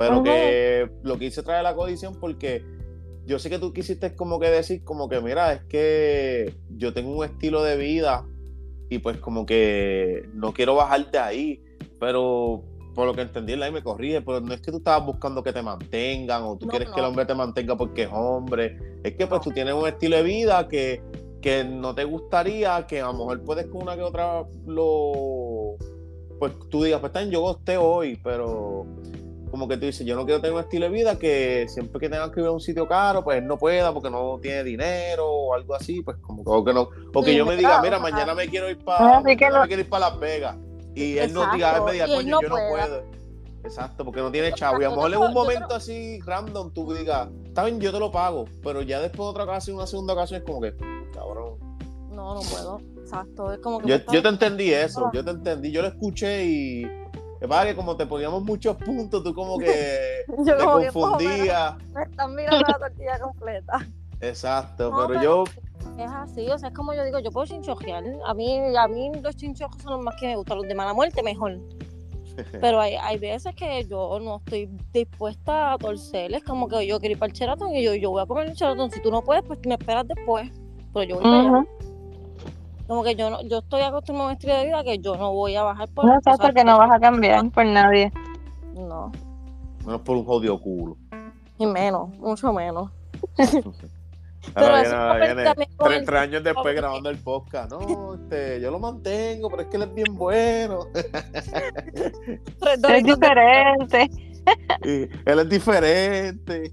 Pero 0.00 0.22
que 0.22 0.90
lo 1.02 1.18
que 1.18 1.26
hice 1.26 1.42
trae 1.42 1.62
la 1.62 1.74
codición 1.74 2.16
porque 2.18 2.64
yo 3.26 3.38
sé 3.38 3.50
que 3.50 3.58
tú 3.58 3.74
quisiste 3.74 4.16
como 4.16 4.40
que 4.40 4.48
decir, 4.48 4.82
como 4.82 5.10
que 5.10 5.20
mira, 5.20 5.52
es 5.52 5.62
que 5.64 6.54
yo 6.70 6.94
tengo 6.94 7.18
un 7.18 7.22
estilo 7.26 7.62
de 7.62 7.76
vida 7.76 8.26
y 8.88 9.00
pues 9.00 9.18
como 9.18 9.44
que 9.44 10.26
no 10.32 10.54
quiero 10.54 10.74
bajarte 10.74 11.18
ahí, 11.18 11.62
pero 11.98 12.64
por 12.94 13.08
lo 13.08 13.12
que 13.12 13.20
entendí, 13.20 13.54
la 13.56 13.70
me 13.70 13.82
corrige, 13.82 14.22
pero 14.22 14.40
no 14.40 14.54
es 14.54 14.62
que 14.62 14.70
tú 14.70 14.78
estabas 14.78 15.04
buscando 15.04 15.42
que 15.42 15.52
te 15.52 15.60
mantengan 15.60 16.44
o 16.44 16.56
tú 16.56 16.66
quieres 16.66 16.88
que 16.88 16.98
el 16.98 17.04
hombre 17.04 17.26
te 17.26 17.34
mantenga 17.34 17.76
porque 17.76 18.04
es 18.04 18.10
hombre, 18.10 18.78
es 19.04 19.14
que 19.16 19.26
pues 19.26 19.42
tú 19.42 19.50
tienes 19.50 19.74
un 19.74 19.86
estilo 19.86 20.16
de 20.16 20.22
vida 20.22 20.66
que, 20.66 21.02
que 21.42 21.62
no 21.62 21.94
te 21.94 22.04
gustaría, 22.04 22.86
que 22.86 23.02
a 23.02 23.08
lo 23.08 23.12
mejor 23.12 23.44
puedes 23.44 23.66
con 23.66 23.82
una 23.82 23.96
que 23.96 24.02
otra 24.02 24.46
lo, 24.66 25.76
pues 26.38 26.52
tú 26.70 26.84
digas, 26.84 27.00
pues 27.00 27.10
está 27.10 27.20
en 27.20 27.30
yo 27.30 27.42
gosté 27.42 27.76
hoy, 27.76 28.18
pero 28.24 28.86
como 29.50 29.66
que 29.66 29.76
tú 29.76 29.86
dices, 29.86 30.06
yo 30.06 30.14
no 30.16 30.24
quiero 30.24 30.40
tener 30.40 30.54
un 30.54 30.60
estilo 30.60 30.86
de 30.86 30.92
vida 30.92 31.18
que 31.18 31.66
siempre 31.68 32.00
que 32.00 32.08
tengas 32.08 32.30
que 32.30 32.40
ir 32.40 32.46
a 32.46 32.52
un 32.52 32.60
sitio 32.60 32.86
caro, 32.86 33.24
pues 33.24 33.42
no 33.42 33.58
pueda 33.58 33.92
porque 33.92 34.10
no 34.10 34.38
tiene 34.40 34.62
dinero 34.64 35.26
o 35.26 35.54
algo 35.54 35.74
así, 35.74 36.02
pues 36.02 36.16
como 36.18 36.44
que, 36.44 36.50
o 36.50 36.64
que 36.64 36.72
no, 36.72 36.88
o 37.12 37.22
que 37.22 37.34
yo 37.34 37.44
me 37.44 37.56
diga, 37.56 37.82
mira, 37.82 37.98
mañana 37.98 38.34
me 38.34 38.48
quiero 38.48 38.70
ir 38.70 38.78
para, 38.78 39.22
quiero 39.22 39.64
ir 39.66 39.88
para 39.88 40.10
Las 40.10 40.20
Vegas 40.20 40.56
y 40.94 41.18
él 41.18 41.32
no 41.32 41.52
diga, 41.52 41.76
él 41.76 41.82
me 41.84 41.92
diga, 41.92 42.06
coño, 42.06 42.40
yo 42.42 42.48
no 42.48 42.56
puedo. 42.70 43.20
Exacto, 43.62 44.04
porque 44.04 44.20
no 44.20 44.30
tiene 44.30 44.52
chavo. 44.54 44.80
Y 44.80 44.84
a 44.84 44.88
lo 44.88 44.96
mejor 44.96 45.12
en 45.12 45.18
un 45.18 45.34
momento 45.34 45.74
así 45.74 46.18
random 46.20 46.72
tú 46.72 46.92
digas, 46.94 47.28
está 47.44 47.64
bien, 47.64 47.80
yo 47.80 47.92
te 47.92 47.98
lo 47.98 48.10
pago, 48.10 48.46
pero 48.62 48.82
ya 48.82 49.00
después 49.00 49.18
de 49.18 49.30
otra 49.30 49.44
ocasión, 49.44 49.76
una 49.76 49.86
segunda 49.86 50.14
ocasión 50.14 50.40
es 50.40 50.46
como 50.46 50.60
que, 50.60 50.74
cabrón. 51.12 51.58
No, 52.10 52.34
no 52.34 52.40
puedo. 52.40 52.80
Exacto, 53.00 53.52
es 53.52 53.58
como 53.60 53.80
que. 53.80 53.88
Yo, 53.88 53.96
yo 54.12 54.22
te 54.22 54.28
entendí 54.28 54.72
eso, 54.72 55.10
yo 55.12 55.24
te 55.24 55.32
entendí, 55.32 55.70
yo 55.70 55.82
lo 55.82 55.88
escuché 55.88 56.44
y 56.44 56.86
que 57.40 57.48
pasa 57.48 57.66
que 57.66 57.74
como 57.74 57.96
te 57.96 58.04
poníamos 58.04 58.42
muchos 58.42 58.76
puntos, 58.76 59.24
tú 59.24 59.34
como 59.34 59.58
que 59.58 60.24
te 60.44 60.56
confundías. 60.56 61.74
Me 61.94 62.02
están 62.02 62.34
mirando 62.34 62.66
la 62.68 62.78
tortilla 62.78 63.18
completa. 63.18 63.86
Exacto, 64.20 64.92
pero, 65.08 65.22
yo. 65.22 65.44
Es 65.98 66.10
así, 66.10 66.46
o 66.50 66.58
sea, 66.58 66.68
es 66.68 66.74
como 66.74 66.92
yo 66.92 67.02
digo, 67.02 67.18
yo 67.18 67.30
puedo 67.30 67.46
chinchojear. 67.46 68.04
A 68.26 68.34
mí, 68.34 68.60
a 68.76 68.88
mí 68.88 69.10
los 69.22 69.34
chinchojos 69.36 69.80
son 69.82 69.94
los 69.94 70.02
más 70.02 70.16
que 70.20 70.26
me 70.26 70.36
gustan, 70.36 70.58
los 70.58 70.68
de 70.68 70.74
mala 70.74 70.92
muerte 70.92 71.22
mejor. 71.22 71.58
Pero 72.60 72.78
hay, 72.78 72.94
hay 72.96 73.18
veces 73.18 73.54
que 73.54 73.86
yo 73.86 74.18
no 74.20 74.36
estoy 74.36 74.68
dispuesta 74.92 75.72
a 75.72 75.78
torcerles, 75.78 76.44
como 76.44 76.68
que 76.68 76.86
yo 76.86 77.00
quiero 77.00 77.14
ir 77.14 77.18
para 77.18 77.30
el 77.30 77.38
cheratón 77.38 77.74
y 77.74 77.82
yo, 77.82 77.94
yo 77.94 78.10
voy 78.10 78.22
a 78.22 78.26
comer 78.26 78.48
el 78.48 78.54
cheratón. 78.54 78.90
Si 78.90 79.00
tú 79.00 79.10
no 79.10 79.22
puedes, 79.22 79.42
pues 79.44 79.58
me 79.66 79.74
esperas 79.74 80.06
después. 80.06 80.50
Pero 80.92 81.04
yo 81.04 81.14
voy 81.16 81.24
para 81.24 81.40
allá. 81.40 81.66
Como 82.90 83.04
que 83.04 83.14
yo 83.14 83.30
no, 83.30 83.40
yo 83.42 83.58
estoy 83.58 83.82
acostumbrado 83.82 84.24
a 84.24 84.32
un 84.32 84.36
estilo 84.36 84.56
de 84.56 84.64
vida 84.64 84.82
que 84.82 84.98
yo 84.98 85.14
no 85.14 85.32
voy 85.32 85.54
a 85.54 85.62
bajar 85.62 85.88
por 85.90 86.06
No, 86.06 86.18
sabes 86.24 86.40
porque 86.40 86.64
no 86.64 86.76
vas 86.76 86.90
a 86.90 86.98
cambiar 86.98 87.48
por 87.52 87.64
nadie. 87.64 88.10
No. 88.74 89.12
Menos 89.86 90.00
por 90.00 90.16
un 90.16 90.24
jodido 90.24 90.60
culo. 90.60 90.96
Y 91.56 91.66
menos, 91.66 92.08
mucho 92.18 92.52
menos. 92.52 92.90
Ahora 94.56 94.80
viene, 94.80 94.96
ahora 94.96 95.26
viene 95.26 95.44
tres, 95.78 96.04
tres, 96.04 96.20
años 96.20 96.42
después 96.42 96.74
grabando 96.74 97.10
el 97.10 97.18
podcast. 97.18 97.70
No, 97.70 98.14
este, 98.14 98.60
yo 98.60 98.72
lo 98.72 98.80
mantengo, 98.80 99.48
pero 99.50 99.62
es 99.62 99.68
que 99.68 99.76
él 99.76 99.82
es 99.82 99.94
bien 99.94 100.16
bueno. 100.16 100.86
es 100.94 103.04
diferente. 103.04 104.10
él 104.82 105.38
es 105.38 105.48
diferente. 105.48 106.72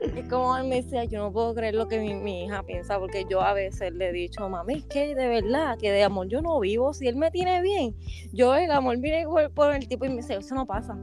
Es 0.00 0.28
como 0.28 0.56
él 0.56 0.66
me 0.66 0.76
decía, 0.76 1.04
yo 1.04 1.18
no 1.18 1.32
puedo 1.32 1.54
creer 1.54 1.74
lo 1.74 1.86
que 1.86 2.00
mi, 2.00 2.44
hija 2.44 2.62
piensa, 2.62 2.98
porque 2.98 3.26
yo 3.28 3.42
a 3.42 3.52
veces 3.52 3.92
le 3.92 4.08
he 4.08 4.12
dicho, 4.12 4.48
mami, 4.48 4.74
es 4.74 4.84
que 4.86 5.14
de 5.14 5.28
verdad, 5.28 5.76
que 5.78 5.92
de 5.92 6.02
amor 6.02 6.26
yo 6.28 6.40
no 6.40 6.58
vivo, 6.58 6.94
si 6.94 7.06
él 7.06 7.16
me 7.16 7.30
tiene 7.30 7.60
bien, 7.60 7.94
yo 8.32 8.54
el 8.54 8.70
amor 8.70 8.96
viene 8.98 9.26
por 9.54 9.74
el 9.74 9.86
tipo 9.86 10.06
y 10.06 10.08
me 10.08 10.16
dice, 10.16 10.36
eso 10.36 10.54
no 10.54 10.66
pasa. 10.66 10.96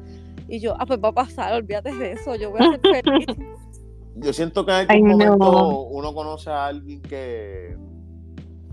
Y 0.48 0.60
yo, 0.60 0.76
ah, 0.80 0.86
pues 0.86 1.00
va 1.04 1.10
a 1.10 1.14
pasar, 1.14 1.54
olvídate 1.54 1.94
de 1.94 2.14
eso, 2.14 2.36
yo 2.36 2.50
voy 2.50 2.62
a 2.62 2.72
ser 2.72 3.04
feliz. 3.04 3.28
yo 4.16 4.34
siento 4.34 4.66
que 4.66 4.72
en 4.72 4.90
algún 4.90 5.10
momento 5.10 5.82
uno 5.84 6.14
conoce 6.16 6.50
a 6.50 6.66
alguien 6.66 7.02
que, 7.02 7.78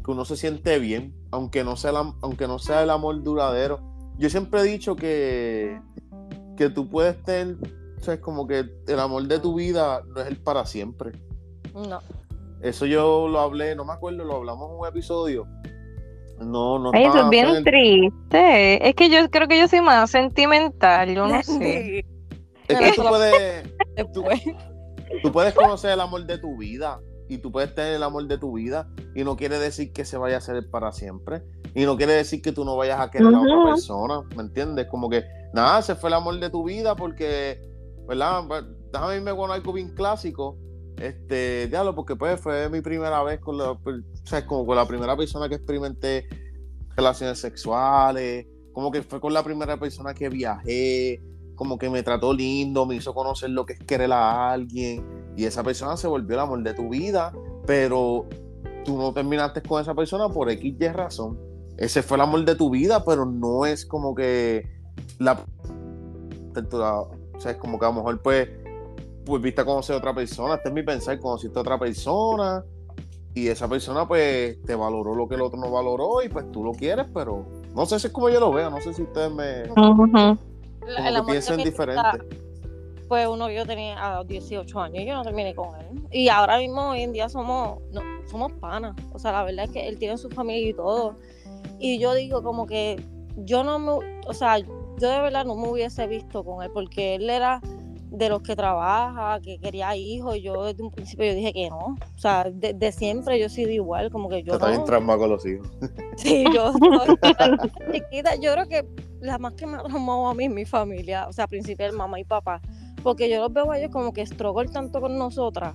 que 0.02 0.10
uno 0.10 0.24
se 0.24 0.36
siente 0.36 0.78
bien, 0.78 1.14
aunque 1.32 1.64
no 1.64 1.76
sea, 1.76 1.92
aunque 2.22 2.46
no 2.46 2.58
sea 2.58 2.82
el 2.82 2.90
amor 2.90 3.22
duradero. 3.22 3.80
Yo 4.16 4.30
siempre 4.30 4.60
he 4.60 4.64
dicho 4.64 4.96
que, 4.96 5.80
que 6.56 6.70
tú 6.70 6.88
puedes 6.88 7.22
tener 7.24 7.58
es 8.12 8.20
como 8.20 8.46
que 8.46 8.64
el 8.86 9.00
amor 9.00 9.24
de 9.24 9.38
tu 9.38 9.54
vida 9.54 10.02
no 10.06 10.20
es 10.20 10.28
el 10.28 10.36
para 10.36 10.66
siempre. 10.66 11.12
No. 11.74 12.00
Eso 12.60 12.86
yo 12.86 13.28
lo 13.28 13.40
hablé, 13.40 13.74
no 13.74 13.84
me 13.84 13.92
acuerdo, 13.92 14.24
lo 14.24 14.36
hablamos 14.36 14.70
en 14.70 14.78
un 14.78 14.86
episodio. 14.86 15.46
No, 16.40 16.78
no. 16.78 16.92
eso 16.92 17.24
es 17.24 17.28
bien 17.28 17.62
triste. 17.62 18.88
Es 18.88 18.94
que 18.94 19.08
yo 19.08 19.28
creo 19.30 19.46
que 19.48 19.58
yo 19.58 19.68
soy 19.68 19.80
más 19.80 20.10
sentimental, 20.10 21.14
yo 21.14 21.26
no 21.26 21.42
sé. 21.42 22.04
Es 22.68 22.78
que 22.78 22.92
tú 22.92 23.02
puedes, 23.02 23.64
tú 25.22 25.32
puedes 25.32 25.54
conocer 25.54 25.92
el 25.92 26.00
amor 26.00 26.24
de 26.24 26.38
tu 26.38 26.56
vida 26.56 27.00
y 27.28 27.38
tú 27.38 27.52
puedes 27.52 27.74
tener 27.74 27.94
el 27.94 28.02
amor 28.02 28.26
de 28.26 28.38
tu 28.38 28.54
vida 28.54 28.88
y 29.14 29.24
no 29.24 29.36
quiere 29.36 29.58
decir 29.58 29.92
que 29.92 30.04
se 30.04 30.16
vaya 30.16 30.36
a 30.36 30.38
hacer 30.38 30.68
para 30.70 30.92
siempre 30.92 31.42
y 31.74 31.84
no 31.84 31.96
quiere 31.96 32.14
decir 32.14 32.40
que 32.40 32.52
tú 32.52 32.64
no 32.64 32.76
vayas 32.76 33.00
a 33.00 33.10
querer 33.10 33.34
a 33.34 33.40
otra 33.40 33.64
persona, 33.72 34.22
¿me 34.36 34.42
entiendes? 34.42 34.86
Como 34.86 35.10
que 35.10 35.24
nada, 35.52 35.82
se 35.82 35.94
fue 35.94 36.10
el 36.10 36.14
amor 36.14 36.38
de 36.38 36.50
tu 36.50 36.64
vida 36.64 36.94
porque 36.96 37.60
¿verdad? 38.06 38.44
Déjame 38.92 39.16
irme 39.16 39.36
con 39.36 39.50
algo 39.50 39.72
bien 39.72 39.94
clásico. 39.94 40.58
Este, 40.96 41.66
diablo, 41.66 41.94
porque 41.94 42.14
pues 42.14 42.40
fue 42.40 42.68
mi 42.68 42.80
primera 42.80 43.22
vez 43.24 43.40
con 43.40 43.58
la, 43.58 43.74
pues, 43.74 43.96
o 44.32 44.46
como 44.46 44.64
con 44.64 44.76
la 44.76 44.86
primera 44.86 45.16
persona 45.16 45.48
que 45.48 45.56
experimenté 45.56 46.28
relaciones 46.96 47.40
sexuales, 47.40 48.46
como 48.72 48.90
que 48.90 49.02
fue 49.02 49.20
con 49.20 49.32
la 49.32 49.42
primera 49.42 49.76
persona 49.78 50.14
que 50.14 50.28
viajé, 50.28 51.20
como 51.56 51.78
que 51.78 51.90
me 51.90 52.02
trató 52.02 52.32
lindo, 52.32 52.86
me 52.86 52.94
hizo 52.94 53.12
conocer 53.12 53.50
lo 53.50 53.66
que 53.66 53.74
es 53.74 53.78
querer 53.80 54.12
a 54.12 54.52
alguien, 54.52 55.04
y 55.36 55.44
esa 55.44 55.62
persona 55.62 55.96
se 55.96 56.06
volvió 56.06 56.34
el 56.34 56.40
amor 56.40 56.62
de 56.62 56.74
tu 56.74 56.88
vida, 56.88 57.32
pero 57.66 58.28
tú 58.84 58.96
no 58.96 59.12
terminaste 59.12 59.62
con 59.62 59.82
esa 59.82 59.94
persona 59.94 60.28
por 60.28 60.50
X 60.50 60.76
y 60.78 60.88
razón. 60.88 61.38
Ese 61.76 62.02
fue 62.02 62.16
el 62.16 62.20
amor 62.20 62.44
de 62.44 62.54
tu 62.54 62.70
vida, 62.70 63.04
pero 63.04 63.26
no 63.26 63.66
es 63.66 63.84
como 63.84 64.14
que 64.14 64.70
la 65.18 65.44
o 67.36 67.40
sea, 67.40 67.52
es 67.52 67.58
como 67.58 67.78
que 67.78 67.86
a 67.86 67.88
lo 67.88 67.94
mejor 67.94 68.20
pues, 68.22 68.48
pues 69.24 69.42
viste 69.42 69.60
a 69.60 69.64
conocer 69.64 69.94
a 69.94 69.98
otra 69.98 70.14
persona, 70.14 70.54
este 70.54 70.68
es 70.68 70.74
mi 70.74 70.82
pensar, 70.82 71.18
conociste 71.18 71.58
a 71.58 71.62
otra 71.62 71.78
persona 71.78 72.64
y 73.34 73.48
esa 73.48 73.68
persona 73.68 74.06
pues 74.06 74.62
te 74.62 74.74
valoró 74.74 75.14
lo 75.14 75.28
que 75.28 75.34
el 75.34 75.42
otro 75.42 75.58
no 75.58 75.70
valoró 75.70 76.22
y 76.22 76.28
pues 76.28 76.50
tú 76.52 76.62
lo 76.62 76.72
quieres, 76.72 77.06
pero 77.12 77.44
no 77.74 77.86
sé 77.86 77.98
si 77.98 78.06
es 78.06 78.12
como 78.12 78.28
yo 78.28 78.38
lo 78.38 78.52
veo, 78.52 78.70
no 78.70 78.80
sé 78.80 78.94
si 78.94 79.02
ustedes 79.02 79.32
me 79.32 79.64
piensan 81.26 81.58
diferente. 81.58 82.18
Pues 83.08 83.26
uno 83.28 83.48
que 83.48 83.54
yo 83.56 83.66
tenía 83.66 83.98
a 83.98 84.18
los 84.18 84.28
18 84.28 84.80
años 84.80 85.02
y 85.02 85.06
yo 85.06 85.14
no 85.14 85.22
terminé 85.22 85.54
con 85.54 85.74
él. 85.78 86.02
Y 86.10 86.28
ahora 86.28 86.58
mismo, 86.58 86.90
hoy 86.90 87.02
en 87.02 87.12
día, 87.12 87.28
somos, 87.28 87.80
no, 87.92 88.00
somos 88.30 88.52
panas. 88.52 88.96
O 89.12 89.18
sea, 89.18 89.32
la 89.32 89.44
verdad 89.44 89.66
es 89.66 89.70
que 89.72 89.88
él 89.88 89.98
tiene 89.98 90.16
su 90.16 90.30
familia 90.30 90.70
y 90.70 90.74
todo. 90.74 91.16
Y 91.78 91.98
yo 91.98 92.14
digo 92.14 92.42
como 92.42 92.66
que 92.66 93.04
yo 93.36 93.62
no 93.62 93.78
me, 93.78 94.20
o 94.26 94.32
sea, 94.32 94.58
yo 94.98 95.10
de 95.10 95.20
verdad 95.20 95.44
no 95.44 95.54
me 95.56 95.68
hubiese 95.68 96.06
visto 96.06 96.44
con 96.44 96.62
él 96.62 96.70
porque 96.72 97.16
él 97.16 97.28
era 97.30 97.60
de 98.16 98.28
los 98.28 98.42
que 98.42 98.54
trabaja, 98.54 99.40
que 99.40 99.58
quería 99.58 99.96
hijos, 99.96 100.38
yo 100.40 100.64
desde 100.64 100.82
un 100.82 100.90
principio 100.90 101.26
yo 101.26 101.34
dije 101.34 101.52
que 101.52 101.68
no, 101.68 101.96
o 101.96 102.18
sea, 102.18 102.44
de, 102.44 102.92
siempre 102.92 103.38
yo 103.40 103.46
he 103.46 103.48
sido 103.48 103.70
igual, 103.70 104.10
como 104.10 104.28
que 104.28 104.42
yo... 104.44 104.56
Te 104.56 104.72
no... 104.72 104.84
trauma 104.84 105.18
con 105.18 105.30
los 105.30 105.44
hijos. 105.46 105.68
Sí, 106.16 106.44
yo 106.54 106.72
chiquita, 107.92 108.36
yo 108.36 108.52
creo 108.52 108.68
que 108.68 108.86
la 109.20 109.36
más 109.38 109.54
que 109.54 109.66
me 109.66 109.78
ha 109.78 109.82
traumado 109.82 110.28
a 110.28 110.34
mí 110.34 110.44
es 110.44 110.50
mi 110.50 110.64
familia, 110.64 111.26
o 111.28 111.32
sea, 111.32 111.48
principal 111.48 111.92
mamá 111.92 112.20
y 112.20 112.24
papá, 112.24 112.60
porque 113.02 113.28
yo 113.28 113.40
los 113.40 113.52
veo 113.52 113.72
a 113.72 113.78
ellos 113.78 113.90
como 113.90 114.12
que 114.12 114.24
struggle 114.24 114.68
tanto 114.68 115.00
con 115.00 115.18
nosotras, 115.18 115.74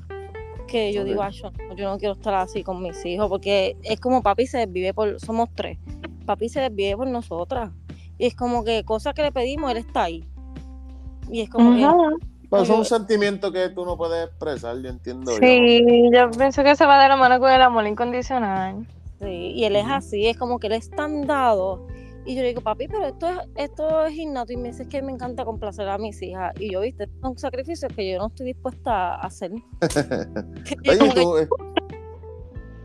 que 0.66 0.94
yo 0.94 1.04
digo, 1.04 1.28
yo, 1.30 1.52
yo 1.76 1.90
no 1.90 1.98
quiero 1.98 2.14
estar 2.14 2.36
así 2.36 2.64
con 2.64 2.82
mis 2.82 3.06
hijos, 3.06 3.28
porque 3.28 3.76
es 3.84 4.00
como 4.00 4.22
papi 4.24 4.48
se 4.48 4.60
desvive 4.60 4.94
por, 4.94 5.20
somos 5.20 5.50
tres, 5.54 5.78
papi 6.26 6.48
se 6.48 6.62
desvive 6.62 6.96
por 6.96 7.08
nosotras, 7.08 7.72
y 8.20 8.28
es 8.28 8.36
como 8.36 8.64
que 8.64 8.84
cosa 8.84 9.14
que 9.14 9.24
le 9.24 9.32
pedimos, 9.32 9.72
él 9.72 9.78
está 9.78 10.04
ahí. 10.04 10.30
Y 11.32 11.42
es 11.42 11.50
como 11.50 11.76
que. 11.76 12.28
Pues 12.50 12.64
es 12.64 12.70
un 12.70 12.84
sentimiento 12.84 13.52
que 13.52 13.70
tú 13.70 13.86
no 13.86 13.96
puedes 13.96 14.28
expresar, 14.28 14.80
yo 14.82 14.90
entiendo. 14.90 15.32
Sí, 15.40 16.10
yo. 16.12 16.30
pienso 16.32 16.64
que 16.64 16.76
se 16.76 16.86
va 16.86 17.02
de 17.02 17.10
la 17.10 17.16
mano 17.16 17.40
con 17.40 17.50
el 17.50 17.62
amor 17.62 17.88
incondicional. 17.88 18.86
Sí, 19.22 19.54
y 19.56 19.64
él 19.64 19.76
es 19.76 19.86
así, 19.88 20.28
es 20.28 20.38
como 20.38 20.60
que 20.60 20.68
él 20.68 20.74
es 20.74 20.90
tan 20.90 21.26
dado. 21.26 21.88
Y 22.26 22.36
yo 22.36 22.42
le 22.42 22.50
digo, 22.50 22.62
papi, 22.62 22.88
pero 22.88 23.08
esto 23.08 23.28
es, 23.30 23.38
esto 23.56 24.06
es 24.06 24.16
innato. 24.16 24.52
Y 24.52 24.58
me 24.58 24.70
dice 24.70 24.88
que 24.88 25.02
me 25.02 25.12
encanta 25.12 25.46
complacer 25.46 25.88
a 25.88 25.98
mis 25.98 26.22
hijas. 26.22 26.54
Y 26.60 26.74
yo, 26.74 26.82
viste, 26.82 27.08
son 27.22 27.38
sacrificios 27.38 27.92
que 27.96 28.12
yo 28.12 28.18
no 28.20 28.28
estoy 28.28 28.48
dispuesta 28.48 29.16
a 29.16 29.28
hacer. 29.28 29.52
Oye, 30.90 31.06
y, 31.06 31.10
tú, 31.14 31.38
eh, 31.38 31.50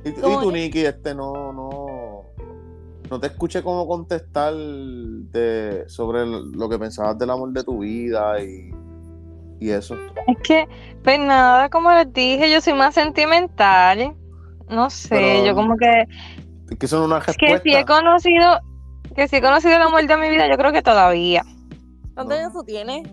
y, 0.05 0.13
tú, 0.13 0.53
Nicky, 0.53 0.85
este 0.85 1.15
no, 1.15 1.53
no, 1.53 1.84
no 3.15 3.21
te 3.21 3.29
escuché 3.29 3.63
cómo 3.63 3.87
contestar 3.87 4.53
de, 4.55 5.85
sobre 5.87 6.27
lo 6.27 6.69
que 6.69 6.79
pensabas 6.81 7.17
del 7.17 7.31
amor 7.31 7.53
de 7.53 7.63
tu 7.63 7.79
vida 7.79 8.43
y, 8.43 8.73
y 9.61 9.71
eso. 9.71 9.95
Es 10.27 10.37
que, 10.43 10.67
pues 11.05 11.21
nada, 11.21 11.69
como 11.69 11.93
les 11.93 12.13
dije, 12.13 12.51
yo 12.51 12.61
soy 12.61 12.73
más 12.73 12.93
sentimental. 12.95 14.17
no 14.69 14.91
sé, 14.91 15.11
Pero- 15.11 15.47
yo 15.47 15.55
como 15.55 15.77
que, 15.77 16.07
Es 16.73 16.77
que 16.79 16.89
son 16.89 17.03
una 17.05 17.21
que 17.21 17.27
respuesta. 17.29 17.63
si 17.63 17.75
he 17.77 17.85
conocido, 17.85 18.61
que 19.15 19.29
si 19.29 19.37
he 19.37 19.41
conocido 19.41 19.77
el 19.77 19.83
amor 19.83 20.05
de 20.09 20.17
mi 20.17 20.29
vida, 20.31 20.49
yo 20.49 20.57
creo 20.57 20.73
que 20.73 20.83
todavía, 20.83 21.45
¿Cuántos 22.15 22.37
No. 22.37 22.43
años 22.43 22.53
tú 22.53 22.65
tienes? 22.65 23.09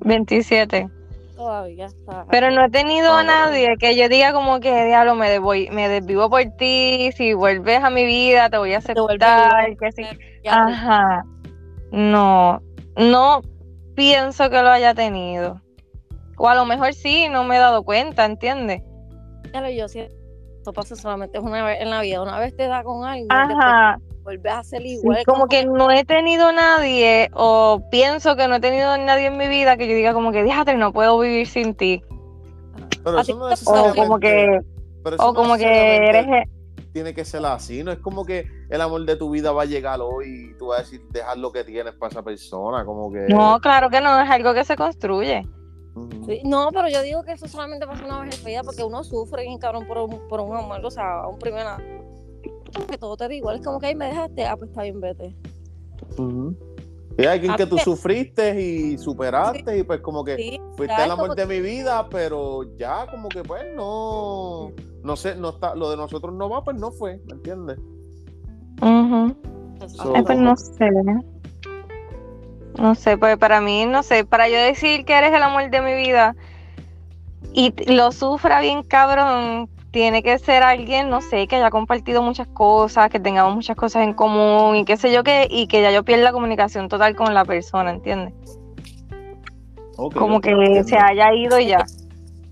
27. 0.00 0.88
Todavía 1.34 1.86
está. 1.86 2.26
Pero 2.30 2.50
no 2.50 2.64
he 2.64 2.70
tenido 2.70 3.12
a 3.12 3.22
nadie 3.24 3.76
que 3.78 3.96
yo 3.96 4.08
diga 4.08 4.32
como 4.32 4.60
que, 4.60 4.84
diablo, 4.84 5.14
me, 5.16 5.28
devoy- 5.28 5.68
me 5.70 5.88
desvivo 5.88 6.30
por 6.30 6.42
ti, 6.56 7.10
si 7.16 7.34
vuelves 7.34 7.82
a 7.82 7.90
mi 7.90 8.04
vida 8.04 8.48
te 8.50 8.56
voy 8.58 8.72
a 8.74 8.78
aceptar, 8.78 9.76
que 9.76 9.92
sí. 9.92 10.06
Ajá. 10.48 11.24
No, 11.90 12.60
no 12.96 13.40
pienso 13.96 14.48
que 14.50 14.62
lo 14.62 14.68
haya 14.70 14.94
tenido. 14.94 15.60
O 16.36 16.48
a 16.48 16.54
lo 16.54 16.64
mejor 16.66 16.94
sí, 16.94 17.28
no 17.28 17.44
me 17.44 17.56
he 17.56 17.58
dado 17.58 17.82
cuenta, 17.84 18.24
¿entiendes? 18.24 18.82
ya 19.52 19.60
lo 19.60 19.70
yo 19.70 19.86
siento. 19.88 20.14
Esto 20.58 20.72
pasa 20.72 20.96
solamente 20.96 21.38
una 21.38 21.62
vez 21.64 21.80
en 21.80 21.90
la 21.90 22.00
vida. 22.00 22.22
Una 22.22 22.38
vez 22.38 22.56
te 22.56 22.66
da 22.66 22.82
con 22.82 23.04
alguien, 23.04 23.28
después 23.48 23.58
Vuelves 24.24 24.52
a 24.52 24.64
ser 24.64 24.84
igual. 24.86 25.18
es 25.18 25.24
como 25.26 25.46
que 25.46 25.66
no 25.66 25.90
he 25.90 26.04
tenido 26.04 26.50
nadie 26.50 27.30
o 27.34 27.82
pienso 27.90 28.36
que 28.36 28.48
no 28.48 28.56
he 28.56 28.60
tenido 28.60 28.96
nadie 28.96 29.26
en 29.26 29.36
mi 29.36 29.48
vida 29.48 29.76
que 29.76 29.86
yo 29.86 29.94
diga 29.94 30.14
como 30.14 30.32
que, 30.32 30.42
déjate, 30.42 30.74
no 30.74 30.92
puedo 30.92 31.18
vivir 31.18 31.46
sin 31.46 31.74
ti. 31.74 32.02
Pero 33.04 33.18
eso 33.20 33.36
no 33.38 33.48
te- 33.48 33.54
O 33.66 33.94
como 33.94 34.18
que, 34.18 34.60
o 35.18 35.26
no 35.26 35.34
como 35.34 35.56
que 35.56 35.96
eres... 36.08 36.26
Tiene 36.94 37.12
que 37.12 37.24
ser 37.24 37.44
así, 37.44 37.82
no 37.82 37.90
es 37.90 37.98
como 37.98 38.24
que 38.24 38.46
el 38.70 38.80
amor 38.80 39.04
de 39.04 39.16
tu 39.16 39.28
vida 39.28 39.50
va 39.50 39.62
a 39.62 39.66
llegar 39.66 40.00
hoy 40.00 40.52
y 40.52 40.58
tú 40.58 40.68
vas 40.68 40.78
a 40.78 40.82
decir 40.84 41.02
dejar 41.10 41.36
lo 41.38 41.50
que 41.50 41.64
tienes 41.64 41.92
para 41.94 42.10
esa 42.12 42.22
persona, 42.22 42.84
como 42.84 43.12
que. 43.12 43.26
No, 43.28 43.58
claro 43.60 43.90
que 43.90 44.00
no, 44.00 44.20
es 44.22 44.30
algo 44.30 44.54
que 44.54 44.64
se 44.64 44.76
construye. 44.76 45.44
Sí, 46.24 46.40
No, 46.44 46.70
pero 46.72 46.88
yo 46.88 47.02
digo 47.02 47.24
que 47.24 47.32
eso 47.32 47.48
solamente 47.48 47.84
pasa 47.84 48.04
una 48.04 48.20
vez 48.20 48.36
en 48.38 48.44
la 48.44 48.48
vida 48.48 48.62
porque 48.62 48.84
uno 48.84 49.02
sufre 49.02 49.42
bien 49.42 49.58
cabrón 49.58 49.86
por 49.88 49.98
un, 49.98 50.28
por 50.28 50.40
un 50.40 50.56
amor, 50.56 50.84
o 50.84 50.90
sea, 50.90 51.26
un 51.26 51.38
primer 51.38 51.66
amor. 51.66 51.84
Que 52.90 52.98
todo 52.98 53.16
te 53.16 53.28
da 53.28 53.34
igual, 53.34 53.56
es 53.56 53.64
como 53.64 53.78
que 53.78 53.86
ahí 53.86 53.94
me 53.94 54.06
dejaste, 54.06 54.44
ah, 54.46 54.56
pues 54.56 54.70
está 54.70 54.82
bien, 54.82 55.00
vete. 55.00 55.34
Y 57.16 57.22
hay 57.22 57.26
alguien 57.26 57.52
A 57.52 57.56
que 57.56 57.66
tú 57.66 57.78
sufriste 57.78 58.60
y 58.60 58.98
superaste 58.98 59.78
y 59.78 59.82
pues 59.84 60.00
como 60.00 60.24
que 60.24 60.36
Sí, 60.36 60.60
fuiste 60.76 61.04
el 61.04 61.10
amor 61.10 61.36
de 61.36 61.46
mi 61.46 61.60
vida, 61.60 62.08
pero 62.08 62.64
ya 62.76 63.06
como 63.06 63.28
que 63.28 63.42
pues 63.42 63.62
no, 63.76 64.72
no 65.04 65.16
sé, 65.16 65.36
no 65.36 65.50
está, 65.50 65.74
lo 65.76 65.90
de 65.90 65.96
nosotros 65.96 66.34
no 66.34 66.48
va, 66.48 66.64
pues 66.64 66.76
no 66.76 66.90
fue, 66.90 67.20
¿me 67.26 67.34
entiendes? 67.34 67.78
So- 69.86 70.14
Ay, 70.14 70.22
pues 70.22 70.38
no 70.38 70.56
sé. 70.56 70.90
No 72.78 72.94
sé, 72.96 73.16
pues 73.16 73.36
para 73.38 73.60
mí, 73.60 73.86
no 73.86 74.02
sé, 74.02 74.24
para 74.24 74.48
yo 74.48 74.56
decir 74.56 75.04
que 75.04 75.16
eres 75.16 75.32
el 75.32 75.42
amor 75.42 75.70
de 75.70 75.80
mi 75.80 75.94
vida 75.94 76.34
y 77.52 77.72
lo 77.94 78.10
sufra 78.10 78.60
bien 78.60 78.82
cabrón, 78.82 79.68
tiene 79.94 80.24
que 80.24 80.36
ser 80.40 80.64
alguien, 80.64 81.08
no 81.08 81.20
sé, 81.20 81.46
que 81.46 81.54
haya 81.54 81.70
compartido 81.70 82.20
muchas 82.20 82.48
cosas, 82.48 83.08
que 83.10 83.20
tengamos 83.20 83.54
muchas 83.54 83.76
cosas 83.76 84.02
en 84.02 84.12
común 84.12 84.74
y 84.74 84.84
qué 84.84 84.96
sé 84.96 85.12
yo 85.12 85.22
qué, 85.22 85.46
y 85.48 85.68
que 85.68 85.82
ya 85.82 85.92
yo 85.92 86.02
pierda 86.02 86.24
la 86.24 86.32
comunicación 86.32 86.88
total 86.88 87.14
con 87.14 87.32
la 87.32 87.44
persona, 87.44 87.90
¿entiendes? 87.92 88.34
Como 89.96 90.40
que 90.40 90.50
entiendo. 90.50 90.82
se 90.88 90.96
haya 90.98 91.32
ido 91.32 91.60
y 91.60 91.66
ya. 91.68 91.86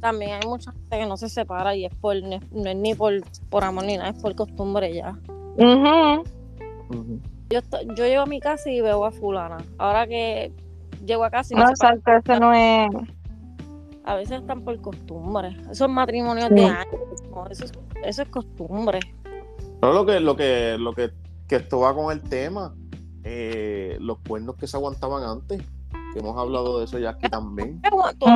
También 0.00 0.38
hay 0.40 0.48
mucha 0.48 0.70
gente 0.70 0.98
que 1.00 1.06
no 1.06 1.16
se 1.16 1.28
separa 1.28 1.74
y 1.74 1.84
es 1.84 1.92
por, 1.96 2.14
no 2.22 2.36
es, 2.36 2.52
no 2.52 2.70
es 2.70 2.76
ni 2.76 2.94
por, 2.94 3.12
por 3.50 3.64
amor 3.64 3.86
ni 3.86 3.96
nada, 3.96 4.10
es 4.10 4.22
por 4.22 4.36
costumbre 4.36 4.94
ya. 4.94 5.18
Ujú. 5.56 6.22
Ujú. 6.90 7.20
Yo, 7.50 7.58
yo 7.96 8.06
llego 8.06 8.22
a 8.22 8.26
mi 8.26 8.38
casa 8.38 8.70
y 8.70 8.80
veo 8.80 9.04
a 9.04 9.10
fulana. 9.10 9.58
Ahora 9.78 10.06
que 10.06 10.52
llego 11.04 11.24
a 11.24 11.30
casa 11.30 11.54
y 11.54 11.56
No, 11.56 11.64
no 11.64 11.70
exacto, 11.70 12.12
eso 12.24 12.38
no 12.40 12.52
es... 12.54 12.88
a 14.04 14.14
veces 14.14 14.40
están 14.40 14.62
por 14.62 14.80
costumbre. 14.80 15.56
Esos 15.70 15.88
matrimonios 15.88 16.48
Sí. 16.48 16.54
de 16.54 16.64
años, 16.66 17.21
no, 17.34 17.46
eso, 17.48 17.64
es, 17.64 17.72
eso 18.04 18.22
es 18.22 18.28
costumbre. 18.28 19.00
Pero 19.80 19.92
lo 19.92 20.06
que, 20.06 20.20
lo 20.20 20.36
que, 20.36 20.76
lo 20.78 20.92
que, 20.94 21.10
que 21.48 21.56
esto 21.56 21.80
va 21.80 21.94
con 21.94 22.12
el 22.12 22.22
tema, 22.22 22.74
eh, 23.24 23.96
los 24.00 24.18
cuernos 24.26 24.56
que 24.56 24.66
se 24.66 24.76
aguantaban 24.76 25.24
antes, 25.24 25.62
que 26.12 26.18
hemos 26.18 26.36
hablado 26.36 26.78
de 26.78 26.84
eso 26.84 26.98
ya 26.98 27.10
aquí 27.10 27.28
también. 27.28 27.80
Aguanto 27.90 28.26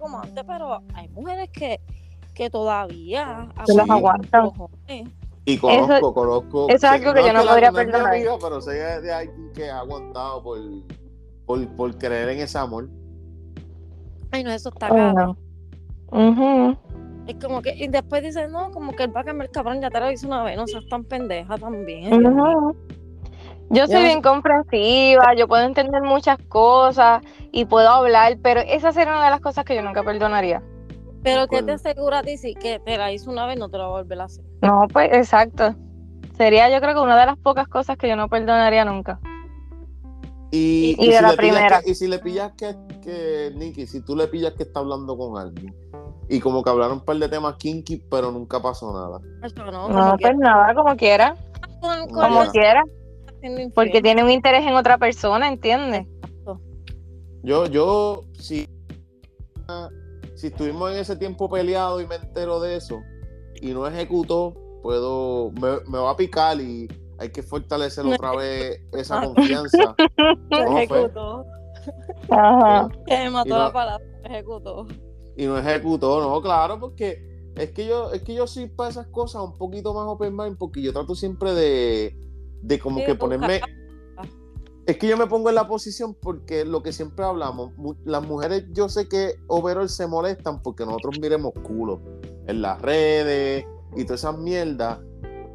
como 0.00 0.20
antes, 0.20 0.44
pero 0.46 0.82
hay 0.94 1.08
mujeres 1.08 1.50
que, 1.50 1.80
que 2.34 2.50
todavía 2.50 3.48
Se 3.64 3.74
los 3.74 3.88
aguantan. 3.88 4.50
cojones. 4.50 5.08
Y 5.48 5.58
conozco, 5.58 6.12
conozco. 6.12 6.66
eso 6.68 6.74
es 6.74 6.84
algo 6.84 7.14
que 7.14 7.22
yo 7.22 7.32
no 7.32 7.44
podría 7.44 7.70
perdonar. 7.70 8.14
amiga, 8.14 8.36
pero 8.40 8.60
sé 8.60 8.72
de, 8.72 9.00
de 9.00 9.12
alguien 9.12 9.52
que 9.54 9.70
ha 9.70 9.78
aguantado 9.78 10.42
por, 10.42 10.58
por, 11.46 11.66
por 11.76 11.96
creer 11.98 12.30
en 12.30 12.40
ese 12.40 12.58
amor. 12.58 12.88
Ay, 14.32 14.42
no, 14.42 14.50
eso 14.50 14.70
está 14.70 14.88
cabrón. 14.88 15.36
no. 16.10 16.78
Es 17.26 17.36
como 17.44 17.60
que, 17.62 17.74
y 17.74 17.88
después 17.88 18.22
dicen, 18.22 18.52
no, 18.52 18.70
como 18.70 18.92
que 18.92 19.04
él 19.04 19.16
va 19.16 19.22
a 19.22 19.24
cambiar 19.24 19.50
cabrón, 19.50 19.80
ya 19.80 19.90
te 19.90 19.98
lo 20.00 20.10
hice 20.10 20.26
una 20.26 20.42
vez, 20.44 20.56
no 20.56 20.66
seas 20.66 20.86
tan 20.88 21.04
pendeja 21.04 21.56
también. 21.58 22.12
Ujú. 22.24 22.76
Yo 23.70 23.86
soy 23.86 23.96
Yo- 23.96 24.02
bien 24.02 24.22
comprensiva, 24.22 25.34
yo 25.36 25.48
puedo 25.48 25.64
entender 25.64 26.00
muchas 26.02 26.38
cosas 26.48 27.22
y 27.50 27.64
puedo 27.64 27.88
hablar, 27.88 28.38
pero 28.42 28.60
esa 28.60 28.92
sería 28.92 29.12
una 29.12 29.24
de 29.24 29.30
las 29.30 29.40
cosas 29.40 29.64
que 29.64 29.74
yo 29.74 29.82
nunca 29.82 30.04
perdonaría. 30.04 30.62
Pero 31.24 31.48
que 31.48 31.62
te 31.64 31.72
asegura 31.72 32.20
a 32.20 32.22
ti 32.22 32.36
si 32.36 32.54
que 32.54 32.78
te 32.78 32.96
la 32.96 33.10
hizo 33.10 33.28
una 33.30 33.46
vez, 33.46 33.58
no 33.58 33.68
te 33.68 33.78
la 33.78 33.88
va 33.88 33.98
a 33.98 34.02
volver 34.02 34.20
a 34.20 34.24
hacer. 34.24 34.44
No, 34.62 34.86
pues 34.92 35.10
exacto. 35.12 35.74
Sería 36.36 36.68
yo 36.70 36.80
creo 36.80 36.94
que 36.94 37.00
una 37.00 37.18
de 37.18 37.26
las 37.26 37.38
pocas 37.38 37.66
cosas 37.66 37.96
que 37.96 38.08
yo 38.08 38.14
no 38.14 38.28
perdonaría 38.28 38.84
nunca. 38.84 39.18
Y, 40.56 40.96
Y 40.98 41.06
de 41.06 41.16
si 41.16 41.22
la 41.22 41.30
le 41.30 41.36
pillas 41.36 41.36
primera. 41.54 41.80
que- 41.82 41.90
y 41.90 41.94
si 41.94 42.06
le 42.08 42.18
pillas 42.18 42.52
que, 42.56 42.74
que, 43.02 43.52
Nicky, 43.56 43.86
si 43.86 44.00
tú 44.02 44.16
le 44.16 44.26
pillas 44.28 44.52
que 44.54 44.62
está 44.64 44.80
hablando 44.80 45.16
con 45.16 45.38
alguien 45.38 45.74
y 46.28 46.40
como 46.40 46.62
que 46.62 46.70
hablaron 46.70 46.98
un 46.98 47.04
par 47.04 47.16
de 47.18 47.28
temas 47.28 47.56
kinky, 47.56 48.02
pero 48.10 48.30
nunca 48.32 48.60
pasó 48.60 48.92
nada. 48.92 49.20
Eso 49.42 49.64
no, 49.70 50.16
pues 50.18 50.36
nada, 50.38 50.74
como 50.74 50.96
quiera, 50.96 51.34
con- 51.80 52.08
con 52.08 52.08
como 52.22 52.44
la- 52.44 52.50
quiera, 52.50 52.84
porque 53.74 54.00
tiene 54.02 54.24
un 54.24 54.30
interés 54.30 54.64
en 54.66 54.74
otra 54.74 54.98
persona, 54.98 55.48
¿entiendes? 55.48 56.06
Yo, 57.42 57.66
yo, 57.66 58.22
si, 58.40 58.66
si 60.34 60.46
estuvimos 60.48 60.90
en 60.92 60.98
ese 60.98 61.14
tiempo 61.16 61.48
peleado 61.48 62.00
y 62.00 62.06
me 62.06 62.16
entero 62.16 62.58
de 62.60 62.76
eso 62.76 63.00
y 63.60 63.72
no 63.72 63.86
ejecutó, 63.86 64.52
puedo, 64.82 65.52
me, 65.52 65.78
me 65.88 65.98
va 65.98 66.10
a 66.10 66.16
picar 66.16 66.60
y 66.60 66.88
hay 67.18 67.30
que 67.30 67.42
fortalecer 67.42 68.04
otra 68.06 68.34
vez 68.36 68.80
esa 68.92 69.22
confianza. 69.22 69.94
Ejecutó. 70.50 71.44
Ajá. 72.30 72.88
Que 73.06 73.16
me 73.18 73.30
mató 73.30 73.50
no- 73.50 73.58
la 73.58 73.72
palabra, 73.72 74.04
ejecutó. 74.24 74.86
y 75.36 75.46
no 75.46 75.58
ejecutó, 75.58 76.20
no, 76.20 76.40
claro, 76.42 76.80
porque 76.80 77.52
es 77.56 77.70
que 77.72 77.86
yo, 77.86 78.10
es 78.12 78.22
que 78.22 78.34
yo 78.34 78.46
soy 78.46 78.66
para 78.68 78.90
esas 78.90 79.06
cosas 79.08 79.42
un 79.42 79.56
poquito 79.56 79.94
más 79.94 80.04
open 80.08 80.34
mind, 80.36 80.56
porque 80.58 80.82
yo 80.82 80.92
trato 80.92 81.14
siempre 81.14 81.52
de, 81.54 82.16
de 82.62 82.78
como 82.78 82.98
Sí, 83.00 83.06
que 83.06 83.14
ponerme. 83.14 83.60
Es 84.86 84.98
que 84.98 85.08
yo 85.08 85.16
me 85.16 85.26
pongo 85.26 85.48
en 85.48 85.56
la 85.56 85.66
posición 85.66 86.14
porque 86.14 86.64
lo 86.64 86.80
que 86.82 86.92
siempre 86.92 87.24
hablamos, 87.24 87.72
las 88.04 88.22
mujeres 88.24 88.66
yo 88.72 88.88
sé 88.88 89.08
que 89.08 89.34
overall 89.48 89.88
se 89.88 90.06
molestan 90.06 90.62
porque 90.62 90.84
nosotros 90.86 91.18
miremos 91.20 91.52
culo 91.64 92.00
en 92.46 92.62
las 92.62 92.80
redes 92.80 93.64
y 93.96 94.04
todas 94.04 94.20
esas 94.20 94.38
mierdas. 94.38 95.00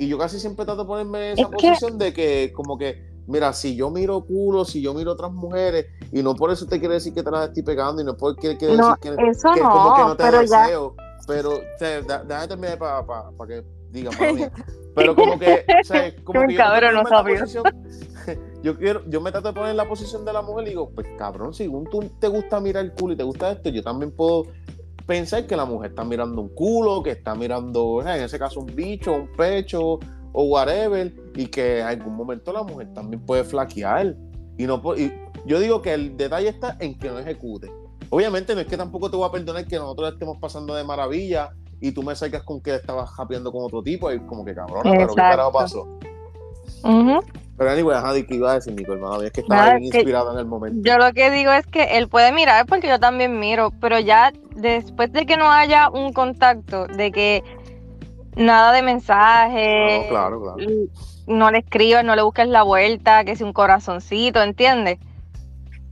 Y 0.02 0.08
yo 0.08 0.18
casi 0.18 0.40
siempre 0.40 0.66
trato 0.66 0.82
de 0.82 0.88
ponerme 0.88 1.28
en 1.28 1.34
esa 1.34 1.42
Es 1.44 1.48
que- 1.50 1.68
posición 1.68 2.00
de 2.00 2.12
que 2.12 2.52
como 2.56 2.76
que, 2.76 3.08
mira, 3.28 3.54
si 3.54 3.76
yo 3.76 3.92
miro 3.92 4.26
culo, 4.26 4.66
si 4.66 4.82
yo 4.82 4.96
miro 4.96 5.12
otras 5.12 5.32
mujeres, 5.32 5.86
y 6.12 6.24
no 6.24 6.34
por 6.34 6.50
eso 6.52 6.66
te 6.66 6.80
quiere 6.80 6.96
decir 6.96 7.14
que 7.14 7.22
te 7.22 7.30
las 7.30 7.50
estoy 7.50 7.62
pegando 7.62 8.02
y 8.02 8.06
no 8.06 8.18
por 8.18 8.36
qué 8.36 8.58
quiere 8.58 8.76
No, 8.78 8.96
decir 9.00 9.16
que, 9.16 9.30
eso 9.30 9.52
que 9.54 9.60
como 9.62 9.94
que 9.96 10.02
no, 10.02 10.08
no 10.08 10.18
te 10.18 10.24
pero 10.24 10.42
ya, 10.42 10.62
deseo. 10.64 10.96
Pero, 11.28 11.52
sea, 11.78 12.02
da- 12.02 12.24
déjame 12.24 12.48
terminar 12.48 12.80
para 12.80 13.48
que 13.48 13.64
diga, 13.92 14.10
mala 14.20 14.34
mía. 14.34 14.52
Pero 14.96 15.16
como 15.16 15.38
que, 15.40 15.64
o 15.82 15.84
sea, 15.86 16.16
como 16.24 16.42
que 16.48 16.54
yo, 16.54 16.58
cabrón, 16.58 16.96
no 16.96 17.06
sabía. 17.08 17.40
posición- 17.42 17.64
yo 18.64 18.78
quiero, 18.80 19.04
yo 19.08 19.22
me 19.22 19.32
trato 19.32 19.50
de 19.50 19.54
poner 19.54 19.70
en 19.70 19.78
la 19.78 19.88
posición 19.88 20.26
de 20.26 20.34
la 20.34 20.42
mujer 20.42 20.66
y 20.66 20.70
digo, 20.72 20.90
pues 20.96 21.06
cabrón, 21.18 21.54
si 21.54 21.70
tú 21.92 22.00
te 22.20 22.28
gusta 22.28 22.60
mirar 22.60 22.84
el 22.86 22.92
culo 22.94 23.14
y 23.14 23.18
te 23.18 23.24
gusta 23.24 23.52
esto, 23.52 23.70
yo 23.70 23.84
también 23.84 24.12
puedo 24.12 24.46
pensar 25.12 25.46
que 25.46 25.58
la 25.58 25.66
mujer 25.66 25.90
está 25.90 26.06
mirando 26.06 26.42
un 26.42 26.48
culo, 26.56 27.04
que 27.04 27.12
está 27.12 27.36
mirando, 27.36 28.02
en 28.02 28.24
ese 28.24 28.40
caso, 28.40 28.62
un 28.62 28.74
bicho, 28.74 29.14
un 29.14 29.28
pecho 29.34 30.00
o 30.32 30.44
whatever, 30.44 31.14
y 31.36 31.48
que 31.48 31.82
en 31.82 31.86
algún 31.86 32.16
momento 32.16 32.54
la 32.54 32.64
mujer 32.64 32.94
también 32.94 33.22
puede 33.26 33.44
flaquear. 33.44 34.16
Y 34.58 34.64
no 34.64 34.82
y 34.96 35.12
yo 35.46 35.60
digo 35.60 35.82
que 35.82 35.94
el 35.94 36.16
detalle 36.16 36.48
está 36.48 36.78
en 36.80 36.98
que 36.98 37.10
no 37.10 37.20
ejecute. 37.20 37.70
Obviamente 38.10 38.56
no 38.56 38.62
es 38.62 38.68
que 38.68 38.78
tampoco 38.78 39.12
te 39.12 39.18
voy 39.18 39.28
a 39.28 39.32
perdonar 39.34 39.68
que 39.68 39.76
nosotros 39.76 40.14
estemos 40.14 40.38
pasando 40.38 40.76
de 40.76 40.86
maravilla 40.86 41.50
y 41.82 41.92
tú 41.92 42.04
me 42.04 42.16
salgas 42.16 42.44
con 42.44 42.62
que 42.62 42.76
estabas 42.76 43.10
japeando 43.10 43.52
con 43.52 43.64
otro 43.66 43.84
tipo 43.84 44.10
y 44.14 44.20
como 44.22 44.46
que 44.46 44.56
cabrona, 44.56 44.92
pero 44.92 45.08
qué 45.10 45.16
carajo 45.16 45.52
pasó. 45.52 46.00
Pero 47.62 47.74
anyway, 47.74 47.96
ajá, 47.96 48.14
¿qué 48.28 48.34
iba 48.34 48.50
a 48.50 48.56
decir 48.56 48.74
Nico, 48.74 48.94
hermano? 48.94 49.22
Es 49.22 49.32
que 49.32 49.42
estaba 49.42 49.66
Nada, 49.66 49.78
bien 49.78 49.92
que- 49.92 49.98
inspirado 50.00 50.34
en 50.34 50.40
el 50.40 50.46
momento. 50.48 50.80
Yo 50.84 50.98
lo 50.98 51.14
que 51.14 51.30
digo 51.30 51.52
es 51.52 51.64
que 51.68 51.84
él 52.00 52.08
puede 52.08 52.32
mirar 52.32 52.66
porque 52.66 52.88
yo 52.88 53.00
también 53.00 53.40
miro, 53.40 53.70
pero 53.80 54.00
ya 54.00 54.32
después 54.56 55.14
de 55.14 55.28
que 55.28 55.38
no 55.38 55.52
haya 55.52 55.92
un 55.92 56.12
contacto, 56.12 56.88
de 56.88 57.12
que 57.12 57.44
nada 58.36 58.72
de 58.72 58.82
mensaje, 58.82 60.00
No, 60.02 60.08
claro, 60.10 60.42
claro. 60.42 60.58
no 61.28 61.52
le 61.52 61.60
escribas, 61.60 62.04
no 62.04 62.16
le 62.16 62.24
busques 62.24 62.48
la 62.48 62.64
vuelta, 62.64 63.24
que 63.26 63.36
si 63.36 63.44
un 63.44 63.54
corazoncito, 63.54 64.42
¿entiendes? 64.42 64.98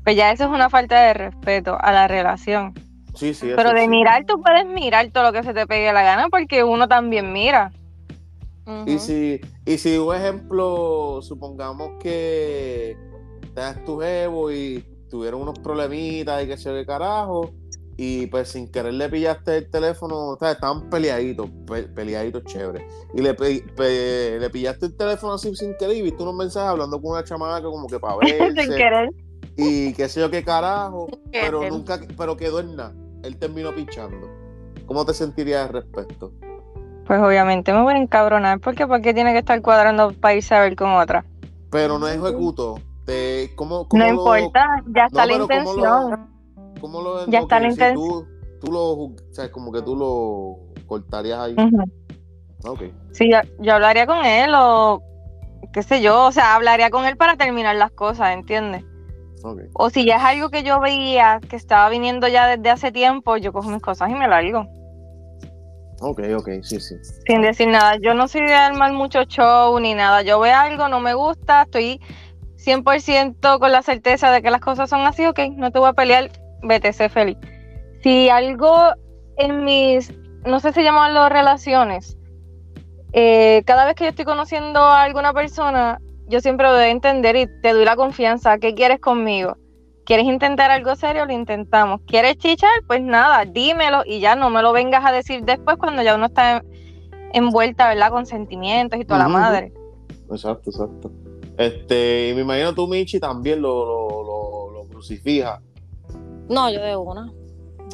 Pues 0.03 0.15
ya 0.15 0.32
eso 0.32 0.45
es 0.45 0.49
una 0.49 0.72
falta 0.72 0.99
de 0.99 1.13
respeto 1.13 1.78
a 1.80 1.91
la 1.91 2.07
relación. 2.07 2.74
Sí, 3.13 3.36
sí, 3.36 3.51
Pero 3.55 3.74
de 3.74 3.82
sí. 3.82 3.88
mirar, 3.89 4.26
tú 4.26 4.41
puedes 4.41 4.65
mirar 4.65 5.11
todo 5.11 5.26
lo 5.26 5.34
que 5.34 5.43
se 5.43 5.53
te 5.53 5.67
pegue 5.67 5.93
la 5.93 6.01
gana 6.01 6.30
porque 6.30 6.63
uno 6.63 6.88
también 6.88 7.32
mira. 7.32 7.72
Y 8.86 8.99
si, 8.99 9.39
y 9.65 9.78
si 9.78 9.97
un 9.97 10.15
ejemplo, 10.15 11.20
supongamos 11.22 11.91
que 11.99 12.97
tengas 13.53 13.84
tu 13.86 13.99
jevo 13.99 14.51
y 14.51 14.84
tuvieron 15.09 15.41
unos 15.41 15.59
problemitas 15.59 16.43
y 16.43 16.47
que 16.47 16.57
se 16.57 16.72
ve 16.72 16.86
carajo, 16.86 17.51
y 17.97 18.28
pues 18.28 18.47
sin 18.49 18.72
querer 18.72 18.93
le 18.93 19.09
pillaste 19.09 19.57
el 19.57 19.70
teléfono, 19.70 20.30
o 20.30 20.38
sea, 20.39 20.51
estaban 20.53 20.89
peleaditos, 20.89 21.49
pe- 21.67 21.84
peleaditos 21.84 22.43
chéveres, 22.45 22.84
y 23.13 23.22
le, 23.22 23.34
pe- 23.34 23.65
pe- 23.76 24.39
le 24.39 24.49
pillaste 24.49 24.86
el 24.86 24.95
teléfono 24.95 25.34
así 25.34 25.53
sin 25.55 25.76
querer 25.76 25.97
y 25.97 26.01
viste 26.03 26.24
unos 26.24 26.36
mensajes 26.36 26.70
hablando 26.70 27.01
con 27.01 27.11
una 27.11 27.24
chamaca 27.24 27.61
como 27.63 27.88
que 27.88 27.99
para 27.99 28.15
Sin 28.26 28.55
verse, 28.55 28.76
querer. 28.78 29.09
y 29.57 29.93
qué 29.93 30.07
sé 30.07 30.22
yo 30.22 30.32
qué 30.32 30.43
carajo, 30.43 31.07
pero 31.32 31.70
nunca, 31.70 31.99
pero 32.17 32.38
quedó 32.38 32.61
en 32.61 32.76
nada, 32.78 32.95
él 33.24 33.38
terminó 33.38 33.76
pichando. 33.76 34.30
¿Cómo 34.86 35.05
te 35.05 35.13
sentirías 35.13 35.67
al 35.67 35.74
respecto? 35.74 36.32
Pues 37.10 37.20
obviamente 37.24 37.74
me 37.74 37.82
voy 37.82 37.95
a 37.95 37.97
encabronar 37.97 38.60
porque 38.60 38.86
¿por 38.86 39.01
qué 39.01 39.16
tiene 39.16 39.32
que 39.34 39.39
estar 39.39 39.60
cuadrando 39.64 40.14
para 40.14 40.36
irse 40.36 40.53
a 40.53 40.60
ver 40.60 40.76
con 40.76 40.91
otra? 40.91 41.26
Pero 41.72 41.97
no 41.97 42.07
ejecutó. 42.07 42.76
Te, 43.03 43.49
¿cómo, 43.55 43.88
cómo 43.88 44.03
No 44.03 44.12
lo- 44.12 44.38
importa, 44.38 44.68
ya 44.95 45.05
está 45.05 45.26
la 45.26 45.34
pero 45.34 45.47
¿cómo 45.47 45.74
lo- 45.74 45.80
intención. 45.80 46.30
¿Cómo 46.80 47.01
lo 47.01 47.26
Ya 47.26 47.39
está 47.39 47.60
la 47.60 47.72
sí, 47.72 47.80
inten- 47.82 47.95
tú, 47.95 48.28
tú 48.62 48.72
lo, 48.72 48.91
o 48.91 49.16
sea, 49.32 49.51
como 49.51 49.72
que 49.72 49.82
tú 49.82 49.95
lo 49.95 50.86
cortarías 50.86 51.39
ahí. 51.39 51.55
Ujú. 51.57 51.84
Ok. 52.72 52.82
Sí, 53.12 53.28
yo, 53.32 53.39
yo 53.57 53.74
hablaría 53.74 54.05
con 54.05 54.24
él 54.24 54.51
o 54.55 55.01
qué 55.74 55.82
sé 55.82 56.03
yo, 56.03 56.26
o 56.28 56.32
sea, 56.32 56.53
hablaría 56.53 56.91
con 56.91 57.05
él 57.05 57.18
para 57.18 57.38
terminar 57.38 57.76
las 57.76 57.89
cosas, 57.89 58.36
¿entiendes? 58.36 58.84
Ok. 59.43 59.62
O 59.74 59.89
si 59.89 60.05
ya 60.05 60.18
es 60.18 60.24
algo 60.24 60.49
que 60.51 60.62
yo 60.62 60.80
veía 60.80 61.39
que 61.49 61.55
estaba 61.55 61.89
viniendo 61.89 62.28
ya 62.28 62.45
desde 62.55 62.70
hace 62.70 62.91
tiempo, 62.91 63.36
yo 63.38 63.51
cojo 63.51 63.68
mis 63.72 63.82
cosas 63.82 64.12
y 64.12 64.14
me 64.14 64.28
largo. 64.28 64.68
Ok, 66.02 66.22
ok, 66.38 66.50
sí, 66.64 66.80
sí. 66.80 66.95
Sin 67.28 67.41
decir 67.41 67.68
nada, 67.68 67.97
yo 68.02 68.14
no 68.14 68.28
soy 68.28 68.41
de 68.41 68.54
armar 68.54 68.93
mucho 68.93 69.24
show 69.24 69.78
ni 69.80 69.93
nada. 69.93 70.22
Yo 70.22 70.39
veo 70.39 70.56
algo, 70.56 70.88
no 70.88 71.00
me 71.00 71.14
gusta, 71.14 71.64
estoy 71.64 72.00
100% 72.58 73.60
con 73.60 73.72
la 73.72 73.82
certeza 73.82 74.32
de 74.32 74.41
que 74.41 74.52
las 74.52 74.62
cosas 74.62 74.89
son 74.89 75.02
así, 75.02 75.26
ok, 75.26 75.39
no 75.56 75.72
te 75.72 75.80
voy 75.80 75.89
a 75.89 75.93
pelear, 75.93 76.32
vete, 76.64 76.93
sé 76.93 77.10
feliz. 77.10 77.38
Si 78.02 78.30
algo 78.30 78.76
en 79.38 79.64
mis, 79.64 80.14
no 80.45 80.60
sé 80.60 80.72
si 80.74 80.84
llamarlo 80.84 81.28
relaciones, 81.30 82.18
eh, 83.14 83.64
cada 83.66 83.86
vez 83.86 83.95
que 83.95 84.06
yo 84.06 84.10
estoy 84.12 84.26
conociendo 84.26 84.80
a 84.80 85.04
alguna 85.04 85.34
persona, 85.34 86.00
yo 86.28 86.39
siempre 86.41 86.68
lo 86.68 86.74
a 86.74 86.88
entender 86.88 87.36
y 87.36 87.47
te 87.62 87.74
doy 87.74 87.86
la 87.86 87.95
confianza, 87.95 88.58
¿qué 88.60 88.76
quieres 88.76 89.00
conmigo? 89.00 89.58
¿Quieres 90.10 90.26
intentar 90.26 90.72
algo 90.72 90.95
serio? 90.95 91.28
Lo 91.28 91.34
intentamos. 91.34 92.01
¿Quieres 92.07 92.36
chichar? 92.38 92.72
Pues 92.88 92.99
nada, 92.99 93.45
dímelo 93.45 94.01
y 94.07 94.20
ya 94.20 94.36
no 94.36 94.49
me 94.49 94.64
lo 94.64 94.74
vengas 94.74 95.05
a 95.05 95.12
decir 95.12 95.43
después 95.43 95.78
cuando 95.78 96.01
ya 96.01 96.16
uno 96.16 96.26
está 96.26 96.66
envuelta, 97.32 97.88
¿verdad? 97.89 98.10
Con 98.10 98.26
sentimientos 98.26 98.99
y 98.99 99.05
toda 99.05 99.20
la 99.20 99.28
madre. 99.28 99.72
Exacto, 100.32 100.72
exacto. 100.72 101.12
Este, 101.60 102.30
y 102.30 102.34
me 102.34 102.41
imagino 102.41 102.74
tú, 102.74 102.88
Michi, 102.88 103.20
también 103.20 103.62
lo, 103.62 103.86
lo, 103.86 104.24
lo, 104.24 104.72
lo 104.72 104.88
crucifijas. 104.88 105.62
No, 106.49 106.72
yo 106.72 106.82
de 106.82 106.95
una. 106.95 107.32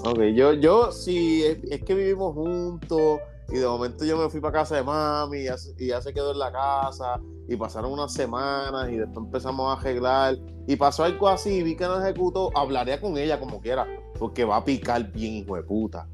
Ok, 0.06 0.22
yo, 0.34 0.54
yo, 0.54 0.94
si 0.94 1.44
es, 1.44 1.62
es 1.66 1.84
que 1.84 1.96
vivimos 1.96 2.34
juntos 2.34 3.20
y 3.50 3.58
de 3.58 3.68
momento 3.68 4.04
yo 4.06 4.18
me 4.18 4.30
fui 4.30 4.40
para 4.42 4.54
casa 4.60 4.76
de 4.76 4.84
mami 4.84 5.40
y 5.40 5.44
ya, 5.46 5.58
se- 5.58 5.74
y 5.78 5.88
ya 5.88 6.02
se 6.02 6.14
quedó 6.14 6.32
en 6.32 6.40
la 6.40 6.52
casa 6.52 7.20
y 7.48 7.56
pasaron 7.56 7.92
unas 7.92 8.12
semanas 8.14 8.90
y 8.90 8.98
después 8.98 9.26
empezamos 9.26 9.70
a 9.76 9.80
arreglar 9.80 10.36
y 10.68 10.76
pasó 10.76 11.04
algo 11.04 11.28
así 11.30 11.50
y 11.58 11.64
vi 11.64 11.76
que 11.76 11.86
no 11.86 12.02
ejecutó, 12.04 12.50
hablaría 12.58 13.00
con 13.00 13.18
ella 13.18 13.40
como 13.40 13.62
quiera, 13.62 13.86
porque 14.18 14.46
va 14.46 14.58
a 14.58 14.66
picar 14.66 15.12
bien, 15.12 15.34
hijo 15.34 15.56
de 15.56 15.64
puta. 15.64 16.08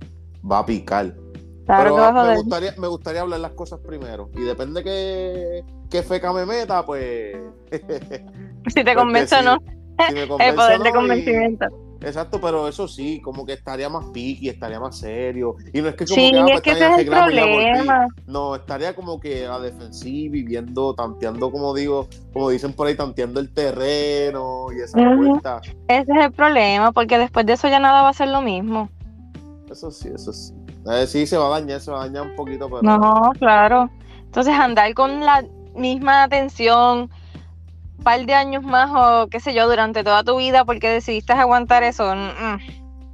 Va 0.49 0.59
a 0.59 0.65
picar. 0.65 1.15
Claro 1.65 1.95
Pero 1.95 1.95
que 2.07 2.21
me 2.29 2.35
gustaría, 2.37 2.73
me 2.77 2.87
gustaría 2.87 3.21
hablar 3.21 3.39
las 3.39 3.51
cosas 3.53 3.79
primero. 3.79 4.29
Y 4.35 4.41
depende 4.41 4.83
que, 4.83 5.63
qué 5.89 6.03
feca 6.03 6.33
me 6.33 6.45
meta, 6.45 6.85
pues. 6.85 7.37
Si 8.67 8.83
te 8.83 8.93
convence 8.95 9.35
o 9.35 9.41
no, 9.41 9.57
si 10.07 10.13
me 10.13 10.23
el 10.23 10.27
convence 10.27 10.53
o 10.53 10.55
poder 10.55 10.77
no, 10.79 10.83
de 10.83 10.89
y- 10.89 10.93
convencimiento. 10.93 11.65
Exacto, 12.03 12.41
pero 12.41 12.67
eso 12.67 12.87
sí, 12.87 13.21
como 13.21 13.45
que 13.45 13.53
estaría 13.53 13.87
más 13.87 14.05
piqui, 14.05 14.49
estaría 14.49 14.79
más 14.79 14.97
serio. 14.97 15.55
Y 15.71 15.81
no 15.81 15.89
es 15.89 15.95
que 15.95 16.05
como 16.05 16.15
Sí, 16.15 16.31
que, 16.31 16.39
ah, 16.39 16.45
es 16.55 16.61
que 16.61 16.71
ese 16.71 16.87
es 16.87 16.97
el 16.99 17.05
problema. 17.07 18.07
No, 18.25 18.55
estaría 18.55 18.95
como 18.95 19.19
que 19.19 19.45
a 19.45 19.59
defensiva 19.59 20.35
y 20.35 20.43
viendo, 20.43 20.95
tanteando, 20.95 21.51
como 21.51 21.75
digo, 21.75 22.07
como 22.33 22.49
dicen 22.49 22.73
por 22.73 22.87
ahí, 22.87 22.95
tanteando 22.95 23.39
el 23.39 23.53
terreno 23.53 24.67
y 24.75 24.81
esa 24.81 24.97
vuelta. 25.15 25.61
Ese 25.87 26.11
es 26.11 26.25
el 26.25 26.31
problema, 26.31 26.91
porque 26.91 27.19
después 27.19 27.45
de 27.45 27.53
eso 27.53 27.67
ya 27.67 27.79
nada 27.79 28.01
va 28.01 28.09
a 28.09 28.13
ser 28.13 28.29
lo 28.29 28.41
mismo. 28.41 28.89
Eso 29.69 29.91
sí, 29.91 30.09
eso 30.13 30.33
sí. 30.33 30.53
Eh, 30.91 31.05
sí, 31.05 31.27
se 31.27 31.37
va 31.37 31.55
a 31.55 31.59
dañar, 31.59 31.79
se 31.79 31.91
va 31.91 32.01
a 32.01 32.07
dañar 32.07 32.23
un 32.23 32.35
poquito, 32.35 32.67
pero. 32.67 32.81
No, 32.81 33.31
claro. 33.37 33.91
Entonces 34.25 34.53
andar 34.53 34.91
con 34.95 35.19
la 35.23 35.45
misma 35.75 36.23
atención 36.23 37.11
par 38.01 38.25
de 38.25 38.33
años 38.33 38.63
más 38.63 38.89
o 38.93 39.27
qué 39.29 39.39
sé 39.39 39.53
yo 39.53 39.67
durante 39.69 40.03
toda 40.03 40.23
tu 40.23 40.37
vida 40.37 40.65
porque 40.65 40.89
decidiste 40.89 41.33
aguantar 41.33 41.83
eso. 41.83 42.13
mm, 42.15 42.17
mm. 42.55 42.59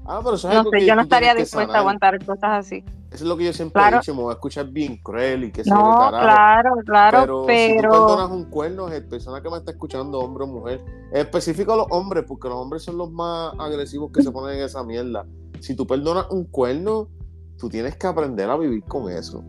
Ah, 0.09 0.21
pero 0.23 0.35
eso 0.35 0.47
es 0.47 0.53
No 0.53 0.59
algo 0.61 0.71
sé, 0.71 0.77
que 0.79 0.85
yo 0.85 0.95
no 0.95 1.01
estaría 1.01 1.35
dispuesta 1.35 1.73
a 1.73 1.79
aguantar 1.79 2.17
cosas 2.25 2.65
así. 2.65 2.83
Eso 3.11 3.23
es 3.23 3.29
lo 3.29 3.35
que 3.37 3.45
yo 3.45 3.53
siempre 3.53 3.81
Claro. 3.81 3.97
he 3.97 3.99
dicho, 3.99 4.15
me 4.15 4.21
voy 4.21 4.31
a 4.31 4.33
escuchar 4.35 4.67
bien 4.67 4.97
cruel 5.03 5.45
y 5.45 5.51
que 5.51 5.63
se 5.63 5.69
No, 5.69 5.95
carajo. 5.97 6.23
claro, 6.23 6.75
claro, 6.85 7.19
pero, 7.21 7.45
si 7.57 7.75
tú 7.75 7.81
perdonas 7.89 8.29
un 8.31 8.45
cuerno, 8.45 8.87
es 8.89 9.01
persona 9.01 9.41
que 9.41 9.49
me 9.49 9.57
está 9.57 9.71
escuchando, 9.71 10.19
hombre 10.19 10.43
o 10.43 10.47
mujer, 10.47 10.81
en 11.11 11.17
específico 11.17 11.73
a 11.73 11.77
los 11.77 11.87
hombres, 11.89 12.25
porque 12.27 12.47
los 12.47 12.57
hombres 12.57 12.83
son 12.83 12.97
los 12.97 13.11
más 13.11 13.53
agresivos 13.59 14.11
que 14.13 14.21
se 14.21 14.31
ponen 14.31 14.57
en 14.59 14.65
esa 14.65 14.83
mierda. 14.83 15.25
Si 15.59 15.75
tú 15.75 15.85
perdonas 15.87 16.27
un 16.31 16.45
cuerno, 16.45 17.09
tú 17.57 17.69
tienes 17.69 17.95
que 17.97 18.07
aprender 18.07 18.49
a 18.49 18.57
vivir 18.57 18.83
con 18.83 19.09
eso. 19.11 19.43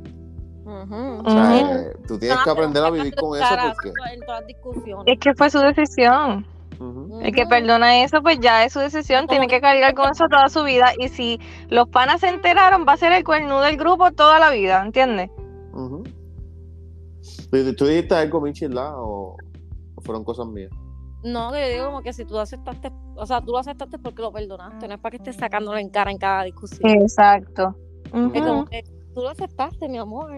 O 0.84 1.30
sea, 1.30 1.60
eh, 1.60 1.92
tú 2.06 2.18
tienes 2.18 2.38
que 2.38 2.50
aprender 2.50 2.84
a 2.84 2.90
vivir 2.90 3.14
con 3.14 3.38
eso 3.38 3.46
porque... 3.74 3.88
En 4.12 4.20
todas 4.20 4.40
las 4.40 4.46
discusiones. 4.46 5.04
es 5.06 5.18
que 5.18 5.34
fue 5.34 5.50
su 5.50 5.58
decisión. 5.58 6.46
El 7.22 7.34
que 7.34 7.44
perdona 7.46 8.04
eso, 8.04 8.22
pues 8.22 8.38
ya 8.40 8.64
es 8.64 8.72
su 8.72 8.78
decisión, 8.78 9.26
tiene 9.26 9.48
que 9.48 9.60
cargar 9.60 9.94
con 9.94 10.10
eso 10.10 10.28
toda 10.28 10.48
su 10.48 10.62
vida. 10.62 10.92
Y 10.98 11.08
si 11.08 11.40
los 11.68 11.88
panas 11.88 12.20
se 12.20 12.28
enteraron, 12.28 12.84
va 12.86 12.92
a 12.92 12.96
ser 12.96 13.12
el 13.12 13.24
cuernudo 13.24 13.62
del 13.62 13.76
grupo 13.76 14.12
toda 14.12 14.38
la 14.38 14.50
vida, 14.50 14.82
¿entiendes? 14.84 15.28
Ujú. 15.72 16.04
¿Tú, 17.50 17.74
tú 17.74 17.86
dijiste 17.86 18.14
algo, 18.14 18.40
Michi, 18.40 18.66
¿verdad? 18.68 18.92
¿O, 18.96 19.36
o 19.96 20.00
fueron 20.02 20.22
cosas 20.22 20.46
mías? 20.46 20.70
No, 21.24 21.50
que 21.50 21.60
yo 21.60 21.72
digo 21.72 21.86
como 21.86 22.02
que 22.02 22.12
si 22.12 22.24
tú 22.24 22.38
aceptaste, 22.38 22.92
o 23.16 23.26
sea, 23.26 23.40
tú 23.40 23.50
lo 23.50 23.58
aceptaste 23.58 23.98
porque 23.98 24.22
lo 24.22 24.32
perdonaste, 24.32 24.86
no 24.86 24.94
es 24.94 25.00
para 25.00 25.10
que 25.10 25.16
estés 25.16 25.36
sacándolo 25.36 25.78
en 25.78 25.88
cara 25.90 26.12
en 26.12 26.18
cada 26.18 26.44
discusión. 26.44 26.88
Exacto. 26.90 27.74
Es 28.04 28.42
como 28.42 28.66
que 28.66 28.84
tú 29.18 29.24
lo 29.24 29.30
aceptaste, 29.30 29.88
mi 29.88 29.98
amor. 29.98 30.30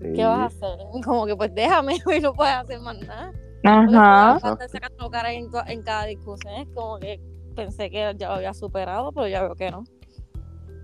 ¿Qué 0.00 0.14
Sí. 0.14 0.22
vas 0.22 0.38
a 0.40 0.44
hacer? 0.46 0.78
Como 1.04 1.24
que 1.26 1.34
pues 1.34 1.54
déjame 1.54 1.94
y 2.16 2.20
no 2.20 2.32
puedes 2.34 2.54
hacer 2.54 2.80
más 2.80 2.96
nada. 2.98 3.32
Ajá. 3.64 4.38
sacando 4.68 5.10
cara 5.10 5.32
en, 5.32 5.48
en 5.66 5.82
cada 5.82 6.04
discusión. 6.04 6.52
Es 6.54 6.68
como 6.74 6.98
que 6.98 7.20
pensé 7.56 7.90
que 7.90 8.14
ya 8.16 8.28
lo 8.28 8.34
había 8.34 8.54
superado, 8.54 9.10
pero 9.12 9.26
ya 9.26 9.42
veo 9.42 9.54
que 9.56 9.70
no. 9.70 9.82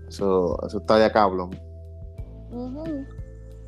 Eso, 0.09 0.57
eso 0.67 0.79
está 0.79 0.99
ya 0.99 1.11
cabrón. 1.11 1.51
Ujú. 2.51 3.05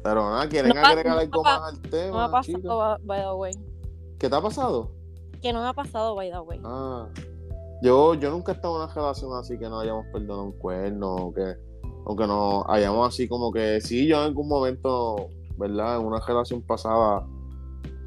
Pero 0.04 0.30
nada, 0.30 0.50
¿quieren 0.50 0.70
No 0.76 0.82
pa- 0.82 0.89
agregar 0.89 1.14
no 1.16 1.20
algo 1.22 1.43
más 1.43 1.62
al 1.64 1.76
No 1.76 1.82
me 1.84 1.89
tema, 1.89 2.26
ha 2.26 2.32
pasado, 2.32 2.98
by 3.04 3.22
the 3.22 3.32
way. 3.34 3.54
¿Qué 4.20 4.30
te 4.30 4.36
ha 4.36 4.41
pasado? 4.41 4.91
Que 5.41 5.54
no 5.54 5.62
me 5.62 5.68
ha 5.70 5.74
pasado, 5.74 6.16
by 6.16 6.30
the 6.32 6.39
way. 6.39 6.60
Ah, 6.66 7.08
yo, 7.82 8.14
yo 8.16 8.30
nunca 8.32 8.52
he 8.52 8.56
estado 8.56 8.76
en 8.78 8.84
una 8.84 8.93
relación 8.93 9.32
así 9.38 9.58
que 9.58 9.70
no 9.70 9.80
hayamos 9.80 10.06
perdonado 10.12 10.43
un 10.43 10.52
cuerno, 10.60 11.16
o 11.16 11.34
que, 11.34 11.56
o 12.10 12.16
que 12.16 12.26
no 12.26 12.66
hayamos 12.70 13.10
así 13.10 13.28
como 13.28 13.51
que 13.51 13.82
sí, 13.82 14.08
yo 14.08 14.18
en 14.18 14.24
algún 14.24 14.47
momento, 14.47 15.28
¿verdad? 15.58 15.99
En 15.99 16.05
una 16.05 16.22
relación 16.22 16.62
pasada 16.62 17.28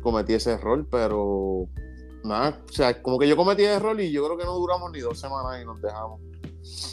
cometí 0.03 0.33
ese 0.33 0.53
error, 0.53 0.87
pero 0.91 1.67
nada, 2.25 2.59
o 2.67 2.73
sea, 2.73 3.03
como 3.03 3.19
que 3.19 3.29
yo 3.29 3.37
cometí 3.37 3.63
el 3.63 3.73
error 3.73 4.01
y 4.01 4.11
yo 4.11 4.25
creo 4.25 4.39
que 4.39 4.45
no 4.45 4.55
duramos 4.55 4.91
ni 4.91 5.01
dos 5.01 5.21
semanas 5.21 5.61
y 5.63 5.67
nos 5.67 5.83
dejamos. 5.83 6.19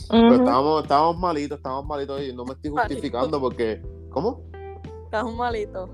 Pero 0.10 0.36
estábamos, 0.36 0.84
estábamos 0.84 1.18
malitos, 1.18 1.58
estábamos 1.58 1.86
malitos 1.86 2.22
y 2.24 2.34
no 2.34 2.43
me 2.43 2.53
estoy 2.53 2.72
Malito. 2.72 2.93
justificando 2.93 3.39
porque, 3.39 3.82
¿cómo? 4.10 4.41
Estás 5.05 5.24
un 5.24 5.38
malito. 5.38 5.89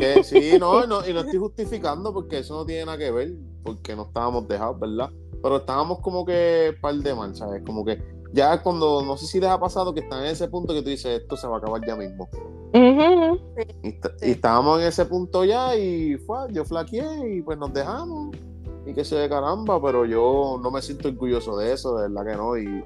Que 0.00 0.24
sí, 0.24 0.56
no, 0.58 0.86
no, 0.86 1.06
y 1.06 1.12
no 1.12 1.20
estoy 1.20 1.38
justificando 1.38 2.14
porque 2.14 2.38
eso 2.38 2.54
no 2.54 2.64
tiene 2.64 2.86
nada 2.86 2.96
que 2.96 3.10
ver, 3.10 3.34
porque 3.62 3.94
no 3.94 4.04
estábamos 4.04 4.48
dejados, 4.48 4.80
¿verdad? 4.80 5.10
Pero 5.42 5.58
estábamos 5.58 6.00
como 6.00 6.24
que 6.24 6.74
par 6.80 6.94
de 6.94 7.14
mal, 7.14 7.36
¿sabes? 7.36 7.62
Como 7.64 7.84
que 7.84 8.15
ya 8.36 8.62
cuando, 8.62 9.02
no 9.02 9.16
sé 9.16 9.26
si 9.26 9.40
les 9.40 9.48
ha 9.48 9.58
pasado 9.58 9.92
que 9.94 10.00
están 10.00 10.20
en 10.20 10.26
ese 10.32 10.46
punto 10.48 10.74
que 10.74 10.82
tú 10.82 10.90
dices, 10.90 11.20
esto 11.22 11.36
se 11.36 11.48
va 11.48 11.56
a 11.56 11.58
acabar 11.58 11.80
ya 11.86 11.96
mismo. 11.96 12.28
Y, 12.74 13.88
est- 13.88 14.06
Sí. 14.18 14.26
y 14.28 14.30
estábamos 14.32 14.80
en 14.80 14.86
ese 14.88 15.06
punto 15.06 15.44
ya 15.44 15.74
y 15.74 16.16
fue, 16.18 16.52
yo 16.52 16.64
flaqueé 16.64 17.36
y 17.36 17.42
pues 17.42 17.56
nos 17.58 17.72
dejamos. 17.72 18.36
Y 18.84 18.92
que 18.94 19.04
se 19.04 19.16
de 19.16 19.28
caramba, 19.28 19.80
pero 19.82 20.04
yo 20.04 20.60
no 20.62 20.70
me 20.70 20.80
siento 20.82 21.08
orgulloso 21.08 21.56
de 21.56 21.72
eso, 21.72 21.96
de 21.98 22.08
verdad 22.08 22.30
que 22.30 22.36
no. 22.36 22.56
Y, 22.56 22.82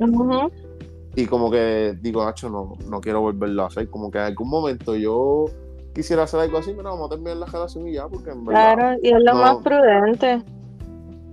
y 1.17 1.27
como 1.27 1.51
que 1.51 1.99
digo, 2.01 2.25
Nacho, 2.25 2.49
no, 2.49 2.73
no 2.89 3.01
quiero 3.01 3.21
volverlo 3.21 3.65
a 3.65 3.67
hacer. 3.67 3.91
Como 3.91 4.11
que 4.11 4.19
en 4.19 4.25
algún 4.25 4.49
momento 4.49 4.95
yo 4.97 5.47
quisiera 5.95 6.23
hacer 6.23 6.41
algo 6.41 6.57
así, 6.59 6.71
mira, 6.73 6.91
vamos 6.91 7.09
a 7.09 7.11
terminar 7.11 7.37
la 7.37 7.47
relación 7.47 7.87
y 7.89 7.95
ya, 7.95 8.09
porque 8.09 8.31
en 8.31 8.45
verdad. 8.47 8.75
Claro, 8.77 8.99
y 9.03 9.09
es 9.09 9.19
lo 9.23 9.33
No. 9.35 9.41
más 9.41 9.57
prudente. 9.59 10.43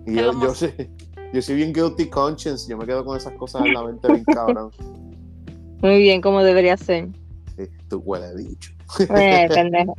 Y 0.05 0.11
Es 0.17 0.25
yo, 0.25 0.31
lo 0.33 0.33
yo 0.33 0.47
más- 0.49 0.57
sí. 0.57 0.67
Yo 1.33 1.41
soy 1.41 1.55
bien 1.55 1.73
guilty 1.73 2.09
conscience, 2.09 2.69
yo 2.69 2.77
me 2.77 2.85
quedo 2.85 3.03
con 3.05 3.17
esas 3.17 3.33
cosas 3.33 3.65
en 3.65 3.73
la 3.73 3.83
mente 3.83 4.07
bien 4.11 4.23
cabrón. 4.25 4.71
Muy 5.81 5.99
bien, 5.99 6.21
como 6.21 6.43
debería 6.43 6.75
ser. 6.77 7.09
Sí, 7.55 7.67
tú 7.89 8.01
huele 8.05 8.35
dicho. 8.35 8.71
Eh, 8.99 9.47
pendejo. 9.53 9.93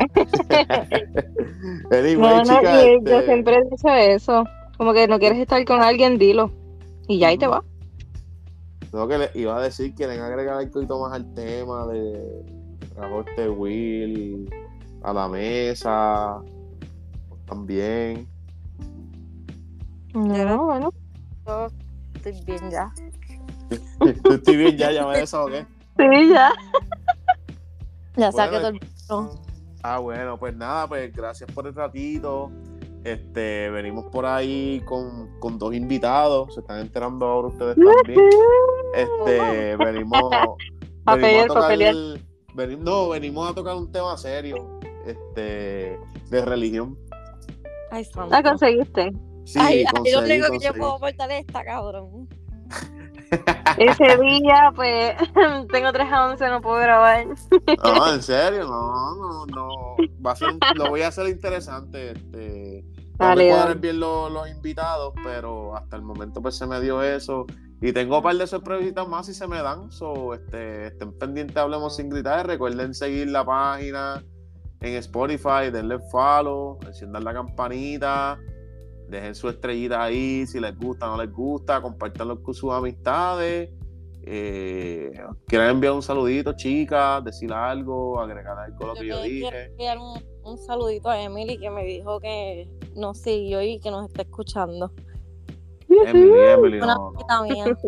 Anyway, 1.91 2.17
No, 2.17 2.43
y 2.43 3.05
yo 3.05 3.19
este, 3.19 3.25
siempre 3.27 3.57
he 3.57 3.65
dicho 3.65 3.89
eso. 3.89 4.45
Como 4.77 4.93
que 4.93 5.07
no 5.07 5.19
quieres 5.19 5.39
estar 5.39 5.65
con 5.65 5.83
alguien, 5.83 6.19
dilo. 6.19 6.51
Y 7.07 7.19
ya 7.19 7.29
ahí 7.29 7.39
te 7.39 7.47
va. 7.47 7.63
no, 8.93 9.07
que 9.07 9.19
le 9.19 9.31
iba 9.35 9.57
a 9.57 9.63
decir, 9.63 9.95
quieren 9.95 10.21
agregar 10.21 10.63
un 10.63 10.71
poquito 10.71 11.01
más 11.01 11.13
al 11.13 11.33
tema 11.35 11.87
de 11.87 12.45
este 13.21 13.49
Will 13.49 14.49
a 15.03 15.13
la 15.13 15.29
mesa 15.29 16.41
también. 17.47 18.27
No, 20.15 20.65
bueno. 20.65 20.93
Yo 21.49 21.69
estoy 22.15 22.45
bien 22.45 22.71
ya. 22.71 22.93
Estoy 24.31 24.57
bien 24.57 24.77
ya, 24.77 24.93
ya 24.93 25.07
me 25.07 25.19
desahogué. 25.19 25.67
Sí, 25.97 26.29
ya. 26.29 26.53
Ya 28.17 28.33
saqué 28.33 28.59
Bueno, 28.61 28.79
todo 29.07 29.31
el 29.33 29.49
Ah, 29.83 29.99
bueno, 29.99 30.37
pues 30.39 30.55
nada, 30.55 30.87
pues 30.87 31.11
gracias 31.11 31.51
por 31.53 31.67
el 31.67 31.75
ratito. 31.75 32.51
Este, 33.03 33.71
venimos 33.71 34.05
por 34.13 34.27
ahí 34.27 34.83
con, 34.85 35.39
con 35.41 35.59
dos 35.59 35.73
invitados, 35.75 36.53
se 36.53 36.61
están 36.61 36.81
enterando 36.81 37.25
ahora 37.25 37.49
ustedes 37.49 37.77
también. 37.77 38.29
Este, 38.95 39.77
venimos, 39.77 40.21
Pa' 41.05 41.17
venimos 41.17 41.45
a 41.45 41.55
tocar, 41.55 42.79
no, 42.79 43.09
venimos 43.09 43.51
a 43.51 43.55
tocar 43.55 43.77
un 43.77 43.91
tema 43.91 44.19
serio, 44.19 44.79
este, 45.07 45.99
de 46.29 46.45
religión. 46.45 46.99
Santo. 48.13 48.27
La 48.29 48.43
conseguiste. 48.43 49.13
Sí, 49.49 49.59
Ay, 49.59 49.83
ay, 49.95 50.13
lo 50.13 50.21
conseguí, 50.21 50.25
único 50.25 50.51
que 50.51 50.59
yo 50.61 50.75
conseguí. 50.75 50.79
puedo 50.79 50.97
aportar 50.97 51.31
es 51.31 51.41
esta, 51.47 51.65
cabrón. 51.65 52.29
Ese 53.79 54.19
día, 54.19 54.73
pues, 54.77 55.17
tengo 55.73 55.91
3 55.91 56.13
a 56.13 56.27
11, 56.27 56.49
no 56.49 56.61
puedo 56.61 56.81
grabar. 56.81 57.27
No, 57.83 58.13
en 58.15 58.23
serio, 58.23 58.67
no, 58.67 59.15
no, 59.17 59.47
no. 59.47 59.97
Va 60.25 60.33
a 60.33 60.37
ser, 60.37 60.51
lo 60.75 60.89
voy 60.91 61.01
a 61.01 61.09
hacer 61.09 61.29
interesante. 61.29 62.11
Este, 62.11 62.85
no 63.19 63.35
me 63.35 63.75
bien 63.77 64.01
los, 64.01 64.31
los 64.31 64.51
invitados, 64.51 65.15
pero 65.25 65.75
hasta 65.77 65.97
el 65.97 66.03
momento 66.03 66.43
pues 66.43 66.57
se 66.57 66.67
me 66.67 66.79
dio 66.81 67.03
eso. 67.03 67.47
Y 67.81 67.93
tengo 67.93 68.19
un 68.19 68.23
par 68.23 68.37
de 68.37 68.47
sorpresitas 68.47 69.09
más 69.09 69.25
si 69.27 69.33
se 69.35 69.47
me 69.47 69.63
dan. 69.63 69.91
So, 69.91 70.35
este, 70.35 70.89
estén 70.89 71.19
pendientes, 71.19 71.57
hablemos 71.57 71.97
sin 71.97 72.11
gritar. 72.11 72.47
Recuerden 72.47 72.93
seguir 72.93 73.31
la 73.31 73.47
página 73.47 74.23
en 74.81 74.95
Spotify, 74.97 75.71
denle 75.73 75.99
follow, 76.11 76.79
enciendan 76.87 77.25
la 77.25 77.33
campanita, 77.33 78.39
dejen 79.09 79.35
su 79.35 79.49
estrellita 79.49 80.03
ahí 80.03 80.47
si 80.47 80.61
les 80.61 80.77
gusta 80.77 81.07
o 81.11 81.17
no 81.17 81.23
les 81.23 81.33
gusta, 81.33 81.81
compártanlo 81.81 82.43
con 82.43 82.55
sus 82.55 82.73
amistades. 82.73 83.71
Eh, 84.31 85.11
quieren 85.47 85.69
enviar 85.71 85.95
un 85.95 86.03
saludito, 86.03 86.53
chicas, 86.55 87.25
decir 87.25 87.51
algo, 87.53 88.21
agregar 88.21 88.59
algo 88.59 88.85
a 88.85 88.89
lo 88.89 88.95
que 88.95 89.07
yo 89.07 89.23
dije. 89.23 89.67
enviar 89.67 89.97
un, 89.99 90.23
un 90.45 90.59
saludito 90.59 91.09
a 91.09 91.23
Emily 91.23 91.59
que 91.59 91.71
me 91.71 91.85
dijo 91.85 92.21
que 92.21 92.69
nos 92.95 93.19
siguió 93.19 93.63
y 93.63 93.81
que 93.81 93.91
nos 93.91 94.07
está 94.09 94.23
escuchando. 94.23 94.93
Emily, 95.89 96.31
Emily, 96.53 96.81
Una 96.81 96.95
no, 96.95 97.13
no. 97.13 97.25
amiguita 97.29 97.65
mía. 97.65 97.79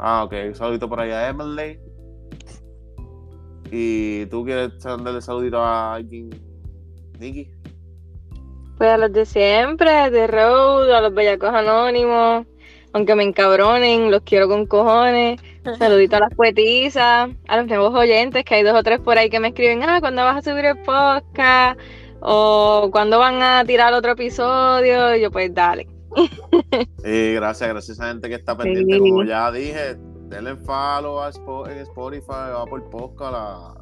Ah, 0.00 0.24
ok, 0.24 0.32
un 0.48 0.54
saludito 0.54 0.88
por 0.88 1.00
ahí 1.00 1.10
a 1.10 1.28
Emily. 1.28 1.78
¿Y 3.70 4.26
tú 4.26 4.44
quieres 4.44 4.78
darle 4.82 5.20
saludito 5.20 5.58
a 5.58 5.94
alguien, 5.94 6.30
Nicky? 7.18 7.50
Pues 8.78 8.90
a 8.90 8.96
los 8.96 9.12
de 9.12 9.26
siempre, 9.26 10.10
de 10.10 10.26
Road, 10.28 10.90
a 10.92 11.00
los 11.00 11.12
bellacos 11.12 11.50
anónimos, 11.50 12.46
aunque 12.92 13.14
me 13.16 13.24
encabronen, 13.24 14.10
los 14.10 14.22
quiero 14.22 14.48
con 14.48 14.66
cojones. 14.66 15.40
Saludito 15.78 16.16
a 16.16 16.20
las 16.20 16.34
poetizas, 16.34 17.28
a 17.46 17.56
los 17.56 17.66
nuevos 17.66 17.92
oyentes, 17.94 18.44
que 18.44 18.54
hay 18.54 18.62
dos 18.62 18.74
o 18.74 18.82
tres 18.82 19.00
por 19.00 19.18
ahí 19.18 19.28
que 19.28 19.40
me 19.40 19.48
escriben, 19.48 19.82
ah, 19.82 19.98
¿cuándo 20.00 20.22
vas 20.22 20.38
a 20.38 20.50
subir 20.50 20.64
el 20.64 20.78
podcast? 20.78 21.78
O 22.20 22.88
¿cuándo 22.90 23.18
van 23.18 23.42
a 23.42 23.64
tirar 23.64 23.92
otro 23.92 24.12
episodio? 24.12 25.14
Y 25.14 25.20
yo, 25.20 25.30
pues 25.30 25.52
dale. 25.52 25.86
Sí, 27.04 27.34
gracias, 27.34 27.68
gracias 27.68 28.00
a 28.00 28.02
esa 28.02 28.12
gente 28.12 28.28
que 28.28 28.34
está 28.34 28.56
pendiente. 28.56 28.94
Sí. 28.94 28.98
Como 28.98 29.24
ya 29.24 29.50
dije, 29.50 29.96
denle 30.28 30.56
follow 30.56 31.20
a 31.20 31.30
Spotify 31.30 32.52
o 32.54 32.58
Apple 32.58 32.84
Podcast, 32.90 33.32
la, 33.32 33.77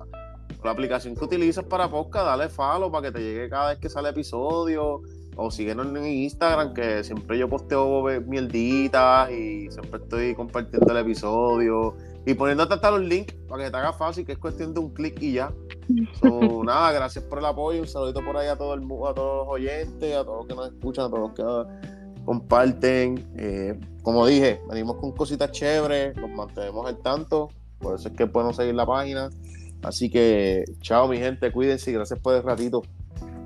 la 0.65 0.71
aplicación 0.71 1.15
que 1.15 1.25
utilizas 1.25 1.65
para 1.65 1.89
podcast, 1.91 2.27
dale 2.27 2.49
follow 2.49 2.91
para 2.91 3.09
que 3.09 3.19
te 3.19 3.21
llegue 3.21 3.49
cada 3.49 3.71
vez 3.71 3.79
que 3.79 3.89
sale 3.89 4.11
episodio. 4.11 5.03
O 5.39 5.51
síguenos 5.51 5.87
en 5.89 6.07
Instagram, 6.07 6.73
que 6.73 7.05
siempre 7.05 7.39
yo 7.39 7.47
posteo 7.47 8.05
mierditas 8.27 9.31
y 9.31 9.71
siempre 9.71 10.01
estoy 10.03 10.35
compartiendo 10.35 10.91
el 10.91 10.99
episodio 10.99 11.95
y 12.25 12.35
poniéndote 12.35 12.75
hasta 12.75 12.91
los 12.91 13.03
links 13.03 13.35
para 13.47 13.65
que 13.65 13.71
te 13.71 13.77
haga 13.77 13.93
fácil, 13.93 14.25
que 14.25 14.33
es 14.33 14.39
cuestión 14.39 14.75
de 14.75 14.81
un 14.81 14.91
clic 14.93 15.21
y 15.23 15.35
ya. 15.35 15.53
So, 16.21 16.65
nada, 16.65 16.91
gracias 16.91 17.23
por 17.25 17.39
el 17.39 17.45
apoyo. 17.45 17.81
Un 17.81 17.87
saludito 17.87 18.25
por 18.25 18.37
ahí 18.37 18.49
a 18.49 18.57
todo 18.57 18.75
el 18.75 18.83
a 18.83 19.15
todos 19.15 19.47
los 19.47 19.55
oyentes, 19.55 20.17
a 20.17 20.25
todos 20.25 20.39
los 20.39 20.47
que 20.47 20.55
nos 20.55 20.73
escuchan, 20.73 21.05
a 21.05 21.09
todos 21.09 21.21
los 21.21 21.33
que 21.35 22.25
comparten. 22.25 23.25
Eh, 23.37 23.79
como 24.03 24.27
dije, 24.27 24.61
venimos 24.69 24.97
con 24.97 25.13
cositas 25.13 25.53
chéveres, 25.53 26.17
los 26.17 26.31
mantenemos 26.31 26.87
al 26.87 26.99
tanto. 26.99 27.51
Por 27.79 27.95
eso 27.95 28.09
es 28.09 28.17
que 28.17 28.27
pueden 28.27 28.53
seguir 28.53 28.75
la 28.75 28.87
página. 28.87 29.31
Así 29.83 30.11
que, 30.11 30.65
chao, 30.81 31.09
mi 31.09 31.19
gente, 31.19 31.53
cuídense 31.53 31.91
y 31.91 31.95
gracias 31.95 32.19
por 32.19 32.35
el 32.35 32.43
ratito. 32.43 32.83